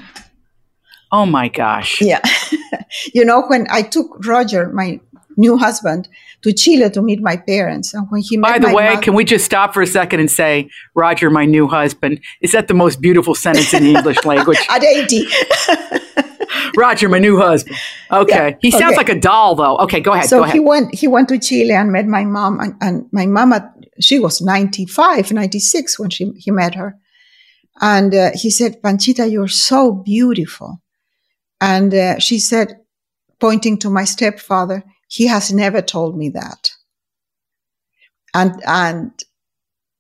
Oh 1.10 1.26
my 1.26 1.48
gosh. 1.48 2.00
Yeah. 2.00 2.20
you 3.14 3.24
know, 3.24 3.42
when 3.48 3.66
I 3.70 3.82
took 3.82 4.24
Roger, 4.24 4.68
my 4.68 5.00
new 5.36 5.56
husband, 5.58 6.08
to 6.42 6.52
Chile 6.52 6.90
to 6.90 7.02
meet 7.02 7.20
my 7.20 7.36
parents, 7.36 7.94
and 7.94 8.06
when 8.10 8.20
he 8.22 8.36
met 8.36 8.52
By 8.52 8.58
the 8.58 8.74
way, 8.74 8.88
mother- 8.90 9.00
can 9.02 9.14
we 9.14 9.24
just 9.24 9.44
stop 9.44 9.72
for 9.74 9.82
a 9.82 9.86
second 9.86 10.20
and 10.20 10.30
say, 10.30 10.68
Roger, 10.94 11.30
my 11.30 11.44
new 11.44 11.68
husband? 11.68 12.20
Is 12.40 12.52
that 12.52 12.66
the 12.68 12.74
most 12.74 13.00
beautiful 13.00 13.34
sentence 13.34 13.72
in 13.72 13.84
the 13.84 13.94
English 13.94 14.24
language? 14.32 14.58
at 14.68 14.82
80. 14.82 15.26
Roger, 16.76 17.08
my 17.08 17.18
new 17.18 17.38
husband. 17.38 17.76
Okay. 18.10 18.50
Yeah, 18.50 18.56
He 18.60 18.70
sounds 18.70 18.84
okay. 18.92 18.96
like 18.96 19.08
a 19.08 19.18
doll, 19.18 19.54
though. 19.54 19.76
Okay, 19.78 20.00
go 20.00 20.12
ahead. 20.12 20.28
so 20.28 20.40
go 20.44 20.50
he 20.50 20.60
went 20.60 20.94
he 20.94 21.06
went 21.08 21.28
to 21.28 21.38
Chile 21.38 21.72
and 21.72 21.92
met 21.92 22.06
my 22.06 22.24
mom 22.24 22.60
and, 22.60 22.74
and 22.80 23.06
my 23.12 23.26
mama 23.26 23.72
she 24.00 24.18
was 24.18 24.40
95 24.40 25.32
96 25.32 25.98
when 25.98 26.10
she 26.10 26.32
he 26.36 26.50
met 26.50 26.74
her 26.74 26.96
and 27.80 28.14
uh, 28.14 28.30
he 28.34 28.50
said 28.50 28.82
Panchita 28.82 29.30
you're 29.30 29.48
so 29.48 29.92
beautiful 29.92 30.80
and 31.60 31.92
uh, 31.94 32.18
she 32.18 32.38
said 32.38 32.76
pointing 33.38 33.78
to 33.78 33.90
my 33.90 34.04
stepfather 34.04 34.82
he 35.12 35.26
has 35.26 35.52
never 35.52 35.82
told 35.82 36.16
me 36.16 36.30
that. 36.30 36.70
And 38.32 38.54
and 38.66 39.10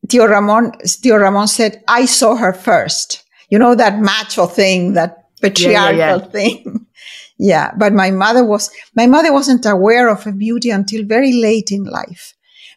Tio 0.08 0.26
Ramon 0.26 0.72
Tio 1.02 1.16
Ramon 1.16 1.48
said 1.48 1.84
I 1.86 2.06
saw 2.06 2.34
her 2.36 2.54
first. 2.54 3.22
You 3.50 3.58
know 3.58 3.74
that 3.74 4.00
macho 4.00 4.46
thing 4.46 4.94
that 4.94 5.28
patriarchal 5.42 5.98
yeah. 5.98 6.18
thing? 6.18 6.86
Yeah 7.38 7.72
but 7.76 7.92
my 7.92 8.10
mother 8.10 8.44
was 8.44 8.70
my 8.94 9.06
mother 9.06 9.32
wasn't 9.32 9.66
aware 9.66 10.08
of 10.08 10.22
her 10.22 10.32
beauty 10.32 10.70
until 10.70 11.04
very 11.04 11.32
late 11.32 11.72
in 11.72 11.84
life 11.84 12.34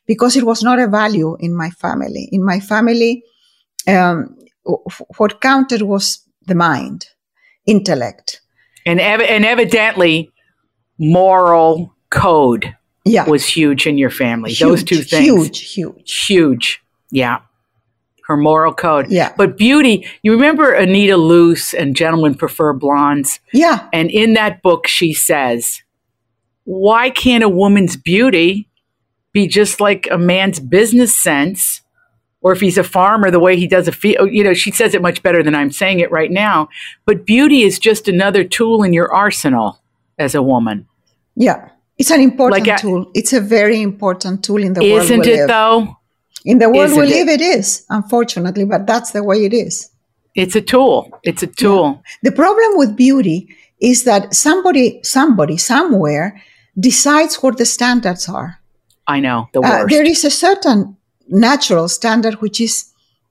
because 0.07 0.35
it 0.35 0.45
was 0.45 0.63
not 0.63 0.79
a 0.79 0.87
value 0.87 1.37
in 1.39 1.53
my 1.53 1.69
family. 1.69 2.27
In 2.31 2.43
my 2.43 2.59
family 2.59 3.23
um, 3.87 4.35
what 5.17 5.39
counted 5.41 5.83
was 5.83 6.21
the 6.47 6.55
mind 6.55 7.05
intellect. 7.65 8.41
And, 8.85 8.99
ev- 8.99 9.21
and 9.21 9.45
evidently, 9.45 10.31
moral 10.99 11.94
code 12.15 12.75
yeah 13.05 13.27
was 13.29 13.45
huge 13.45 13.85
in 13.85 13.97
your 13.97 14.09
family. 14.09 14.53
Those 14.53 14.83
two 14.83 15.01
things. 15.03 15.25
huge 15.25 15.71
huge 15.73 16.25
Huge. 16.25 16.81
Yeah. 17.11 17.39
Her 18.27 18.37
moral 18.37 18.73
code. 18.73 19.11
Yeah. 19.11 19.33
But 19.37 19.55
beauty, 19.55 20.07
you 20.23 20.31
remember 20.31 20.73
Anita 20.73 21.15
Loos 21.15 21.75
and 21.75 21.95
Gentlemen 21.95 22.33
Prefer 22.33 22.73
Blondes? 22.73 23.39
yeah 23.53 23.87
And 23.93 24.09
in 24.09 24.33
that 24.33 24.63
book, 24.63 24.87
she 24.87 25.13
says, 25.13 25.83
Why 26.63 27.11
can't 27.11 27.43
a 27.43 27.49
woman's 27.49 27.95
beauty 27.95 28.67
be 29.31 29.47
just 29.47 29.79
like 29.79 30.07
a 30.09 30.17
man's 30.17 30.59
business 30.59 31.15
sense? 31.15 31.81
Or 32.41 32.51
if 32.51 32.61
he's 32.61 32.77
a 32.77 32.83
farmer, 32.83 33.31
the 33.31 33.39
way 33.39 33.57
he 33.57 33.67
does 33.67 33.87
a 33.87 33.91
field, 33.91 34.17
oh, 34.19 34.25
you 34.25 34.43
know, 34.43 34.53
she 34.53 34.71
says 34.71 34.93
it 34.93 35.01
much 35.01 35.23
better 35.23 35.41
than 35.41 35.55
I'm 35.55 35.71
saying 35.71 35.99
it 35.99 36.11
right 36.11 36.31
now. 36.31 36.69
But 37.05 37.25
beauty 37.25 37.63
is 37.63 37.79
just 37.79 38.07
another 38.07 38.43
tool 38.43 38.83
in 38.83 38.93
your 38.93 39.11
arsenal 39.13 39.81
as 40.17 40.35
a 40.35 40.41
woman. 40.43 40.87
yeah 41.35 41.69
it's 41.97 42.11
an 42.11 42.21
important 42.21 42.67
Like 42.67 42.77
a- 42.79 42.81
tool 42.81 43.11
it's 43.13 43.33
a 43.33 43.41
very 43.41 43.81
important 43.81 44.43
tool 44.43 44.61
in 44.63 44.73
the 44.73 44.81
world 44.81 45.03
Isn't 45.03 45.25
it 45.25 45.37
live. 45.39 45.47
though? 45.47 45.95
in 46.45 46.59
the 46.59 46.69
world 46.69 46.91
we 46.91 47.03
Isn't 47.03 47.03
it? 47.03 47.15
live 47.15 47.27
it 47.29 47.41
is 47.41 47.85
unfortunately 47.89 48.65
but 48.65 48.85
that's 48.85 49.11
the 49.11 49.23
way 49.23 49.37
it 49.45 49.53
is 49.53 49.89
It's 50.43 50.55
a 50.55 50.61
tool. 50.61 50.97
It's 51.23 51.43
a 51.43 51.47
tool. 51.63 52.03
The 52.27 52.31
problem 52.43 52.71
with 52.79 52.97
beauty 52.97 53.47
is 53.79 54.03
that 54.03 54.33
somebody, 54.35 54.99
somebody, 55.01 55.55
somewhere 55.57 56.25
decides 56.77 57.33
what 57.41 57.55
the 57.57 57.65
standards 57.65 58.27
are. 58.27 58.49
I 59.07 59.21
know 59.21 59.47
the 59.53 59.59
Uh, 59.61 59.69
worst. 59.69 59.89
there 59.93 60.03
is 60.13 60.25
a 60.25 60.29
certain 60.29 60.97
natural 61.29 61.87
standard 61.87 62.35
which 62.41 62.59
is 62.59 62.73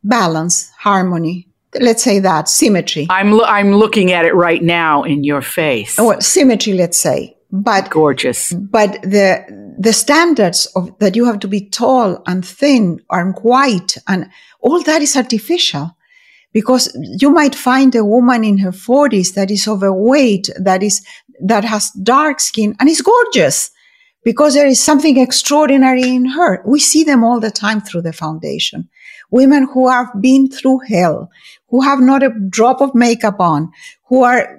balance, 0.02 0.70
harmony. 0.78 1.46
Let's 1.78 2.02
say 2.02 2.20
that 2.20 2.48
symmetry. 2.48 3.06
I'm 3.10 3.32
lo- 3.32 3.44
I'm 3.58 3.72
looking 3.76 4.12
at 4.12 4.24
it 4.24 4.34
right 4.34 4.62
now 4.62 5.02
in 5.04 5.24
your 5.24 5.42
face. 5.42 5.98
Well, 5.98 6.20
symmetry, 6.20 6.72
let's 6.72 6.96
say. 6.98 7.33
But 7.56 7.88
Gorgeous. 7.88 8.52
but 8.52 9.00
the 9.02 9.44
the 9.78 9.92
standards 9.92 10.66
of 10.74 10.98
that 10.98 11.14
you 11.14 11.24
have 11.24 11.38
to 11.38 11.46
be 11.46 11.68
tall 11.68 12.20
and 12.26 12.44
thin 12.44 13.00
and 13.10 13.38
white 13.42 13.96
and 14.08 14.28
all 14.60 14.82
that 14.82 15.02
is 15.02 15.16
artificial 15.16 15.96
because 16.52 16.92
you 17.20 17.30
might 17.30 17.54
find 17.54 17.94
a 17.94 18.04
woman 18.04 18.42
in 18.42 18.58
her 18.58 18.72
40s 18.72 19.34
that 19.34 19.52
is 19.52 19.68
overweight 19.68 20.50
that 20.56 20.82
is 20.82 21.06
that 21.40 21.64
has 21.64 21.92
dark 22.02 22.40
skin 22.40 22.74
and 22.80 22.88
is 22.88 23.02
gorgeous 23.02 23.70
because 24.24 24.54
there 24.54 24.66
is 24.66 24.80
something 24.80 25.16
extraordinary 25.16 26.08
in 26.08 26.24
her 26.24 26.60
we 26.66 26.80
see 26.80 27.04
them 27.04 27.22
all 27.22 27.38
the 27.38 27.52
time 27.52 27.80
through 27.80 28.02
the 28.02 28.12
foundation 28.12 28.88
women 29.30 29.68
who 29.72 29.88
have 29.88 30.08
been 30.20 30.50
through 30.50 30.80
hell 30.88 31.30
who 31.68 31.80
have 31.82 32.00
not 32.00 32.24
a 32.24 32.34
drop 32.48 32.80
of 32.80 32.96
makeup 32.96 33.38
on 33.38 33.70
who 34.08 34.24
are 34.24 34.58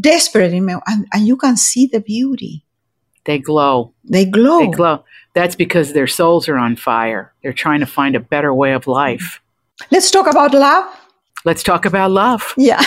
desperate 0.00 0.52
in 0.52 0.68
and, 0.68 1.06
and 1.12 1.26
you 1.26 1.36
can 1.36 1.56
see 1.56 1.86
the 1.86 2.00
beauty 2.00 2.64
They 3.24 3.38
glow. 3.38 3.92
they 4.04 4.24
glow. 4.24 4.60
They 4.60 4.70
glow. 4.70 5.04
That's 5.34 5.56
because 5.56 5.92
their 5.92 6.06
souls 6.06 6.48
are 6.48 6.58
on 6.58 6.76
fire. 6.76 7.32
They're 7.42 7.52
trying 7.52 7.80
to 7.80 7.86
find 7.86 8.14
a 8.14 8.20
better 8.20 8.52
way 8.52 8.72
of 8.74 8.86
life. 8.86 9.40
Let's 9.90 10.10
talk 10.10 10.26
about 10.26 10.52
love. 10.52 10.84
Let's 11.44 11.62
talk 11.62 11.84
about 11.86 12.10
love. 12.10 12.54
Yeah. 12.56 12.82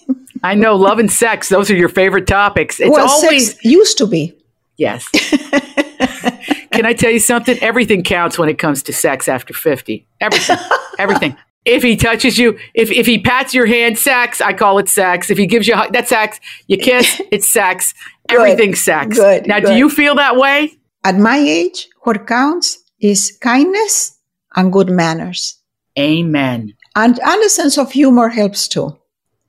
I 0.42 0.54
know 0.54 0.76
love 0.76 0.98
and 1.00 1.10
sex, 1.10 1.48
those 1.48 1.70
are 1.70 1.76
your 1.76 1.88
favorite 1.88 2.26
topics. 2.26 2.78
It's 2.80 2.90
well, 2.90 3.08
always 3.08 3.52
sex 3.52 3.64
used 3.64 3.98
to 3.98 4.06
be. 4.06 4.34
yes. 4.76 5.08
Can 6.70 6.86
I 6.86 6.92
tell 6.94 7.10
you 7.10 7.18
something? 7.18 7.58
Everything 7.60 8.04
counts 8.04 8.38
when 8.38 8.48
it 8.48 8.56
comes 8.58 8.84
to 8.84 8.92
sex 8.92 9.26
after 9.26 9.52
50. 9.52 10.06
Everything. 10.20 10.56
Everything. 10.98 11.36
If 11.68 11.82
he 11.82 11.96
touches 11.96 12.38
you, 12.38 12.58
if, 12.72 12.90
if 12.90 13.06
he 13.06 13.18
pats 13.18 13.52
your 13.52 13.66
hand, 13.66 13.98
sex, 13.98 14.40
I 14.40 14.54
call 14.54 14.78
it 14.78 14.88
sex. 14.88 15.30
If 15.30 15.36
he 15.36 15.46
gives 15.46 15.68
you 15.68 15.74
a 15.74 15.76
hug, 15.76 15.92
that's 15.92 16.08
sex. 16.08 16.40
You 16.66 16.78
kiss, 16.78 17.20
it's 17.30 17.46
sex. 17.46 17.92
Good. 18.28 18.38
Everything's 18.38 18.80
sex. 18.82 19.16
Good, 19.16 19.46
Now, 19.46 19.60
do 19.60 19.74
you 19.74 19.90
feel 19.90 20.14
that 20.14 20.36
way? 20.36 20.72
At 21.04 21.16
my 21.16 21.36
age, 21.36 21.88
what 22.02 22.26
counts 22.26 22.78
is 23.00 23.36
kindness 23.40 24.18
and 24.56 24.72
good 24.72 24.88
manners. 24.90 25.58
Amen. 25.98 26.74
And, 26.96 27.18
and 27.20 27.44
a 27.44 27.48
sense 27.48 27.76
of 27.78 27.92
humor 27.92 28.28
helps 28.28 28.66
too. 28.66 28.98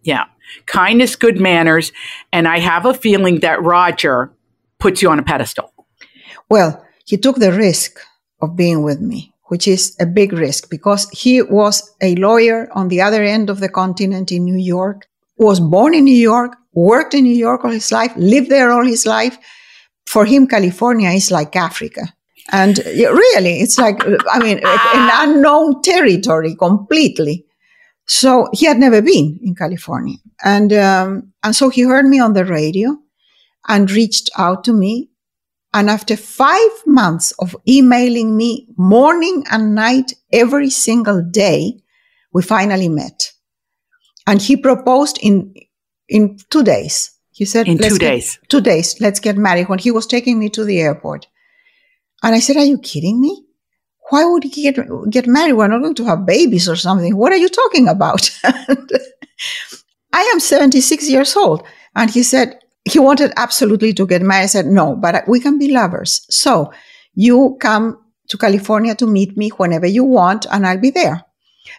Yeah. 0.04 0.26
Kindness, 0.66 1.16
good 1.16 1.40
manners. 1.40 1.92
And 2.34 2.48
I 2.48 2.60
have 2.60 2.86
a 2.86 2.94
feeling 2.94 3.40
that 3.40 3.62
Roger 3.64 4.32
puts 4.80 5.02
you 5.02 5.10
on 5.10 5.20
a 5.20 5.24
pedestal. 5.24 5.74
Well, 6.50 6.86
he 7.06 7.18
took 7.18 7.38
the 7.38 7.52
risk 7.52 8.00
of 8.42 8.56
being 8.56 8.84
with 8.84 9.00
me, 9.00 9.34
which 9.50 9.68
is 9.68 9.96
a 10.00 10.06
big 10.06 10.32
risk 10.34 10.70
because 10.70 11.10
he 11.10 11.42
was 11.42 11.94
a 12.02 12.16
lawyer 12.16 12.70
on 12.74 12.88
the 12.88 13.02
other 13.02 13.24
end 13.24 13.50
of 13.50 13.60
the 13.60 13.70
continent 13.70 14.32
in 14.32 14.46
New 14.46 14.58
York, 14.58 15.08
was 15.38 15.60
born 15.60 15.94
in 15.94 16.06
New 16.06 16.22
York, 16.32 16.56
worked 16.74 17.14
in 17.14 17.24
New 17.24 17.36
York 17.36 17.66
all 17.66 17.72
his 17.72 17.92
life, 17.92 18.14
lived 18.16 18.50
there 18.50 18.72
all 18.72 18.86
his 18.86 19.06
life. 19.06 19.38
For 20.06 20.26
him, 20.26 20.48
California 20.48 21.10
is 21.10 21.32
like 21.32 21.56
Africa. 21.56 22.14
And 22.52 22.80
really, 22.80 23.62
it's 23.62 23.78
like, 23.78 24.02
I 24.32 24.40
mean, 24.40 24.60
an 24.64 25.30
unknown 25.30 25.82
territory 25.82 26.56
completely. 26.56 27.46
So 28.08 28.50
he 28.54 28.66
had 28.66 28.80
never 28.80 29.02
been 29.02 29.40
in 29.44 29.54
California. 29.56 30.18
And, 30.44 30.74
um, 30.74 31.34
and 31.44 31.56
so 31.56 31.70
he 31.70 31.84
heard 31.84 32.06
me 32.06 32.20
on 32.20 32.34
the 32.34 32.46
radio 32.46 32.98
and 33.68 33.92
reached 33.92 34.32
out 34.38 34.64
to 34.64 34.74
me. 34.74 35.09
And 35.74 35.90
after 35.90 36.18
five 36.18 36.72
months 36.86 37.32
of 37.40 37.56
emailing 37.68 38.36
me 38.36 38.68
morning 38.78 39.44
and 39.52 39.76
night 39.76 40.14
every 40.34 40.70
single 40.70 41.22
day, 41.22 41.82
we 42.34 42.42
finally 42.42 42.90
met. 42.90 43.32
And 44.26 44.42
he 44.42 44.58
proposed 44.58 45.20
in, 45.22 45.54
in 46.08 46.38
two 46.50 46.64
days. 46.64 47.12
He 47.32 47.46
said, 47.46 47.68
In 47.68 47.78
two 47.78 47.98
get- 47.98 48.00
days. 48.00 48.40
Two 48.48 48.62
days. 48.62 49.00
Let's 49.00 49.20
get 49.20 49.38
married 49.38 49.70
when 49.70 49.80
he 49.80 49.92
was 49.92 50.08
taking 50.08 50.40
me 50.40 50.50
to 50.50 50.64
the 50.64 50.80
airport. 50.80 51.28
And 52.24 52.36
I 52.36 52.40
said, 52.40 52.58
are 52.58 52.66
you 52.66 52.78
kidding 52.80 53.22
me? 53.22 53.46
Why 54.10 54.26
would 54.26 54.44
he 54.44 54.50
get, 54.64 54.78
get 55.10 55.28
married? 55.28 55.54
We're 55.54 55.68
not 55.68 55.82
going 55.82 55.96
to 55.96 56.06
have 56.06 56.26
babies 56.26 56.68
or 56.68 56.76
something. 56.76 57.16
What 57.16 57.32
are 57.32 57.38
you 57.38 57.48
talking 57.48 57.88
about? 57.88 58.30
I 60.14 60.22
am 60.34 60.40
76 60.40 61.10
years 61.10 61.36
old. 61.36 61.64
And 61.96 62.10
he 62.10 62.24
said, 62.24 62.60
he 62.92 63.00
wanted 63.00 63.32
absolutely 63.38 63.94
to 63.94 64.06
get 64.06 64.22
married. 64.22 64.44
I 64.44 64.48
said, 64.48 64.66
no, 64.66 64.96
but 64.96 65.28
we 65.28 65.40
can 65.40 65.58
be 65.58 65.72
lovers. 65.72 66.26
So 66.30 66.72
you 67.14 67.58
come 67.60 67.98
to 68.30 68.38
California 68.38 68.96
to 68.96 69.08
meet 69.08 69.38
me 69.38 69.50
whenever 69.50 69.88
you 69.88 70.04
want 70.04 70.46
and 70.52 70.66
I'll 70.66 70.80
be 70.80 70.92
there. 70.92 71.24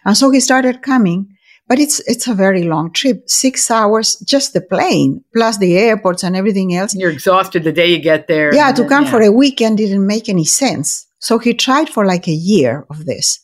And 0.05 0.15
so 0.15 0.29
he 0.29 0.39
started 0.39 0.81
coming, 0.81 1.35
but 1.67 1.79
it's, 1.79 1.99
it's 2.07 2.27
a 2.27 2.33
very 2.33 2.63
long 2.63 2.91
trip, 2.91 3.29
six 3.29 3.71
hours, 3.71 4.17
just 4.27 4.53
the 4.53 4.61
plane 4.61 5.23
plus 5.33 5.57
the 5.57 5.77
airports 5.77 6.23
and 6.23 6.35
everything 6.35 6.75
else. 6.75 6.93
You're 6.95 7.11
exhausted 7.11 7.63
the 7.63 7.71
day 7.71 7.87
you 7.87 7.99
get 7.99 8.27
there. 8.27 8.53
Yeah, 8.53 8.71
to 8.73 8.87
come 8.87 9.05
for 9.05 9.21
a 9.21 9.31
weekend 9.31 9.77
didn't 9.77 10.05
make 10.05 10.29
any 10.29 10.45
sense. 10.45 11.07
So 11.19 11.37
he 11.37 11.53
tried 11.53 11.89
for 11.89 12.05
like 12.05 12.27
a 12.27 12.31
year 12.31 12.85
of 12.89 13.05
this. 13.05 13.39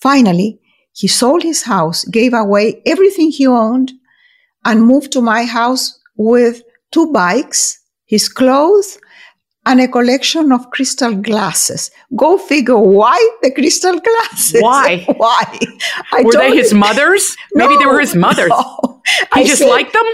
Finally, 0.00 0.60
he 0.92 1.08
sold 1.08 1.42
his 1.42 1.64
house, 1.64 2.04
gave 2.04 2.34
away 2.34 2.82
everything 2.86 3.30
he 3.30 3.46
owned, 3.46 3.92
and 4.64 4.82
moved 4.82 5.12
to 5.12 5.20
my 5.20 5.44
house 5.44 5.98
with 6.16 6.62
two 6.92 7.12
bikes, 7.12 7.78
his 8.06 8.28
clothes, 8.28 8.98
and 9.66 9.80
a 9.80 9.88
collection 9.88 10.52
of 10.52 10.70
crystal 10.70 11.14
glasses. 11.14 11.90
Go 12.16 12.38
figure 12.38 12.78
why 12.78 13.16
the 13.42 13.50
crystal 13.50 13.98
glasses? 13.98 14.60
Why? 14.62 15.04
why? 15.16 15.58
I 16.12 16.22
Were 16.22 16.32
they 16.32 16.56
his 16.56 16.72
mothers? 16.86 17.36
Maybe 17.54 17.76
they 17.76 17.86
were 17.86 18.00
his 18.00 18.14
mothers. 18.14 18.48
no. 18.48 19.02
He 19.34 19.42
I 19.42 19.44
just 19.44 19.58
said- 19.58 19.68
liked 19.68 19.92
them? 19.92 20.06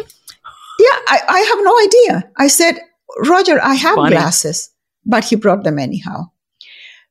yeah, 0.79 0.99
I, 1.09 1.19
I 1.29 1.41
have 1.41 1.59
no 1.63 1.79
idea. 1.87 2.31
I 2.39 2.49
said, 2.49 2.81
Roger, 3.25 3.61
I 3.63 3.75
have 3.75 3.95
Funny. 3.95 4.11
glasses, 4.17 4.71
but 5.05 5.25
he 5.25 5.37
brought 5.37 5.65
them 5.65 5.79
anyhow. 5.79 6.25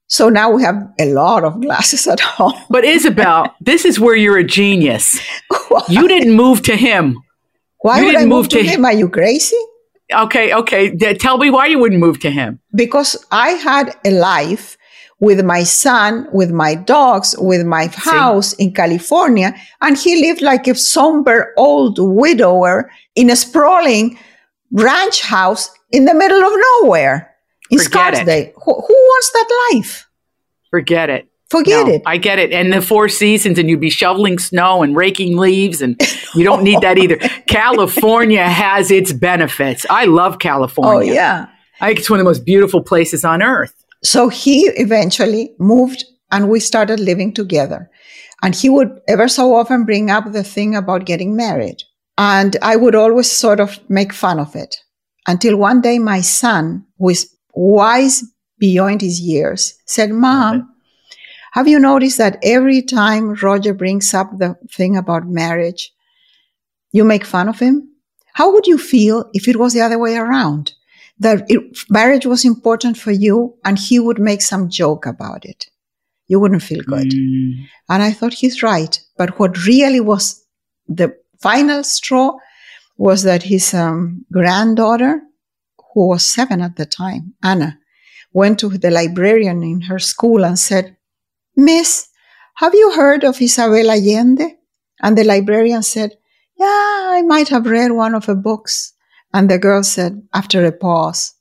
So 0.08 0.30
now 0.30 0.52
we 0.52 0.62
have 0.62 0.76
a 1.00 1.06
lot 1.14 1.44
of 1.44 1.60
glasses 1.62 2.06
at 2.06 2.20
home. 2.38 2.54
But 2.70 2.84
Isabel, 2.86 3.56
this 3.60 3.86
is 3.86 4.00
where 4.00 4.16
you're 4.16 4.38
a 4.38 4.44
genius. 4.44 5.20
You 5.90 6.08
didn't 6.08 6.36
move 6.36 6.62
to 6.64 6.76
him. 6.76 7.18
Why 7.86 8.00
you 8.00 8.06
would 8.06 8.16
I 8.16 8.20
didn't 8.20 8.30
move 8.30 8.46
move 8.46 8.50
to 8.50 8.64
to- 8.64 8.70
him? 8.70 8.84
Are 8.84 8.94
you 8.94 9.10
crazy? 9.10 9.62
Okay, 10.12 10.54
okay. 10.54 10.96
Tell 11.26 11.38
me 11.38 11.52
why 11.52 11.68
you 11.68 11.78
wouldn't 11.78 12.00
move 12.00 12.20
to 12.22 12.32
him. 12.32 12.60
Because 12.74 13.12
I 13.32 13.50
had 13.50 13.96
a 14.04 14.10
life 14.12 14.76
with 15.20 15.46
my 15.46 15.62
son, 15.64 16.28
with 16.34 16.52
my 16.52 16.74
dogs, 16.74 17.36
with 17.38 17.64
my 17.64 17.88
house 17.94 18.54
in 18.54 18.74
California, 18.74 19.54
and 19.82 19.98
he 19.98 20.22
lived 20.26 20.42
like 20.42 20.68
a 20.68 20.74
somber 20.74 21.54
old 21.58 21.98
widower 22.00 22.92
in 23.16 23.30
a 23.30 23.36
sprawling 23.36 24.18
ranch 24.72 25.22
house 25.22 25.70
in 25.92 26.06
the 26.06 26.14
middle 26.14 26.44
of 26.44 26.54
nowhere 26.68 27.36
in 27.70 27.78
Forget. 27.78 28.26
Who, 28.64 28.74
who 28.74 28.96
wants 29.12 29.32
that 29.32 29.50
life? 29.72 30.10
Forget 30.72 31.10
it. 31.12 31.28
Forget 31.50 31.86
No, 31.88 31.94
it. 31.94 32.02
I 32.06 32.18
get 32.18 32.40
it. 32.40 32.52
And 32.52 32.74
the 32.74 32.82
four 32.82 33.08
seasons, 33.08 33.60
and 33.60 33.70
you'd 33.70 33.80
be 33.80 33.90
shoveling 33.92 34.40
snow 34.40 34.82
and 34.82 34.96
raking 34.96 35.38
leaves, 35.38 35.82
and 35.82 36.00
you 36.34 36.44
don't 36.44 36.64
need 36.64 36.82
that 36.82 36.98
either. 36.98 37.18
California 37.48 38.44
has 38.48 38.90
its 38.92 39.14
benefits. 39.14 39.86
I 39.90 40.06
love 40.06 40.40
California. 40.40 40.90
oh, 40.90 40.94
California. 40.94 41.14
yeah. 41.14 41.46
I 41.82 41.88
think 41.88 42.00
it's 42.00 42.10
one 42.10 42.20
of 42.20 42.24
the 42.24 42.30
most 42.30 42.46
beautiful 42.46 42.82
places 42.82 43.24
on 43.26 43.44
earth. 43.44 43.74
So 44.04 44.30
he 44.30 44.62
eventually 44.78 45.52
moved 45.60 46.04
and 46.32 46.50
we 46.50 46.60
started 46.60 47.00
living 47.00 47.34
together. 47.34 47.90
And 48.42 48.56
he 48.56 48.70
would 48.70 49.00
ever 49.08 49.28
so 49.28 49.56
often 49.56 49.86
bring 49.86 50.10
up 50.10 50.32
the 50.32 50.44
thing 50.44 50.76
about 50.76 51.06
getting 51.06 51.36
married. 51.36 51.78
And 52.18 52.56
I 52.62 52.76
would 52.76 52.96
always 52.96 53.30
sort 53.32 53.60
of 53.60 53.80
make 53.90 54.14
fun 54.14 54.40
of 54.40 54.56
it 54.56 54.76
until 55.28 55.58
one 55.58 55.82
day 55.82 56.00
my 56.00 56.22
son, 56.22 56.86
who 56.98 57.10
is 57.10 57.30
wise 57.54 58.24
beyond 58.60 59.02
his 59.02 59.20
years, 59.20 59.74
said, 59.86 60.12
Mom, 60.12 60.70
have 61.56 61.70
you 61.70 61.80
noticed 61.80 62.18
that 62.18 62.38
every 62.44 62.82
time 62.82 63.34
Roger 63.36 63.74
brings 63.74 64.14
up 64.14 64.30
the 64.38 64.58
thing 64.70 64.98
about 64.98 65.26
marriage, 65.26 65.94
you 66.92 67.06
make 67.06 67.24
fun 67.24 67.48
of 67.48 67.60
him? 67.60 67.96
How 68.34 68.52
would 68.52 68.68
you 68.68 68.78
feel 68.78 69.30
if 69.32 69.48
it 69.48 69.56
was 69.56 69.72
the 69.72 69.80
other 69.80 69.98
way 69.98 70.18
around? 70.18 70.74
That 71.18 71.46
it, 71.48 71.62
marriage 71.90 72.26
was 72.26 72.44
important 72.44 72.98
for 72.98 73.12
you 73.12 73.56
and 73.64 73.80
he 73.80 74.00
would 74.00 74.20
make 74.20 74.42
some 74.42 74.68
joke 74.70 75.06
about 75.06 75.46
it. 75.46 75.68
You 76.28 76.42
wouldn't 76.42 76.62
feel 76.62 76.84
good. 76.84 77.12
Mm. 77.12 77.68
And 77.88 78.04
I 78.04 78.12
thought 78.12 78.34
he's 78.34 78.62
right. 78.62 79.00
But 79.18 79.40
what 79.40 79.66
really 79.66 80.02
was 80.02 80.44
the 80.90 81.16
final 81.40 81.86
straw 81.86 82.34
was 82.98 83.24
that 83.24 83.44
his 83.44 83.74
um, 83.74 84.26
granddaughter, 84.30 85.22
who 85.94 86.10
was 86.10 86.30
seven 86.30 86.60
at 86.60 86.76
the 86.76 86.86
time, 86.86 87.34
Anna, 87.42 87.80
went 88.34 88.60
to 88.60 88.68
the 88.68 88.92
librarian 88.92 89.64
in 89.64 89.80
her 89.82 90.00
school 90.00 90.44
and 90.44 90.60
said, 90.60 90.98
Miss, 91.56 92.08
have 92.56 92.74
you 92.74 92.92
heard 92.92 93.24
of 93.24 93.42
Isabel 93.42 93.90
Allende? 93.90 94.56
And 95.02 95.18
the 95.18 95.24
librarian 95.24 95.84
said, 95.84 96.12
Yeah, 96.58 96.66
I 96.68 97.22
might 97.26 97.50
have 97.50 97.66
read 97.66 97.92
one 97.92 98.16
of 98.16 98.26
her 98.26 98.36
books. 98.36 98.94
And 99.34 99.50
the 99.50 99.58
girl 99.60 99.84
said, 99.84 100.22
after 100.34 100.66
a 100.66 100.72
pause, 100.72 101.34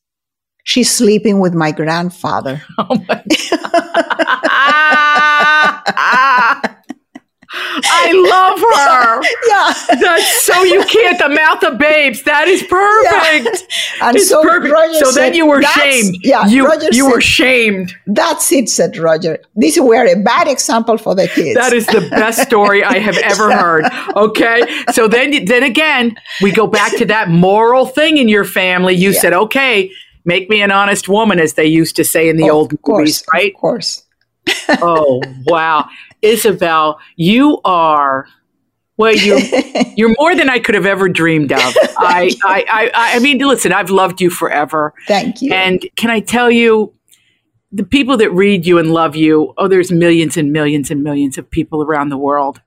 She's 0.64 0.90
sleeping 0.90 1.40
with 1.40 1.54
my 1.54 1.72
grandfather. 1.72 2.62
Oh 2.78 2.96
my 3.06 3.22
God. 3.28 3.70
I 7.84 8.12
love 8.12 8.58
her. 8.76 9.22
yeah. 9.48 10.00
That's 10.00 10.42
so 10.44 10.62
you 10.62 10.82
can't. 10.84 11.18
The 11.18 11.28
mouth 11.28 11.62
of 11.62 11.78
babes. 11.78 12.22
That 12.24 12.48
is 12.48 12.62
perfect. 12.64 13.66
And 14.02 14.16
It's 14.16 14.28
so 14.28 14.42
perfect. 14.42 14.72
Roger 14.72 14.94
so 15.04 15.12
then 15.12 15.34
you 15.34 15.46
were 15.46 15.62
shamed. 15.62 16.16
Yeah, 16.22 16.46
you 16.46 16.66
Roger 16.66 16.88
you 16.92 17.08
were 17.10 17.20
shamed. 17.20 17.94
That's 18.06 18.50
it, 18.52 18.68
said 18.68 18.96
Roger. 18.96 19.38
This 19.56 19.78
were 19.78 20.06
a 20.06 20.16
bad 20.22 20.48
example 20.48 20.98
for 20.98 21.14
the 21.14 21.28
kids. 21.28 21.54
That 21.54 21.72
is 21.72 21.86
the 21.86 22.00
best 22.10 22.42
story 22.42 22.82
I 22.84 22.98
have 22.98 23.16
ever 23.22 23.52
heard. 23.52 23.84
Okay, 24.16 24.62
so 24.92 25.08
then 25.08 25.44
then 25.46 25.62
again, 25.62 26.16
we 26.42 26.52
go 26.52 26.66
back 26.66 26.96
to 26.96 27.04
that 27.06 27.28
moral 27.30 27.86
thing 27.86 28.16
in 28.18 28.28
your 28.28 28.44
family. 28.44 28.94
You 28.94 29.10
Yeah. 29.10 29.20
said, 29.20 29.32
"Okay, 29.32 29.90
make 30.24 30.48
me 30.50 30.62
an 30.62 30.70
honest 30.70 31.08
woman," 31.08 31.38
as 31.40 31.54
they 31.54 31.66
used 31.66 31.96
to 31.96 32.04
say 32.04 32.28
in 32.28 32.36
the 32.36 32.48
Of 32.48 32.54
old 32.54 32.82
course, 32.82 32.98
movies, 32.98 33.24
right? 33.32 33.52
Of 33.54 33.60
course. 33.60 34.02
Oh 34.68 35.22
wow, 35.46 35.88
Isabel, 36.22 36.98
you 37.16 37.60
are. 37.64 38.26
Well, 38.96 39.14
you're 39.14 39.38
you're 39.96 40.14
more 40.18 40.34
than 40.34 40.48
I 40.48 40.58
could 40.60 40.74
have 40.74 40.86
ever 40.86 41.08
dreamed 41.08 41.52
of. 41.52 41.60
I, 41.98 42.30
I, 42.44 42.64
I, 42.94 43.16
I 43.16 43.18
mean, 43.18 43.38
listen, 43.38 43.72
I've 43.72 43.90
loved 43.90 44.20
you 44.20 44.30
forever. 44.30 44.94
Thank 45.08 45.42
you. 45.42 45.52
And 45.52 45.84
can 45.96 46.10
I 46.10 46.20
tell 46.20 46.50
you, 46.50 46.94
the 47.72 47.84
people 47.84 48.16
that 48.18 48.30
read 48.30 48.66
you 48.66 48.78
and 48.78 48.92
love 48.92 49.16
you, 49.16 49.52
oh, 49.58 49.66
there's 49.66 49.90
millions 49.90 50.36
and 50.36 50.52
millions 50.52 50.92
and 50.92 51.02
millions 51.02 51.38
of 51.38 51.50
people 51.50 51.82
around 51.82 52.10
the 52.10 52.18
world. 52.18 52.60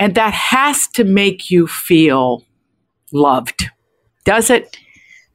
And 0.00 0.14
that 0.16 0.34
has 0.34 0.88
to 0.88 1.04
make 1.04 1.50
you 1.50 1.68
feel 1.68 2.44
loved. 3.12 3.70
Does 4.24 4.50
it? 4.50 4.76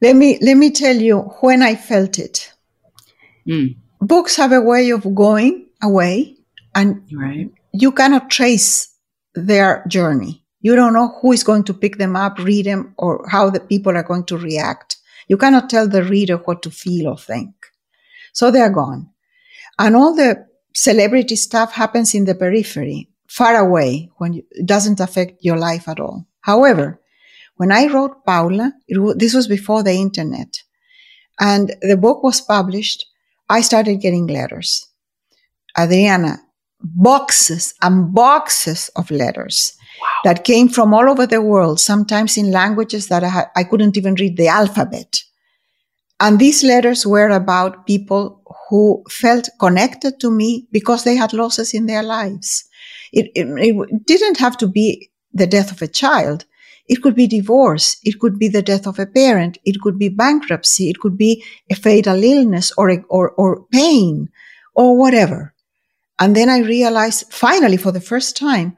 let 0.02 0.16
me 0.16 0.38
let 0.42 0.56
me 0.56 0.70
tell 0.70 0.96
you 0.96 1.20
when 1.40 1.62
I 1.62 1.76
felt 1.76 2.18
it. 2.18 2.52
Mm, 3.48 3.76
Books 4.00 4.36
have 4.36 4.52
a 4.52 4.60
way 4.60 4.90
of 4.90 5.14
going 5.14 5.66
away, 5.82 6.36
and 6.74 7.02
right. 7.12 7.50
you 7.72 7.92
cannot 7.92 8.30
trace 8.30 8.88
their 9.34 9.84
journey. 9.88 10.44
You 10.60 10.76
don't 10.76 10.92
know 10.92 11.18
who 11.20 11.32
is 11.32 11.42
going 11.42 11.64
to 11.64 11.74
pick 11.74 11.98
them 11.98 12.14
up, 12.14 12.38
read 12.38 12.66
them, 12.66 12.94
or 12.96 13.28
how 13.28 13.50
the 13.50 13.60
people 13.60 13.96
are 13.96 14.02
going 14.02 14.24
to 14.26 14.38
react. 14.38 14.96
You 15.28 15.36
cannot 15.36 15.68
tell 15.68 15.88
the 15.88 16.04
reader 16.04 16.36
what 16.36 16.62
to 16.62 16.70
feel 16.70 17.08
or 17.08 17.18
think. 17.18 17.54
So 18.32 18.50
they're 18.50 18.70
gone. 18.70 19.10
And 19.78 19.96
all 19.96 20.14
the 20.14 20.46
celebrity 20.74 21.36
stuff 21.36 21.72
happens 21.72 22.14
in 22.14 22.24
the 22.24 22.34
periphery, 22.34 23.08
far 23.26 23.56
away, 23.56 24.10
when 24.18 24.34
you, 24.34 24.44
it 24.52 24.66
doesn't 24.66 25.00
affect 25.00 25.42
your 25.42 25.58
life 25.58 25.88
at 25.88 26.00
all. 26.00 26.26
However, 26.40 27.00
when 27.56 27.72
I 27.72 27.86
wrote 27.86 28.24
Paula, 28.24 28.72
it, 28.88 29.18
this 29.18 29.34
was 29.34 29.48
before 29.48 29.82
the 29.82 29.92
internet, 29.92 30.62
and 31.40 31.74
the 31.82 31.96
book 31.96 32.22
was 32.22 32.40
published, 32.40 33.06
I 33.48 33.62
started 33.62 34.00
getting 34.00 34.26
letters. 34.26 34.86
Adriana, 35.78 36.40
boxes 36.80 37.74
and 37.82 38.12
boxes 38.14 38.90
of 38.96 39.10
letters 39.10 39.76
wow. 40.00 40.08
that 40.24 40.44
came 40.44 40.68
from 40.68 40.92
all 40.92 41.08
over 41.08 41.26
the 41.26 41.42
world, 41.42 41.80
sometimes 41.80 42.36
in 42.36 42.50
languages 42.50 43.08
that 43.08 43.24
I, 43.24 43.46
I 43.56 43.64
couldn't 43.64 43.96
even 43.96 44.14
read 44.14 44.36
the 44.36 44.48
alphabet. 44.48 45.22
And 46.20 46.38
these 46.38 46.62
letters 46.62 47.06
were 47.06 47.30
about 47.30 47.86
people 47.86 48.42
who 48.68 49.02
felt 49.10 49.48
connected 49.58 50.20
to 50.20 50.30
me 50.30 50.68
because 50.70 51.04
they 51.04 51.16
had 51.16 51.32
losses 51.32 51.74
in 51.74 51.86
their 51.86 52.02
lives. 52.02 52.64
It, 53.12 53.30
it, 53.34 53.46
it, 53.58 54.06
didn't 54.06 54.38
have 54.38 54.56
to 54.58 54.68
be 54.68 55.10
the 55.32 55.46
death 55.46 55.72
of 55.72 55.82
a 55.82 55.88
child. 55.88 56.44
It 56.88 57.02
could 57.02 57.14
be 57.14 57.26
divorce. 57.26 57.96
It 58.04 58.20
could 58.20 58.38
be 58.38 58.48
the 58.48 58.62
death 58.62 58.86
of 58.86 58.98
a 58.98 59.06
parent. 59.06 59.58
It 59.64 59.80
could 59.80 59.98
be 59.98 60.08
bankruptcy. 60.08 60.90
It 60.90 61.00
could 61.00 61.16
be 61.16 61.44
a 61.70 61.74
fatal 61.74 62.22
illness 62.22 62.72
or, 62.76 62.90
a, 62.90 63.02
or, 63.08 63.30
or 63.32 63.64
pain 63.72 64.28
or 64.74 64.96
whatever. 64.96 65.51
And 66.22 66.36
then 66.36 66.48
I 66.48 66.60
realized 66.60 67.32
finally 67.32 67.76
for 67.76 67.90
the 67.90 68.00
first 68.00 68.36
time 68.36 68.76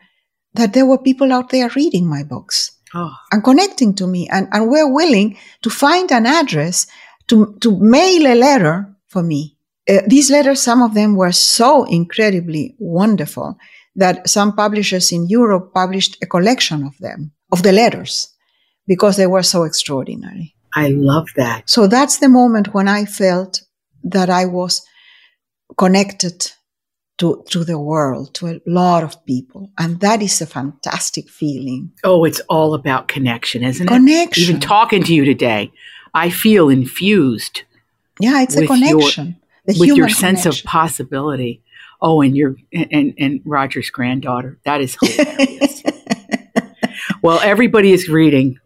that 0.54 0.72
there 0.72 0.86
were 0.86 0.96
people 0.96 1.30
out 1.30 1.50
there 1.50 1.68
reading 1.76 2.06
my 2.06 2.22
books 2.22 2.70
oh. 2.94 3.12
and 3.30 3.44
connecting 3.44 3.94
to 3.96 4.06
me 4.06 4.26
and, 4.32 4.48
and 4.50 4.70
were 4.70 4.90
willing 4.90 5.36
to 5.60 5.68
find 5.68 6.10
an 6.10 6.24
address 6.24 6.86
to, 7.26 7.54
to 7.60 7.78
mail 7.78 8.26
a 8.26 8.34
letter 8.34 8.96
for 9.08 9.22
me. 9.22 9.58
Uh, 9.86 10.00
these 10.06 10.30
letters, 10.30 10.62
some 10.62 10.80
of 10.80 10.94
them 10.94 11.16
were 11.16 11.32
so 11.32 11.84
incredibly 11.84 12.76
wonderful 12.78 13.58
that 13.94 14.26
some 14.26 14.56
publishers 14.56 15.12
in 15.12 15.28
Europe 15.28 15.74
published 15.74 16.16
a 16.22 16.26
collection 16.26 16.82
of 16.82 16.96
them, 16.96 17.30
of 17.52 17.62
the 17.62 17.72
letters, 17.72 18.26
because 18.86 19.18
they 19.18 19.26
were 19.26 19.42
so 19.42 19.64
extraordinary. 19.64 20.54
I 20.74 20.88
love 20.88 21.28
that. 21.36 21.68
So 21.68 21.88
that's 21.88 22.16
the 22.16 22.30
moment 22.30 22.72
when 22.72 22.88
I 22.88 23.04
felt 23.04 23.60
that 24.02 24.30
I 24.30 24.46
was 24.46 24.80
connected 25.76 26.53
to, 27.18 27.44
to 27.50 27.64
the 27.64 27.78
world, 27.78 28.34
to 28.34 28.48
a 28.48 28.60
lot 28.66 29.02
of 29.04 29.24
people. 29.24 29.70
And 29.78 30.00
that 30.00 30.22
is 30.22 30.40
a 30.40 30.46
fantastic 30.46 31.28
feeling. 31.28 31.92
Oh, 32.02 32.24
it's 32.24 32.40
all 32.48 32.74
about 32.74 33.08
connection, 33.08 33.62
isn't 33.62 33.86
connection. 33.86 34.08
it? 34.08 34.14
Connection. 34.14 34.42
Even 34.42 34.60
talking 34.60 35.04
to 35.04 35.14
you 35.14 35.24
today, 35.24 35.72
I 36.12 36.30
feel 36.30 36.68
infused. 36.68 37.62
Yeah, 38.20 38.42
it's 38.42 38.56
a 38.56 38.66
connection. 38.66 39.36
Your, 39.66 39.78
with 39.78 39.96
your 39.96 40.08
sense 40.08 40.42
connection. 40.42 40.66
of 40.66 40.70
possibility. 40.70 41.62
Oh, 42.00 42.20
and 42.20 42.36
your 42.36 42.56
and, 42.72 43.14
and 43.18 43.40
Roger's 43.44 43.90
granddaughter. 43.90 44.58
That 44.64 44.80
is 44.80 44.96
hilarious. 45.00 45.82
well, 47.22 47.40
everybody 47.40 47.92
is 47.92 48.08
reading 48.08 48.58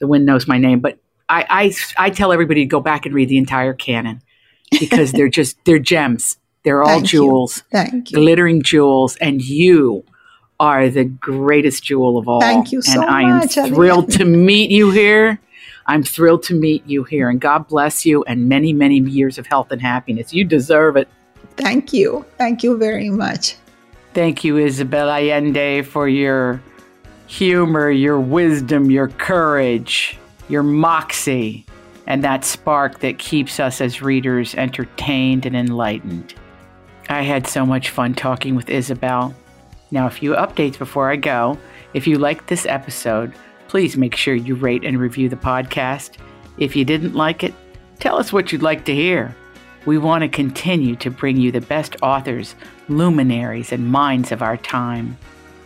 The 0.00 0.06
Wind 0.06 0.24
Knows 0.24 0.48
My 0.48 0.58
Name, 0.58 0.80
but 0.80 0.98
I, 1.28 1.74
I 1.98 2.06
I 2.06 2.10
tell 2.10 2.32
everybody 2.32 2.62
to 2.62 2.66
go 2.66 2.80
back 2.80 3.04
and 3.04 3.14
read 3.14 3.28
the 3.28 3.36
entire 3.36 3.74
canon 3.74 4.22
because 4.70 5.12
they're 5.12 5.28
just 5.28 5.62
they're 5.64 5.78
gems 5.78 6.38
they're 6.68 6.82
all 6.82 6.88
Thank 6.88 7.06
jewels, 7.06 7.62
you. 7.72 7.78
Thank 7.78 8.10
you. 8.10 8.18
glittering 8.18 8.62
jewels, 8.62 9.16
and 9.22 9.40
you 9.40 10.04
are 10.60 10.90
the 10.90 11.06
greatest 11.06 11.82
jewel 11.82 12.18
of 12.18 12.28
all. 12.28 12.42
Thank 12.42 12.72
you 12.72 12.82
so 12.82 13.00
and 13.00 13.10
I 13.10 13.22
am 13.22 13.48
thrilled 13.48 14.12
to 14.12 14.26
meet 14.26 14.70
you 14.70 14.90
here. 14.90 15.40
I'm 15.86 16.02
thrilled 16.02 16.42
to 16.42 16.54
meet 16.54 16.86
you 16.86 17.04
here, 17.04 17.30
and 17.30 17.40
God 17.40 17.68
bless 17.68 18.04
you 18.04 18.22
and 18.24 18.50
many, 18.50 18.74
many 18.74 18.98
years 18.98 19.38
of 19.38 19.46
health 19.46 19.72
and 19.72 19.80
happiness. 19.80 20.34
You 20.34 20.44
deserve 20.44 20.98
it. 20.98 21.08
Thank 21.56 21.94
you. 21.94 22.26
Thank 22.36 22.62
you 22.62 22.76
very 22.76 23.08
much. 23.08 23.56
Thank 24.12 24.44
you, 24.44 24.58
Isabel 24.58 25.08
Allende, 25.08 25.80
for 25.80 26.06
your 26.06 26.62
humor, 27.28 27.90
your 27.90 28.20
wisdom, 28.20 28.90
your 28.90 29.08
courage, 29.08 30.18
your 30.50 30.62
moxie, 30.62 31.64
and 32.06 32.22
that 32.24 32.44
spark 32.44 32.98
that 32.98 33.18
keeps 33.18 33.58
us 33.58 33.80
as 33.80 34.02
readers 34.02 34.54
entertained 34.54 35.46
and 35.46 35.56
enlightened. 35.56 36.34
I 37.08 37.22
had 37.22 37.46
so 37.46 37.64
much 37.64 37.88
fun 37.88 38.12
talking 38.12 38.54
with 38.54 38.68
Isabel. 38.68 39.34
Now, 39.90 40.06
a 40.06 40.10
few 40.10 40.32
updates 40.32 40.78
before 40.78 41.10
I 41.10 41.16
go. 41.16 41.58
If 41.94 42.06
you 42.06 42.18
liked 42.18 42.48
this 42.48 42.66
episode, 42.66 43.32
please 43.66 43.96
make 43.96 44.14
sure 44.14 44.34
you 44.34 44.54
rate 44.54 44.84
and 44.84 45.00
review 45.00 45.30
the 45.30 45.36
podcast. 45.36 46.18
If 46.58 46.76
you 46.76 46.84
didn't 46.84 47.14
like 47.14 47.42
it, 47.42 47.54
tell 47.98 48.18
us 48.18 48.30
what 48.30 48.52
you'd 48.52 48.62
like 48.62 48.84
to 48.84 48.94
hear. 48.94 49.34
We 49.86 49.96
want 49.96 50.20
to 50.20 50.28
continue 50.28 50.96
to 50.96 51.10
bring 51.10 51.38
you 51.38 51.50
the 51.50 51.62
best 51.62 51.96
authors, 52.02 52.54
luminaries, 52.90 53.72
and 53.72 53.90
minds 53.90 54.30
of 54.30 54.42
our 54.42 54.58
time. 54.58 55.16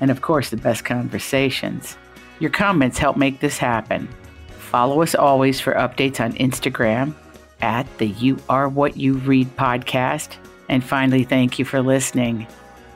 And 0.01 0.13
of 0.13 0.23
course, 0.23 0.51
the 0.51 0.57
best 0.57 0.85
conversations. 0.85 1.97
Your 2.39 2.51
comments 2.51 2.99
help 2.99 3.17
make 3.17 3.41
this 3.41 3.59
happen. 3.59 4.09
Follow 4.49 5.03
us 5.03 5.17
always 5.17 5.61
for 5.61 5.75
updates 5.75 6.21
on 6.21 6.35
Instagram 6.35 7.15
at 7.63 7.87
the 7.99 8.09
You 8.09 8.39
Are 8.49 8.69
What 8.69 8.97
You 8.97 9.15
Read 9.15 9.57
podcast 9.57 10.37
and 10.73 10.83
finally, 10.83 11.25
thank 11.25 11.59
you 11.59 11.67
for 11.67 11.83
listening. 11.83 12.47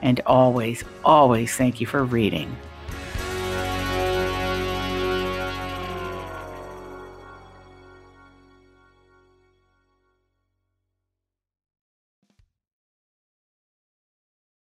And 0.01 0.19
always, 0.25 0.83
always 1.05 1.55
thank 1.55 1.79
you 1.79 1.87
for 1.87 2.03
reading. 2.03 2.57